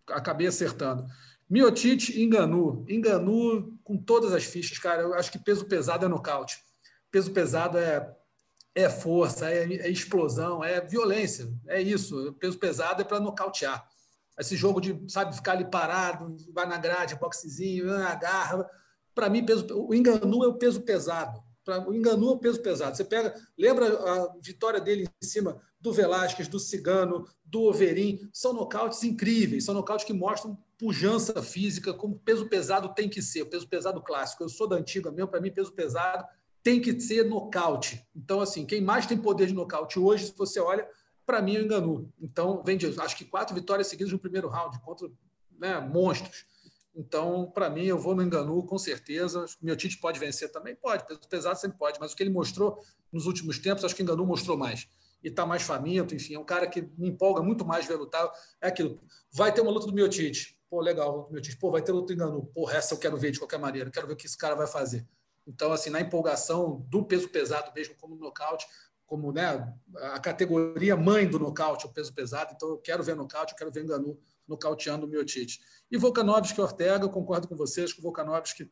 [0.08, 1.06] Acabei acertando.
[1.50, 2.86] Miotite enganou.
[2.88, 5.02] Enganou com todas as fichas, cara.
[5.02, 6.60] Eu acho que peso pesado é nocaute.
[7.10, 8.10] Peso pesado é,
[8.74, 11.52] é força, é, é explosão, é violência.
[11.68, 12.34] É isso.
[12.40, 13.86] Peso pesado é para nocautear.
[14.40, 18.68] Esse jogo de, sabe, ficar ali parado, vai na grade, boxezinho, ah, agarra.
[19.14, 21.44] Para mim, peso, o enganu é o peso pesado.
[21.64, 22.96] Pra, o enganu é o peso pesado.
[22.96, 28.30] Você pega, lembra a vitória dele em cima do Velasquez, do Cigano, do Overin?
[28.34, 33.44] São nocautes incríveis, são nocautes que mostram pujança física, como peso pesado tem que ser,
[33.44, 34.44] o peso pesado clássico.
[34.44, 36.26] Eu sou da antiga mesmo, para mim, peso pesado
[36.64, 38.06] tem que ser nocaute.
[38.16, 40.88] Então, assim, quem mais tem poder de nocaute hoje, se você olha,
[41.26, 42.12] para mim, eu engano.
[42.20, 45.10] Então, vem acho que quatro vitórias seguidas no primeiro round contra
[45.58, 46.46] né, monstros.
[46.96, 49.46] Então, para mim, eu vou no Enganu, com certeza.
[49.62, 50.76] Meu Tite pode vencer também?
[50.76, 52.78] Pode, peso pesado sempre pode, mas o que ele mostrou
[53.12, 54.88] nos últimos tempos, acho que o Enganu mostrou mais.
[55.24, 58.30] E está mais faminto, enfim, é um cara que me empolga muito mais ver lutar.
[58.60, 59.00] É aquilo.
[59.32, 62.16] Vai ter uma luta do meu Tite pô, legal, meu tio, pô, vai ter outro
[62.16, 64.56] engano, porra, essa eu quero ver de qualquer maneira, quero ver o que esse cara
[64.56, 65.06] vai fazer.
[65.48, 68.66] Então, assim, na empolgação do peso pesado mesmo, como nocaute,
[69.06, 69.74] como né,
[70.14, 73.72] a categoria mãe do nocaute, o peso pesado, então eu quero ver nocaute, eu quero
[73.72, 75.60] ver Enganu nocauteando o Miotite.
[75.90, 78.72] E Volkanovski Ortega, eu concordo com vocês que o Volkanovski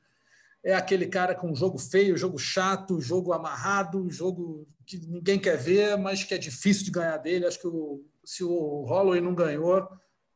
[0.63, 5.97] é aquele cara com jogo feio, jogo chato, jogo amarrado, jogo que ninguém quer ver,
[5.97, 7.45] mas que é difícil de ganhar dele.
[7.45, 9.87] Acho que o, se o Holloway não ganhou,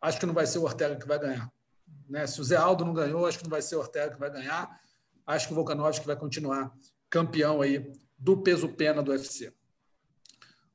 [0.02, 1.52] acho que não vai ser o Ortega que vai ganhar.
[2.10, 2.26] Né?
[2.28, 4.32] Se o Zé Aldo não ganhou, acho que não vai ser o Ortega que vai
[4.32, 4.80] ganhar.
[5.26, 6.74] Acho que o Volkanovski vai continuar
[7.10, 9.54] campeão aí do peso pena do UFC.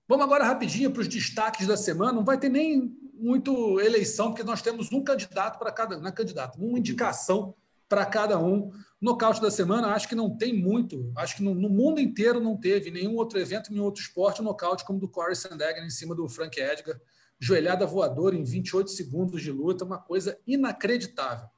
[0.07, 2.13] Vamos agora rapidinho para os destaques da semana.
[2.13, 6.13] Não vai ter nem muito eleição, porque nós temos um candidato para cada, não é
[6.13, 7.55] candidato, uma indicação
[7.89, 8.71] para cada um.
[9.01, 11.13] Nocaute da semana, acho que não tem muito.
[11.17, 14.45] Acho que no, no, mundo inteiro não teve nenhum outro evento, nenhum outro esporte, um
[14.45, 16.99] nocaute como do Corey Sandhagen em cima do Frank Edgar
[17.39, 21.49] joelhada voadora em 28 segundos de luta, uma coisa inacreditável.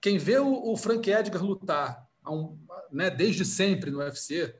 [0.00, 2.58] Quem vê o, o Frank Edgar lutar um,
[2.90, 4.54] né, desde sempre no UFC,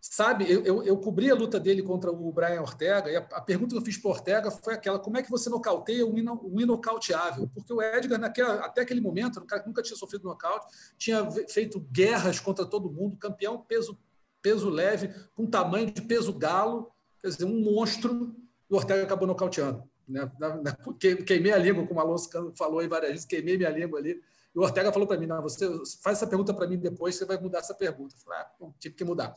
[0.00, 3.40] sabe, eu, eu, eu, cobri a luta dele contra o Brian Ortega, e a, a
[3.40, 6.40] pergunta que eu fiz para Ortega foi aquela: como é que você nocauteia um, ino,
[6.44, 7.48] um inocauteável?
[7.54, 10.66] Porque o Edgar, naquela, até aquele momento, um cara que nunca tinha sofrido nocaute,
[10.98, 13.98] tinha feito guerras contra todo mundo, campeão peso,
[14.42, 16.92] peso leve, com tamanho de peso galo,
[17.22, 18.36] quer dizer, um monstro,
[18.70, 19.82] e o Ortega acabou nocauteando.
[20.06, 20.30] Né?
[21.26, 24.20] Queimei a língua, como o Alonso falou aí várias vezes, queimei minha língua ali.
[24.54, 25.66] E o Ortega falou para mim: não, você
[26.02, 28.14] faz essa pergunta para mim depois, você vai mudar essa pergunta.
[28.14, 29.34] Eu falei, ah, bom, tive que mudar.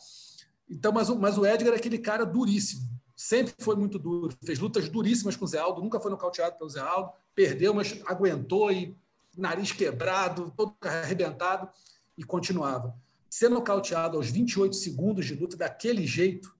[0.69, 2.81] Então, mas, o, mas o Edgar é aquele cara duríssimo.
[3.15, 4.35] Sempre foi muito duro.
[4.43, 7.99] Fez lutas duríssimas com o Zé Aldo, nunca foi nocauteado pelo Zé Aldo, perdeu, mas
[8.05, 8.95] aguentou e
[9.35, 11.69] nariz quebrado, todo arrebentado
[12.17, 12.95] e continuava.
[13.29, 16.55] Ser nocauteado aos 28 segundos de luta daquele jeito,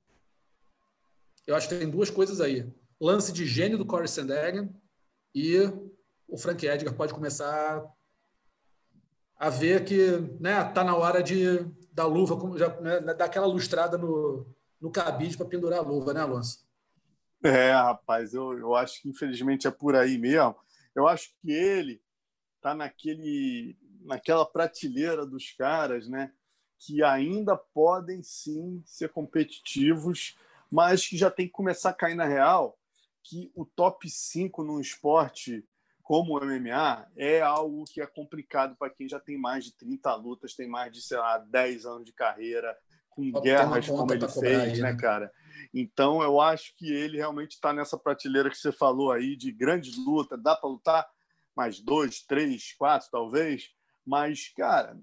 [1.46, 4.70] eu acho que tem duas coisas aí lance de gênio do Corey Sandhagen
[5.34, 5.58] e
[6.28, 7.84] o Frank Edgar pode começar
[9.38, 11.60] a ver que né, tá na hora de
[11.92, 14.46] dar luva, já, né, dar aquela lustrada no,
[14.82, 16.66] no cabide para pendurar a luva, né, Alonso?
[17.44, 20.56] É, rapaz, eu, eu acho que infelizmente é por aí mesmo.
[20.96, 22.02] Eu acho que ele
[22.60, 26.32] tá naquele, naquela prateleira dos caras, né,
[26.80, 30.36] que ainda podem sim ser competitivos,
[30.70, 32.78] mas que já tem que começar a cair na real
[33.24, 35.64] que o top 5 no esporte
[36.08, 40.16] como o MMA é algo que é complicado para quem já tem mais de 30
[40.16, 42.74] lutas, tem mais de, sei lá, 10 anos de carreira,
[43.10, 45.30] com guerras como ele fez, aí, né, né, cara?
[45.74, 49.98] Então, eu acho que ele realmente está nessa prateleira que você falou aí de grandes
[49.98, 50.42] lutas.
[50.42, 51.06] Dá para lutar
[51.54, 53.70] mais dois, três, quatro, talvez,
[54.06, 54.98] mas, cara,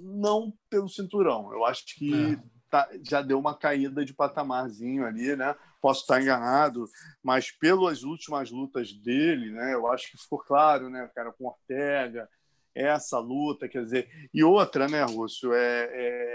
[0.00, 1.52] não pelo cinturão.
[1.52, 2.42] Eu acho que é.
[2.68, 5.54] tá, já deu uma caída de patamarzinho ali, né?
[5.80, 6.84] Posso estar enganado,
[7.22, 12.28] mas pelas últimas lutas dele, né, eu acho que ficou claro, né, cara, com Ortega,
[12.74, 15.88] essa luta, quer dizer, e outra, né, Rússio, é,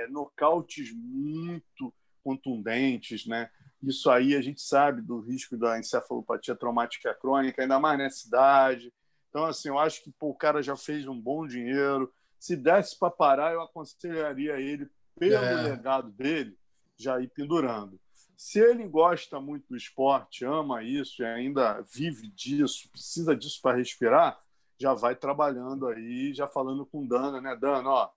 [0.04, 1.94] é nocautes muito
[2.24, 3.50] contundentes, né?
[3.84, 8.92] Isso aí a gente sabe do risco da encefalopatia traumática crônica, ainda mais nessa cidade.
[9.30, 12.12] Então, assim, eu acho que pô, o cara já fez um bom dinheiro.
[12.40, 14.90] Se desse para parar, eu aconselharia ele,
[15.20, 15.62] pelo é.
[15.62, 16.58] legado dele,
[16.98, 18.00] já ir pendurando.
[18.38, 23.78] Se ele gosta muito do esporte, ama isso e ainda vive disso, precisa disso para
[23.78, 24.40] respirar,
[24.78, 27.56] já vai trabalhando aí, já falando com Dana, né?
[27.56, 28.10] Dana, ó,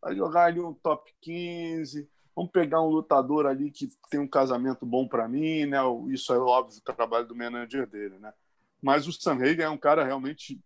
[0.00, 4.86] vai jogar ali um top 15, vamos pegar um lutador ali que tem um casamento
[4.86, 5.78] bom para mim, né?
[6.08, 8.32] Isso é óbvio o trabalho do manager dele, né?
[8.82, 10.58] Mas o Hagen é um cara realmente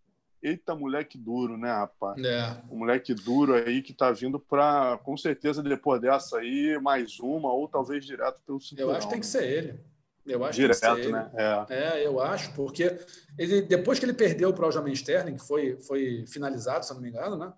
[0.44, 2.22] eita moleque duro, né, rapaz?
[2.22, 2.62] É.
[2.70, 7.50] Um moleque duro aí que tá vindo para, com certeza, depois dessa aí, mais uma,
[7.50, 8.90] ou talvez direto pelo cinturão.
[8.90, 9.80] Eu acho que tem que ser ele.
[10.26, 11.30] Eu acho direto, que tem que ser né?
[11.68, 11.74] Ele.
[11.74, 12.02] É.
[12.02, 12.06] é.
[12.06, 12.98] eu acho, porque
[13.38, 16.96] ele, depois que ele perdeu para o Aljamain Sterling, que foi, foi finalizado, se eu
[16.96, 17.52] não me engano, né?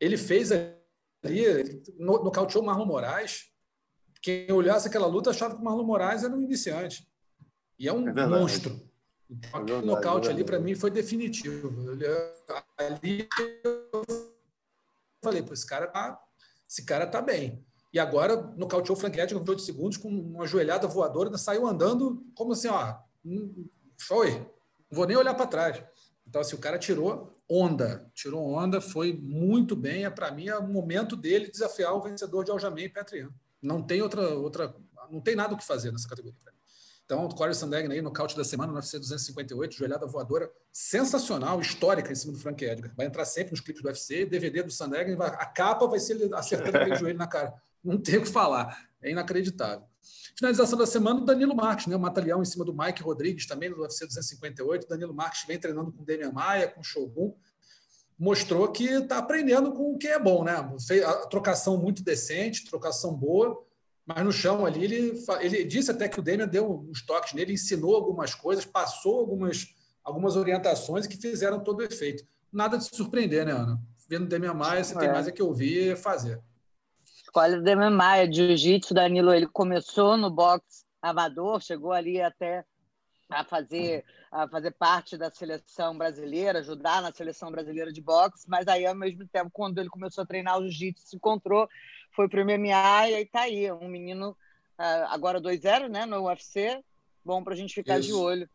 [0.00, 3.50] Ele fez ali, no, nocauteou o Marlon Moraes.
[4.22, 7.06] Quem olhasse aquela luta achava que o Marlon Moraes era um iniciante.
[7.78, 8.80] E é um é monstro.
[9.30, 11.72] Então, é aquele nocaute é ali, para mim, foi definitivo.
[12.78, 13.28] Ali
[13.64, 14.04] eu
[15.22, 16.22] falei, pô, esse cara tá,
[16.68, 17.64] esse cara tá bem.
[17.92, 22.26] E agora nocauteou o Frank Edgar com 8 segundos com uma joelhada voadora, saiu andando
[22.34, 23.68] como assim, ó, hum,
[23.98, 24.32] foi,
[24.90, 25.82] não vou nem olhar para trás.
[26.26, 30.04] Então, assim, o cara tirou onda, tirou onda, foi muito bem.
[30.04, 33.34] É, para mim, é o momento dele desafiar o vencedor de Aljamain e Petriano.
[33.62, 34.74] Não tem outra, outra,
[35.10, 36.53] não tem nada o que fazer nessa categoria.
[37.04, 42.10] Então, o Corey Sandegg aí, nocaute da semana no UFC 258, joelhada voadora sensacional, histórica
[42.10, 42.94] em cima do Frank Edgar.
[42.96, 46.34] Vai entrar sempre nos clipes do UFC, DVD do Sandegg, a capa vai ser ele
[46.34, 47.52] acertando aquele joelho na cara.
[47.82, 49.86] Não tem o que falar, é inacreditável.
[50.34, 51.94] Finalização da semana, Danilo Marques, né?
[51.94, 54.88] o Matalião em cima do Mike Rodrigues, também no UFC 258.
[54.88, 57.34] Danilo Marques vem treinando com o Demian Maia, com o Shogun.
[58.18, 60.54] Mostrou que está aprendendo com o que é bom, né?
[60.86, 63.62] Fez a trocação muito decente, trocação boa
[64.06, 67.54] mas no chão ali ele, ele disse até que o Demian deu uns toques nele,
[67.54, 69.66] ensinou algumas coisas, passou algumas,
[70.02, 72.24] algumas orientações que fizeram todo o efeito.
[72.52, 73.80] Nada de surpreender, né, Ana?
[74.08, 74.98] Vendo o Demian Maia, você é.
[74.98, 76.40] tem mais é que ouvir fazer.
[77.04, 82.64] Escolha do Demian Maia, jiu-jitsu, Danilo, ele começou no boxe amador, chegou ali até
[83.30, 88.68] a fazer, a fazer parte da seleção brasileira, ajudar na seleção brasileira de boxe, mas
[88.68, 91.68] aí, ao mesmo tempo, quando ele começou a treinar o jiu-jitsu, se encontrou
[92.14, 96.26] foi para o MMA e aí tá aí, um menino uh, agora 2-0, né, no
[96.26, 96.82] UFC,
[97.24, 98.08] bom para a gente ficar Isso.
[98.08, 98.48] de olho,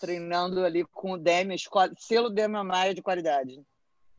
[0.00, 1.56] treinando ali com o Demi,
[1.98, 3.60] selo Demi Maia de qualidade.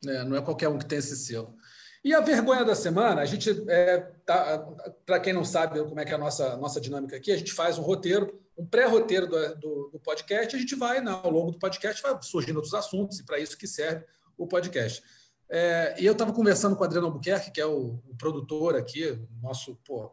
[0.06, 1.56] É, não é qualquer um que tem esse selo.
[2.04, 4.66] E a vergonha da semana, a gente, é, tá,
[5.06, 7.52] para quem não sabe como é que é a nossa, nossa dinâmica aqui, a gente
[7.52, 11.52] faz um roteiro, um pré-roteiro do, do, do, podcast, a gente vai, né, ao longo
[11.52, 14.06] do podcast, vai surgindo outros assuntos, e para isso que serve
[14.38, 15.04] o podcast.
[15.50, 19.20] É, e eu estava conversando com o Adriano Albuquerque, que é o, o produtor aqui,
[19.42, 20.12] nosso pô,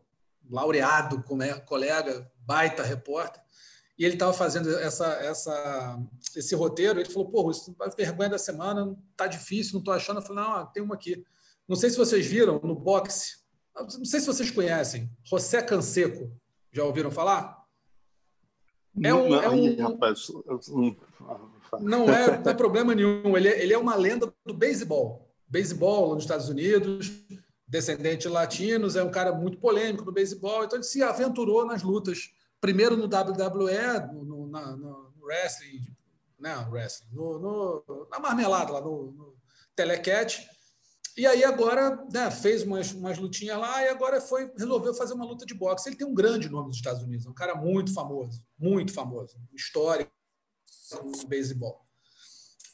[0.48, 1.22] laureado
[1.66, 3.42] colega, baita repórter,
[3.98, 6.02] e ele estava fazendo essa, essa,
[6.34, 7.00] esse roteiro.
[7.00, 10.20] Ele falou: Pô, isso a vergonha da semana, tá difícil, não estou achando.
[10.20, 11.22] Eu falei: Não, tem uma aqui.
[11.68, 13.38] Não sei se vocês viram no boxe,
[13.74, 16.30] não sei se vocês conhecem, José Canseco.
[16.72, 17.64] Já ouviram falar?
[19.02, 20.28] É um, não, é um, rapaz,
[21.80, 23.36] não, é, não é problema nenhum.
[23.36, 27.10] Ele é, ele é uma lenda do beisebol beisebol nos Estados Unidos,
[27.66, 31.82] descendente de latinos, é um cara muito polêmico no beisebol, então ele se aventurou nas
[31.82, 35.86] lutas, primeiro no WWE, no, na, no wrestling,
[36.38, 39.36] né, wrestling no, no, na marmelada, lá no, no
[39.74, 40.48] telecat,
[41.16, 45.24] e aí agora né, fez umas, umas lutinhas lá e agora foi resolveu fazer uma
[45.24, 45.88] luta de boxe.
[45.88, 50.12] Ele tem um grande nome nos Estados Unidos, um cara muito famoso, muito famoso, histórico
[51.02, 51.80] no beisebol.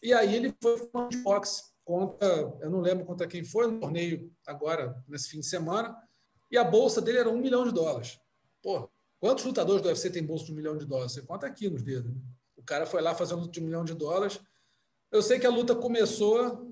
[0.02, 0.76] E aí ele foi
[1.08, 2.26] de boxe contra,
[2.60, 5.96] eu não lembro contra quem foi, no torneio agora, nesse fim de semana,
[6.50, 8.18] e a bolsa dele era um milhão de dólares.
[8.62, 8.88] Pô,
[9.18, 11.12] quantos lutadores do UFC tem bolsa de um milhão de dólares?
[11.12, 12.12] Você conta aqui nos dedos.
[12.12, 12.20] Né?
[12.56, 14.40] O cara foi lá fazendo luta de um milhão de dólares.
[15.10, 16.70] Eu sei que a luta começou,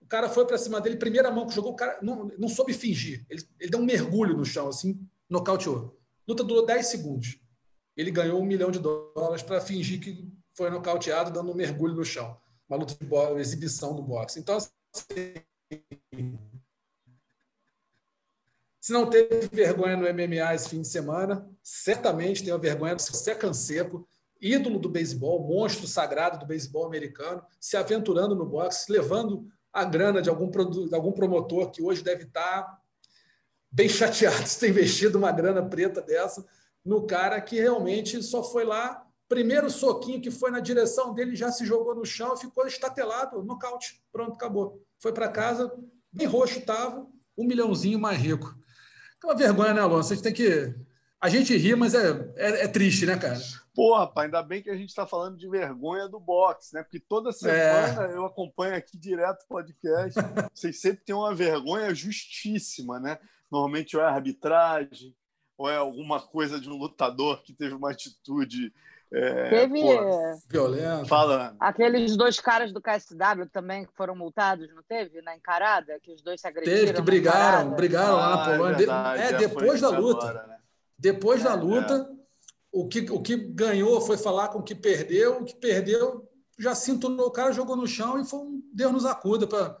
[0.00, 2.72] o cara foi para cima dele, primeira mão que jogou, o cara não, não soube
[2.72, 3.26] fingir.
[3.28, 5.98] Ele, ele deu um mergulho no chão, assim, nocauteou.
[6.26, 7.38] Luta durou 10 segundos.
[7.96, 12.04] Ele ganhou um milhão de dólares para fingir que foi nocauteado, dando um mergulho no
[12.04, 12.38] chão
[12.68, 14.40] uma luta de boxe, exibição do boxe.
[14.40, 14.70] Então, assim,
[18.80, 23.02] se não teve vergonha no MMA esse fim de semana, certamente tem a vergonha do
[23.02, 24.06] José Canseco,
[24.40, 30.20] ídolo do beisebol, monstro sagrado do beisebol americano, se aventurando no boxe, levando a grana
[30.20, 32.78] de algum, de algum promotor que hoje deve estar
[33.70, 36.44] bem chateado de ter investido uma grana preta dessa
[36.84, 41.50] no cara que realmente só foi lá Primeiro soquinho que foi na direção dele, já
[41.50, 44.02] se jogou no chão, ficou estatelado, nocaute.
[44.12, 44.82] Pronto, acabou.
[44.98, 45.72] Foi para casa,
[46.12, 47.06] bem roxo estava,
[47.36, 48.54] um milhãozinho mais rico.
[49.22, 50.12] É uma vergonha, né, Alonso?
[50.12, 50.74] A gente tem que.
[51.20, 53.40] A gente ri, mas é, é, é triste, né, cara?
[53.74, 56.82] Pô, rapaz, ainda bem que a gente está falando de vergonha do boxe, né?
[56.82, 58.14] Porque toda semana é.
[58.14, 60.20] eu acompanho aqui direto o podcast.
[60.54, 63.18] Vocês sempre têm uma vergonha justíssima, né?
[63.50, 65.16] Normalmente ou é arbitragem,
[65.56, 68.72] ou é alguma coisa de um lutador que teve uma atitude
[69.16, 69.80] é, Teve
[70.50, 71.06] violento.
[71.06, 71.54] Fala.
[71.60, 75.22] Aqueles dois caras do KSW também que foram multados, não teve?
[75.22, 76.00] Na encarada?
[76.00, 76.80] Que os dois se agrediram.
[76.80, 78.74] Teve, que brigaram, brigaram ah, lá na ah, é Polônia.
[78.74, 80.28] É, verdade, é depois da luta.
[80.28, 80.56] Agora, né?
[80.98, 82.06] Depois é, da luta, é.
[82.72, 86.28] o, que, o que ganhou foi falar com o que perdeu, o que perdeu
[86.58, 89.78] já cinturou o cara, jogou no chão e foi um Deus nos acuda para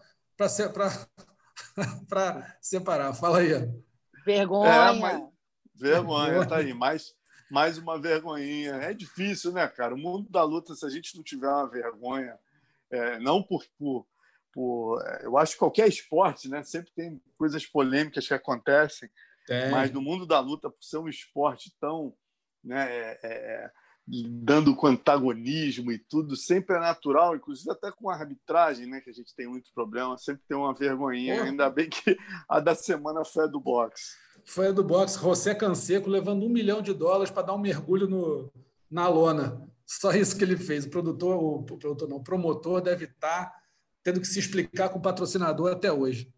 [2.60, 3.12] separar.
[3.14, 3.68] Fala aí.
[4.24, 4.72] Vergonha.
[4.72, 5.22] É, mas,
[5.74, 6.72] vergonha, tá aí.
[6.72, 7.12] Mais,
[7.50, 8.74] mais uma vergonhinha.
[8.74, 9.94] É difícil, né, cara?
[9.94, 12.38] O mundo da luta, se a gente não tiver uma vergonha,
[12.90, 14.06] é, não por, por,
[14.52, 15.02] por.
[15.06, 16.62] É, eu acho que qualquer esporte, né?
[16.62, 19.08] Sempre tem coisas polêmicas que acontecem,
[19.48, 19.70] é.
[19.70, 22.14] mas no mundo da luta, por ser um esporte tão.
[22.62, 23.70] Né, é, é
[24.06, 29.08] dando com antagonismo e tudo, sempre é natural, inclusive até com a arbitragem, né, que
[29.08, 31.42] a gente tem muito problema, sempre tem uma vergonhinha.
[31.44, 32.16] Ainda bem que
[32.48, 34.14] a da semana foi a do boxe.
[34.44, 38.08] Foi a do boxe, José Canseco levando um milhão de dólares para dar um mergulho
[38.08, 38.52] no,
[38.90, 39.66] na lona.
[39.86, 40.84] Só isso que ele fez.
[40.84, 43.56] O produtor, o, o produtor não, o promotor deve estar tá
[44.02, 46.32] tendo que se explicar com o patrocinador até hoje.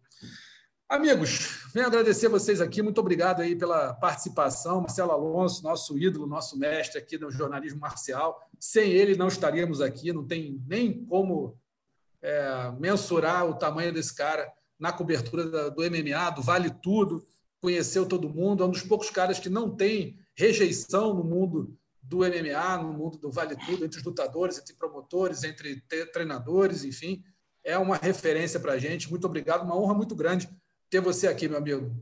[0.89, 2.81] Amigos, venho agradecer vocês aqui.
[2.81, 4.79] Muito obrigado aí pela participação.
[4.79, 8.39] Marcelo Alonso, nosso ídolo, nosso mestre aqui no jornalismo marcial.
[8.57, 11.59] Sem ele não estaríamos aqui, não tem nem como
[12.21, 17.21] é, mensurar o tamanho desse cara na cobertura do MMA, do Vale Tudo.
[17.61, 22.19] Conheceu todo mundo, é um dos poucos caras que não tem rejeição no mundo do
[22.19, 25.81] MMA, no mundo do Vale Tudo, entre os lutadores, entre promotores, entre
[26.13, 27.23] treinadores, enfim.
[27.63, 29.09] É uma referência para a gente.
[29.09, 30.49] Muito obrigado, uma honra muito grande
[30.89, 31.93] ter você aqui, meu amigo.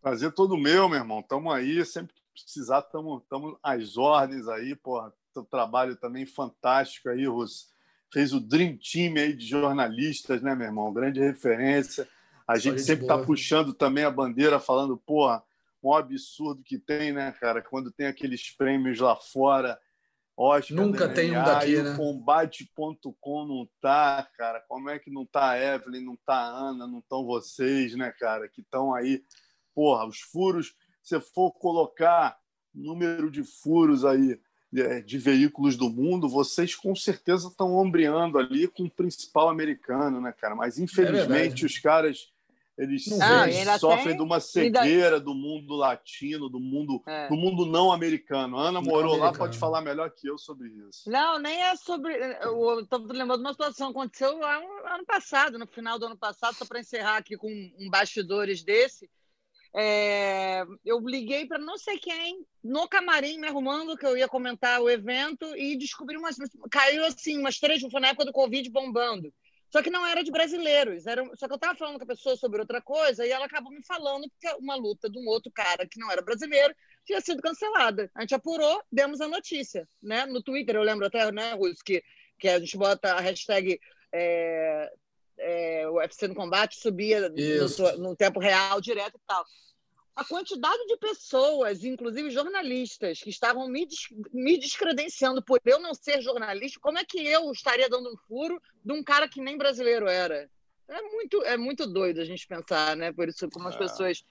[0.00, 1.20] Prazer todo meu, meu irmão.
[1.20, 3.22] Estamos aí, sempre que precisar, estamos
[3.62, 5.12] às ordens aí, porra.
[5.32, 7.66] Teu trabalho também fantástico aí, Russo.
[8.12, 10.92] Fez o Dream Team aí de jornalistas, né, meu irmão?
[10.92, 12.08] Grande referência.
[12.46, 15.42] A gente sempre está puxando também a bandeira, falando, porra,
[15.82, 17.62] um absurdo que tem, né, cara?
[17.62, 19.78] Quando tem aqueles prêmios lá fora,
[20.36, 21.96] Oscar, Nunca tem um daqui, né?
[21.96, 24.60] Combate.com não tá, cara.
[24.66, 28.12] Como é que não tá a Evelyn, não tá a Ana, não estão vocês, né,
[28.18, 28.48] cara?
[28.48, 29.22] Que estão aí.
[29.74, 32.36] Porra, os furos, se for colocar
[32.74, 34.38] número de furos aí
[34.74, 40.20] é, de veículos do mundo, vocês com certeza estão ombreando ali com o principal americano,
[40.20, 40.56] né, cara?
[40.56, 42.32] Mas infelizmente é os caras
[42.76, 44.16] eles, não, eles sofrem tem...
[44.16, 47.28] de uma cegueira do mundo latino, do mundo, é.
[47.28, 48.58] do mundo não americano.
[48.58, 49.32] Ana não morou americano.
[49.32, 51.08] lá, pode falar melhor que eu sobre isso.
[51.08, 52.12] Não, nem é sobre.
[52.42, 56.06] Eu estou lembrando de uma situação que aconteceu lá no ano passado, no final do
[56.06, 59.08] ano passado, só para encerrar aqui com um bastidores desse.
[59.76, 64.80] É, eu liguei para não sei quem no camarim me arrumando que eu ia comentar
[64.80, 66.36] o evento e descobri umas
[66.70, 69.34] caiu assim umas três foi na época do covid bombando
[69.74, 71.04] só que não era de brasileiros.
[71.04, 73.72] Era, só que eu estava falando com a pessoa sobre outra coisa e ela acabou
[73.72, 76.72] me falando que uma luta de um outro cara que não era brasileiro
[77.04, 78.08] tinha sido cancelada.
[78.14, 79.88] A gente apurou, demos a notícia.
[80.00, 80.26] Né?
[80.26, 82.04] No Twitter, eu lembro até, né, Russo, que,
[82.38, 83.80] que a gente bota a hashtag
[84.12, 84.92] é,
[85.38, 89.44] é, UFC no combate, subia no, no tempo real, direto e tal
[90.16, 93.86] a quantidade de pessoas, inclusive jornalistas, que estavam me,
[94.32, 98.60] me descredenciando por eu não ser jornalista, como é que eu estaria dando um furo
[98.84, 100.48] de um cara que nem brasileiro era?
[100.86, 103.12] É muito, é muito doido a gente pensar, né?
[103.12, 103.78] Por isso, como as é.
[103.78, 104.24] pessoas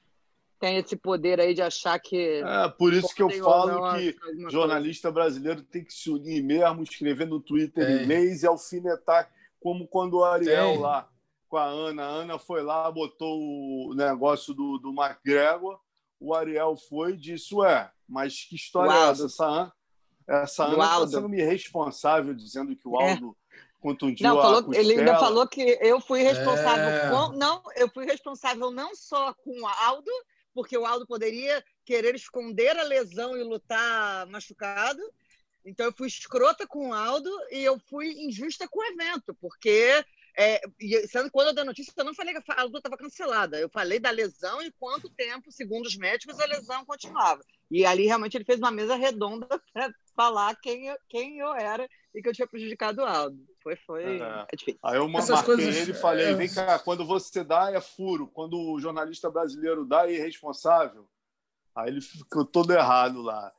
[0.59, 2.41] têm esse poder aí de achar que.
[2.41, 4.15] É, por isso que eu falo que
[4.49, 5.13] jornalista coisa.
[5.13, 8.03] brasileiro tem que se unir mesmo, escrever no Twitter é.
[8.03, 9.29] inglês e alfinetar,
[9.59, 11.09] como quando o Ariel lá
[11.53, 12.03] com a Ana.
[12.03, 15.79] A Ana foi lá, botou o negócio do, do McGregor.
[16.19, 19.25] O Ariel foi e disse: Ué, mas que história é essa?
[19.25, 19.73] Essa Ana,
[20.27, 23.11] essa Ana está sendo irresponsável dizendo que o é.
[23.11, 23.57] Aldo é.
[23.79, 26.89] contundiu não, falou, a Ele ainda falou que eu fui responsável.
[26.89, 27.09] É.
[27.11, 30.11] Com, não, eu fui responsável não só com o Aldo,
[30.55, 35.01] porque o Aldo poderia querer esconder a lesão e lutar machucado.
[35.63, 40.03] Então eu fui escrota com o Aldo e eu fui injusta com o evento, porque
[40.37, 40.61] é,
[41.07, 43.59] sendo que quando eu dei a notícia, eu não falei que a luta estava cancelada.
[43.59, 47.43] Eu falei da lesão e quanto tempo, segundo os médicos, a lesão continuava.
[47.69, 51.87] E ali realmente ele fez uma mesa redonda para falar quem eu, quem eu era
[52.13, 53.37] e que eu tinha prejudicado o Aldo.
[53.61, 54.45] Foi, foi é.
[54.51, 54.79] é difícil.
[54.83, 55.75] Aí eu Essas marquei coisas...
[55.75, 56.33] ele e falei: é...
[56.33, 61.07] vem cá, quando você dá é furo, quando o jornalista brasileiro dá é irresponsável.
[61.75, 63.51] Aí ele ficou todo errado lá.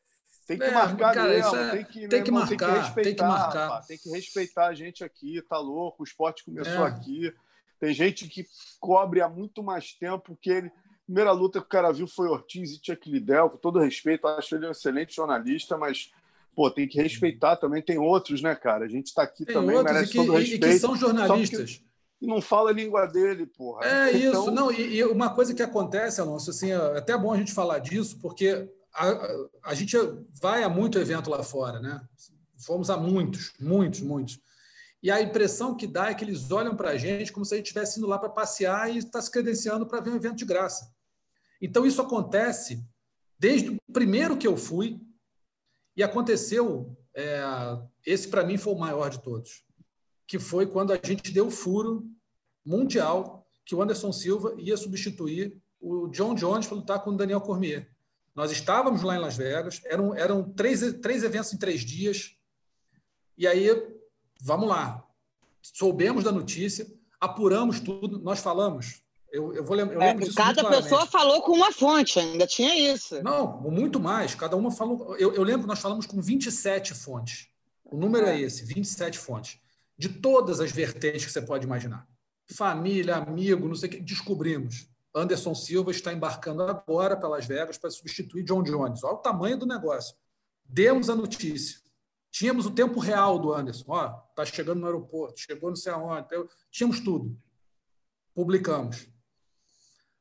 [0.47, 3.03] Tem que é, marcar cara, mesmo, é, tem que, tem que marcar, tem que respeitar,
[3.03, 3.67] tem que marcar.
[3.69, 6.89] Rapaz, tem que respeitar a gente aqui, tá louco, o esporte começou é.
[6.89, 7.33] aqui.
[7.81, 8.47] Tem gente que
[8.79, 10.69] cobre há muito mais tempo que ele.
[10.69, 14.27] A primeira luta que o cara viu foi Ortiz e Chuck Liddell, com todo respeito,
[14.27, 16.11] acho ele um excelente jornalista, mas
[16.55, 17.83] pô, tem que respeitar também.
[17.83, 18.85] Tem outros, né, cara?
[18.85, 20.67] A gente está aqui tem também, merece que, todo respeito.
[20.67, 21.83] E que são jornalistas.
[22.19, 23.85] Que não fala a língua dele, porra.
[23.85, 24.43] É então...
[24.43, 24.51] isso.
[24.51, 27.81] Não, e, e, uma coisa que acontece, Alonso, assim, é até bom a gente falar
[27.81, 29.97] disso, porque a, a gente
[30.41, 32.01] vai a muito evento lá fora, né?
[32.59, 34.41] Fomos a muitos, muitos, muitos.
[35.03, 37.57] E a impressão que dá é que eles olham para a gente como se a
[37.57, 40.45] gente estivesse indo lá para passear e está se credenciando para ver um evento de
[40.45, 40.91] graça.
[41.61, 42.83] Então, isso acontece
[43.39, 45.01] desde o primeiro que eu fui,
[45.97, 47.43] e aconteceu é,
[48.05, 49.65] esse para mim foi o maior de todos,
[50.27, 52.05] que foi quando a gente deu o furo
[52.65, 57.41] mundial que o Anderson Silva ia substituir o John Jones para lutar com o Daniel
[57.41, 57.94] Cormier.
[58.35, 62.37] Nós estávamos lá em Las Vegas, eram, eram três, três eventos em três dias,
[63.39, 63.69] e aí,
[64.41, 65.05] vamos lá,
[65.63, 66.87] soubemos da notícia,
[67.21, 69.03] apuramos tudo, nós falamos.
[69.33, 70.05] Eu, eu vou lembrar.
[70.07, 73.21] É, cada pessoa falou com uma fonte, ainda tinha isso.
[73.23, 74.33] Não, muito mais.
[74.35, 75.17] Cada uma falou.
[75.17, 77.49] Eu, eu lembro que nós falamos com 27 fontes.
[77.85, 78.37] O número é.
[78.37, 79.59] é esse, 27 fontes.
[79.99, 82.07] De todas as vertentes que você pode imaginar.
[82.55, 84.01] Família, amigo, não sei o que.
[84.01, 84.87] Descobrimos.
[85.15, 89.05] Anderson Silva está embarcando agora para Las Vegas para substituir John Jones.
[89.05, 90.17] Olha o tamanho do negócio.
[90.65, 91.79] Demos a notícia.
[92.31, 93.85] Tínhamos o tempo real do Anderson.
[93.87, 96.27] Ó, está chegando no aeroporto, chegou não sei aonde.
[96.27, 97.39] Então, tínhamos tudo.
[98.35, 99.07] Publicamos.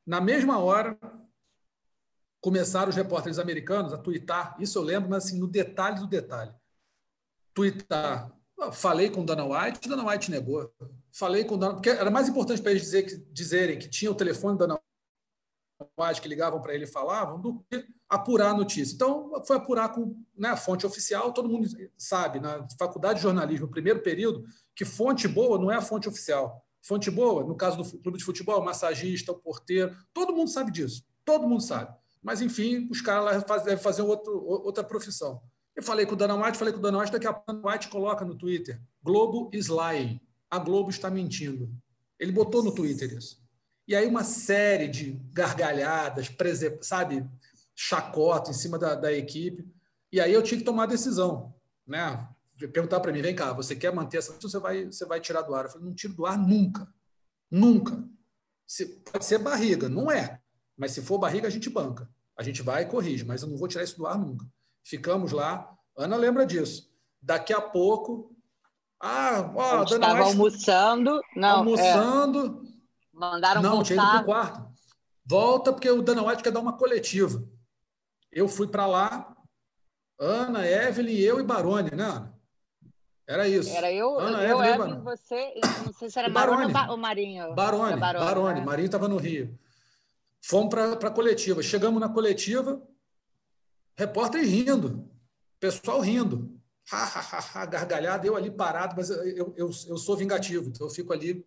[0.06, 0.96] Na mesma hora,
[2.40, 4.54] começaram os repórteres americanos a twittar.
[4.60, 6.54] Isso eu lembro, mas assim, no detalhe do detalhe.
[7.52, 8.32] Twittar.
[8.72, 10.72] Falei com Dana White, Dana White negou.
[11.10, 11.74] Falei com Dana...
[11.74, 14.80] Porque era mais importante para eles dizer que, dizerem que tinha o telefone da Dana
[15.98, 18.94] White que ligavam para ele e falavam do que apurar a notícia.
[18.94, 21.32] Então, foi apurar com né, a fonte oficial.
[21.32, 24.44] Todo mundo sabe, na faculdade de jornalismo, primeiro período,
[24.74, 26.64] que fonte boa não é a fonte oficial.
[26.82, 30.70] Fonte boa, no caso do clube de futebol, o massagista, o porteiro, todo mundo sabe
[30.70, 31.04] disso.
[31.24, 31.94] Todo mundo sabe.
[32.22, 35.40] Mas, enfim, os caras lá devem fazer outro, outra profissão.
[35.76, 37.54] Eu falei com o Dana White, falei com o Dana White, daqui a pouco o
[37.54, 40.20] Dana White coloca no Twitter, Globo is lying.
[40.50, 41.68] A Globo está mentindo.
[42.18, 43.43] Ele botou no Twitter isso.
[43.86, 46.30] E aí uma série de gargalhadas,
[46.80, 47.28] sabe,
[47.74, 49.66] chacota em cima da, da equipe.
[50.10, 51.54] E aí eu tinha que tomar a decisão,
[51.86, 52.28] né?
[52.72, 55.54] Perguntar para mim, vem cá, você quer manter essa você vai, você vai tirar do
[55.54, 55.64] ar?
[55.64, 56.88] Eu falei, não tiro do ar nunca.
[57.50, 58.02] Nunca.
[58.66, 60.40] Se, pode ser barriga, não é.
[60.76, 62.08] Mas se for barriga, a gente banca.
[62.36, 64.46] A gente vai e corrige, mas eu não vou tirar isso do ar nunca.
[64.82, 65.72] Ficamos lá.
[65.96, 66.90] Ana lembra disso.
[67.20, 68.34] Daqui a pouco.
[69.00, 71.20] Ah, ó, a estava almoçando.
[71.36, 71.52] Não, é.
[71.52, 72.66] almoçando.
[72.70, 72.73] É.
[73.14, 73.84] Mandaram Não, voltar.
[73.84, 74.74] tinha ido para o quarto.
[75.24, 77.42] Volta, porque o Dana White quer dar uma coletiva.
[78.30, 79.34] Eu fui para lá,
[80.18, 82.34] Ana, Evelyn, eu e Baroni, né, Ana?
[83.26, 83.70] Era isso.
[83.70, 85.54] Era eu, Ana, eu, Evelyn, Evelyn você,
[85.86, 87.54] não sei se era Baroni ou Marinho.
[87.54, 88.66] Baroni, Baroni, Baroni né?
[88.66, 89.58] Marinho estava no Rio.
[90.42, 91.62] Fomos para a coletiva.
[91.62, 92.82] Chegamos na coletiva,
[93.96, 95.08] repórter rindo,
[95.58, 96.54] pessoal rindo.
[96.92, 100.86] Ha, ha, ha, ha, gargalhada, eu ali parado, mas eu, eu, eu sou vingativo, então
[100.86, 101.42] eu fico ali,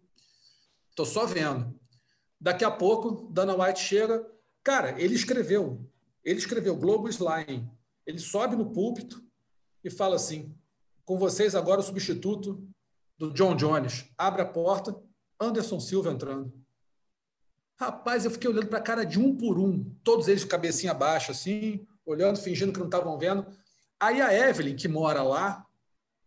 [0.97, 1.77] estou só vendo.
[2.39, 4.25] Daqui a pouco, Dana White chega.
[4.63, 5.87] Cara, ele escreveu
[6.27, 7.71] ele escreveu Globo Slime.
[8.05, 9.23] Ele sobe no púlpito
[9.81, 10.53] e fala assim:
[11.05, 12.61] com vocês agora o substituto
[13.17, 14.11] do John Jones.
[14.17, 14.93] Abre a porta,
[15.39, 16.51] Anderson Silva entrando.
[17.79, 20.93] Rapaz, eu fiquei olhando para a cara de um por um, todos eles de cabecinha
[20.93, 23.47] baixa, assim, olhando, fingindo que não estavam vendo.
[23.97, 25.65] Aí a Evelyn, que mora lá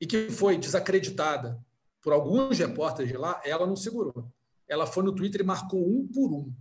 [0.01, 1.63] e que foi desacreditada
[2.01, 4.33] por alguns repórteres de lá, ela não segurou.
[4.71, 6.55] Ela foi no Twitter e marcou um por um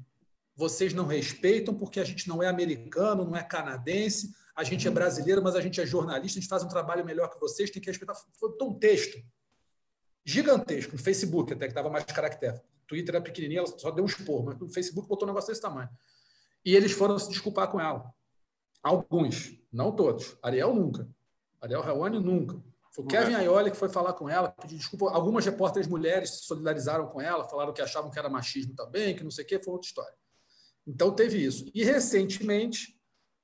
[0.60, 4.92] vocês não respeitam porque a gente não é americano, não é canadense, a gente é
[4.92, 7.82] brasileiro, mas a gente é jornalista, a gente faz um trabalho melhor que vocês, tem
[7.82, 8.14] que respeitar.
[8.34, 9.18] Foi um texto
[10.26, 12.60] gigantesco, no Facebook até, que estava mais caractere.
[12.86, 15.62] Twitter era pequenininho, ela só deu um expor, mas no Facebook botou um negócio desse
[15.62, 15.90] tamanho.
[16.66, 18.14] E eles foram se desculpar com ela.
[18.84, 20.36] Alguns, não todos.
[20.44, 21.08] Ariel nunca.
[21.62, 22.62] Ariel Raoni nunca.
[23.00, 25.12] Foi o Kevin Aioli que foi falar com ela, pediu desculpa.
[25.12, 29.24] Algumas repórteres mulheres se solidarizaram com ela, falaram que achavam que era machismo também, que
[29.24, 30.14] não sei o quê, foi outra história.
[30.86, 31.66] Então teve isso.
[31.74, 33.00] E recentemente,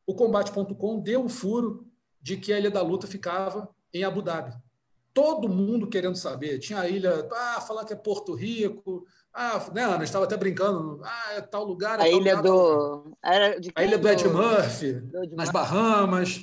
[0.06, 1.88] o Combate.com deu o furo
[2.22, 4.54] de que a Ilha da Luta ficava em Abu Dhabi.
[5.14, 6.60] Todo mundo querendo saber.
[6.60, 11.00] Tinha a ilha, ah, falar que é Porto Rico, ah, né, Ana, estava até brincando,
[11.06, 12.00] ah, é tal lugar.
[12.00, 13.18] É a tal ilha lugar, do.
[13.24, 16.42] Era de a ilha do Ed Murphy, do nas Bahamas.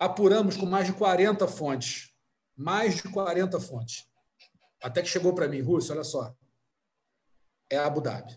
[0.00, 2.07] Apuramos com mais de 40 fontes.
[2.58, 4.08] Mais de 40 fontes.
[4.82, 6.36] Até que chegou para mim, Rússio, olha só.
[7.70, 8.36] É Abu Dhabi.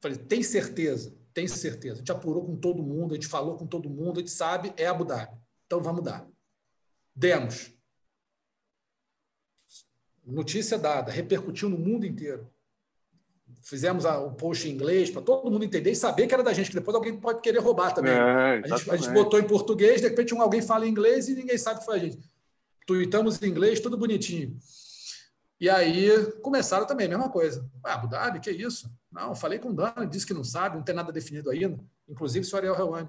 [0.00, 1.14] Falei, tem certeza?
[1.34, 1.96] Tem certeza.
[1.96, 4.72] A gente apurou com todo mundo, a gente falou com todo mundo, a gente sabe,
[4.78, 5.36] é Abu Dhabi.
[5.66, 6.26] Então vamos dar.
[7.14, 7.72] Demos.
[10.24, 12.50] Notícia dada, repercutiu no mundo inteiro.
[13.60, 16.70] Fizemos o post em inglês para todo mundo entender e saber que era da gente,
[16.70, 18.12] que depois alguém pode querer roubar também.
[18.12, 21.34] É, a, gente, a, gente, botou em português, de repente alguém fala em inglês e
[21.34, 22.18] ninguém sabe que foi a gente.
[22.86, 24.58] Tuitamos em inglês, tudo bonitinho.
[25.60, 26.10] E aí
[26.42, 27.68] começaram também, a mesma coisa.
[27.82, 28.90] Ah, Abu Dhabi, que isso?
[29.10, 31.82] Não, falei com o Dani, disse que não sabe, não tem nada definido ainda.
[32.08, 33.08] Inclusive, o Ariel Helwani.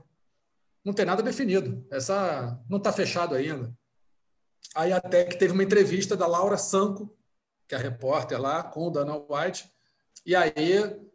[0.84, 1.86] Não tem nada definido.
[1.92, 3.76] Essa não está fechado ainda.
[4.76, 7.18] Aí até que teve uma entrevista da Laura Sanco,
[7.68, 9.70] que é a repórter lá, com o Dana White.
[10.26, 10.74] E aí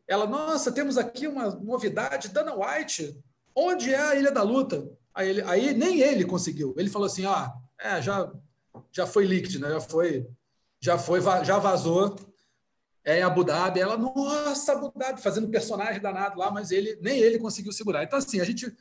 [0.09, 3.17] ela, nossa, temos aqui uma novidade, Dana White,
[3.55, 4.91] onde é a Ilha da Luta?
[5.15, 6.75] Aí, ele, aí nem ele conseguiu.
[6.77, 8.31] Ele falou assim, ah, É, já,
[8.93, 9.71] já foi líquido, né?
[9.71, 10.27] Já foi,
[10.81, 12.17] já foi, já vazou.
[13.05, 13.81] É em Abu Dhabi.
[13.81, 18.05] Ela, nossa, Abu Dhabi, fazendo personagem danado lá, mas ele nem ele conseguiu segurar.
[18.05, 18.73] Então, assim, a gente.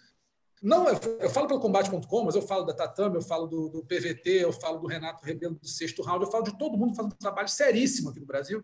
[0.62, 3.86] Não, eu, eu falo pelo combate.com, mas eu falo da Tatame, eu falo do, do,
[3.86, 7.14] PVT, eu falo do Renato Rebelo do sexto round, eu falo de todo mundo fazendo
[7.14, 8.64] um trabalho seríssimo aqui no Brasil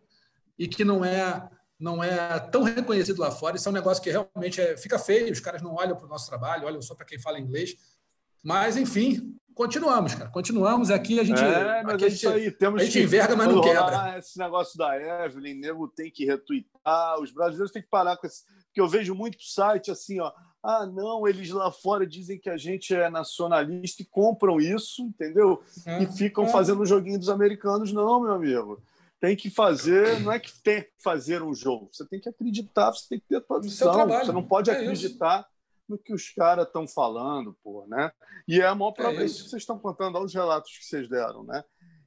[0.59, 1.49] e que não é
[1.79, 3.55] não é tão reconhecido lá fora.
[3.55, 6.09] Isso é um negócio que realmente é, fica feio, os caras não olham para o
[6.09, 7.75] nosso trabalho, olham só para quem fala inglês.
[8.41, 10.29] Mas, enfim, continuamos, cara.
[10.29, 11.41] Continuamos aqui, a gente.
[11.41, 12.51] É, mas é isso aí.
[12.51, 14.19] Temos a gente que, enverga, mas não quebra.
[14.19, 18.43] Esse negócio da Evelyn, nego tem que retweetar, os brasileiros têm que parar com esse.
[18.65, 20.31] Porque eu vejo muito site assim, ó.
[20.61, 25.63] Ah, não, eles lá fora dizem que a gente é nacionalista e compram isso, entendeu?
[25.85, 26.49] É, e ficam é.
[26.49, 27.93] fazendo o joguinho dos americanos.
[27.93, 28.81] Não, meu amigo
[29.19, 32.91] tem que fazer, não é que tem que fazer um jogo, você tem que acreditar,
[32.91, 35.54] você tem que ter a tua visão, você não pode é acreditar isso.
[35.87, 38.11] No que os caras estão falando, pô, né?
[38.47, 41.07] E é a maior prova é isso que vocês estão contando aos relatos que vocês
[41.07, 41.63] deram, né?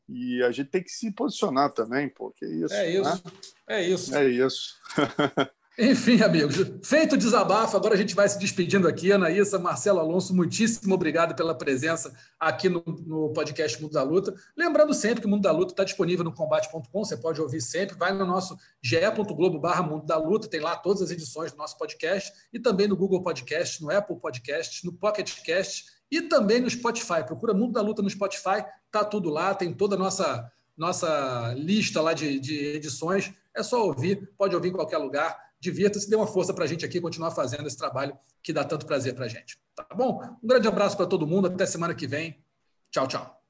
[0.08, 2.74] E a gente tem que se posicionar também, pô, que é isso.
[2.74, 3.24] É isso.
[3.24, 3.32] Né?
[3.68, 4.16] É isso.
[4.16, 4.74] É isso.
[5.80, 9.12] Enfim, amigos, feito o desabafo, agora a gente vai se despedindo aqui.
[9.12, 14.34] Anaísa, Marcelo Alonso, muitíssimo obrigado pela presença aqui no, no podcast Mundo da Luta.
[14.56, 17.96] Lembrando sempre que o Mundo da Luta está disponível no combate.com, você pode ouvir sempre.
[17.96, 21.78] Vai no nosso ge.globo barra Mundo da Luta, tem lá todas as edições do nosso
[21.78, 26.68] podcast e também no Google Podcast, no Apple Podcast, no Pocket Cast e também no
[26.68, 27.22] Spotify.
[27.24, 32.02] Procura Mundo da Luta no Spotify, tá tudo lá, tem toda a nossa, nossa lista
[32.02, 33.32] lá de, de edições.
[33.54, 36.84] É só ouvir, pode ouvir em qualquer lugar divirta-se, dê uma força para a gente
[36.84, 39.58] aqui continuar fazendo esse trabalho que dá tanto prazer para a gente.
[39.74, 40.22] Tá bom?
[40.42, 42.42] Um grande abraço para todo mundo, até semana que vem.
[42.90, 43.42] Tchau, tchau.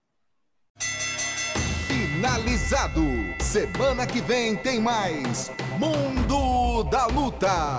[1.87, 3.01] Finalizado.
[3.41, 7.77] Semana que vem tem mais Mundo da Luta.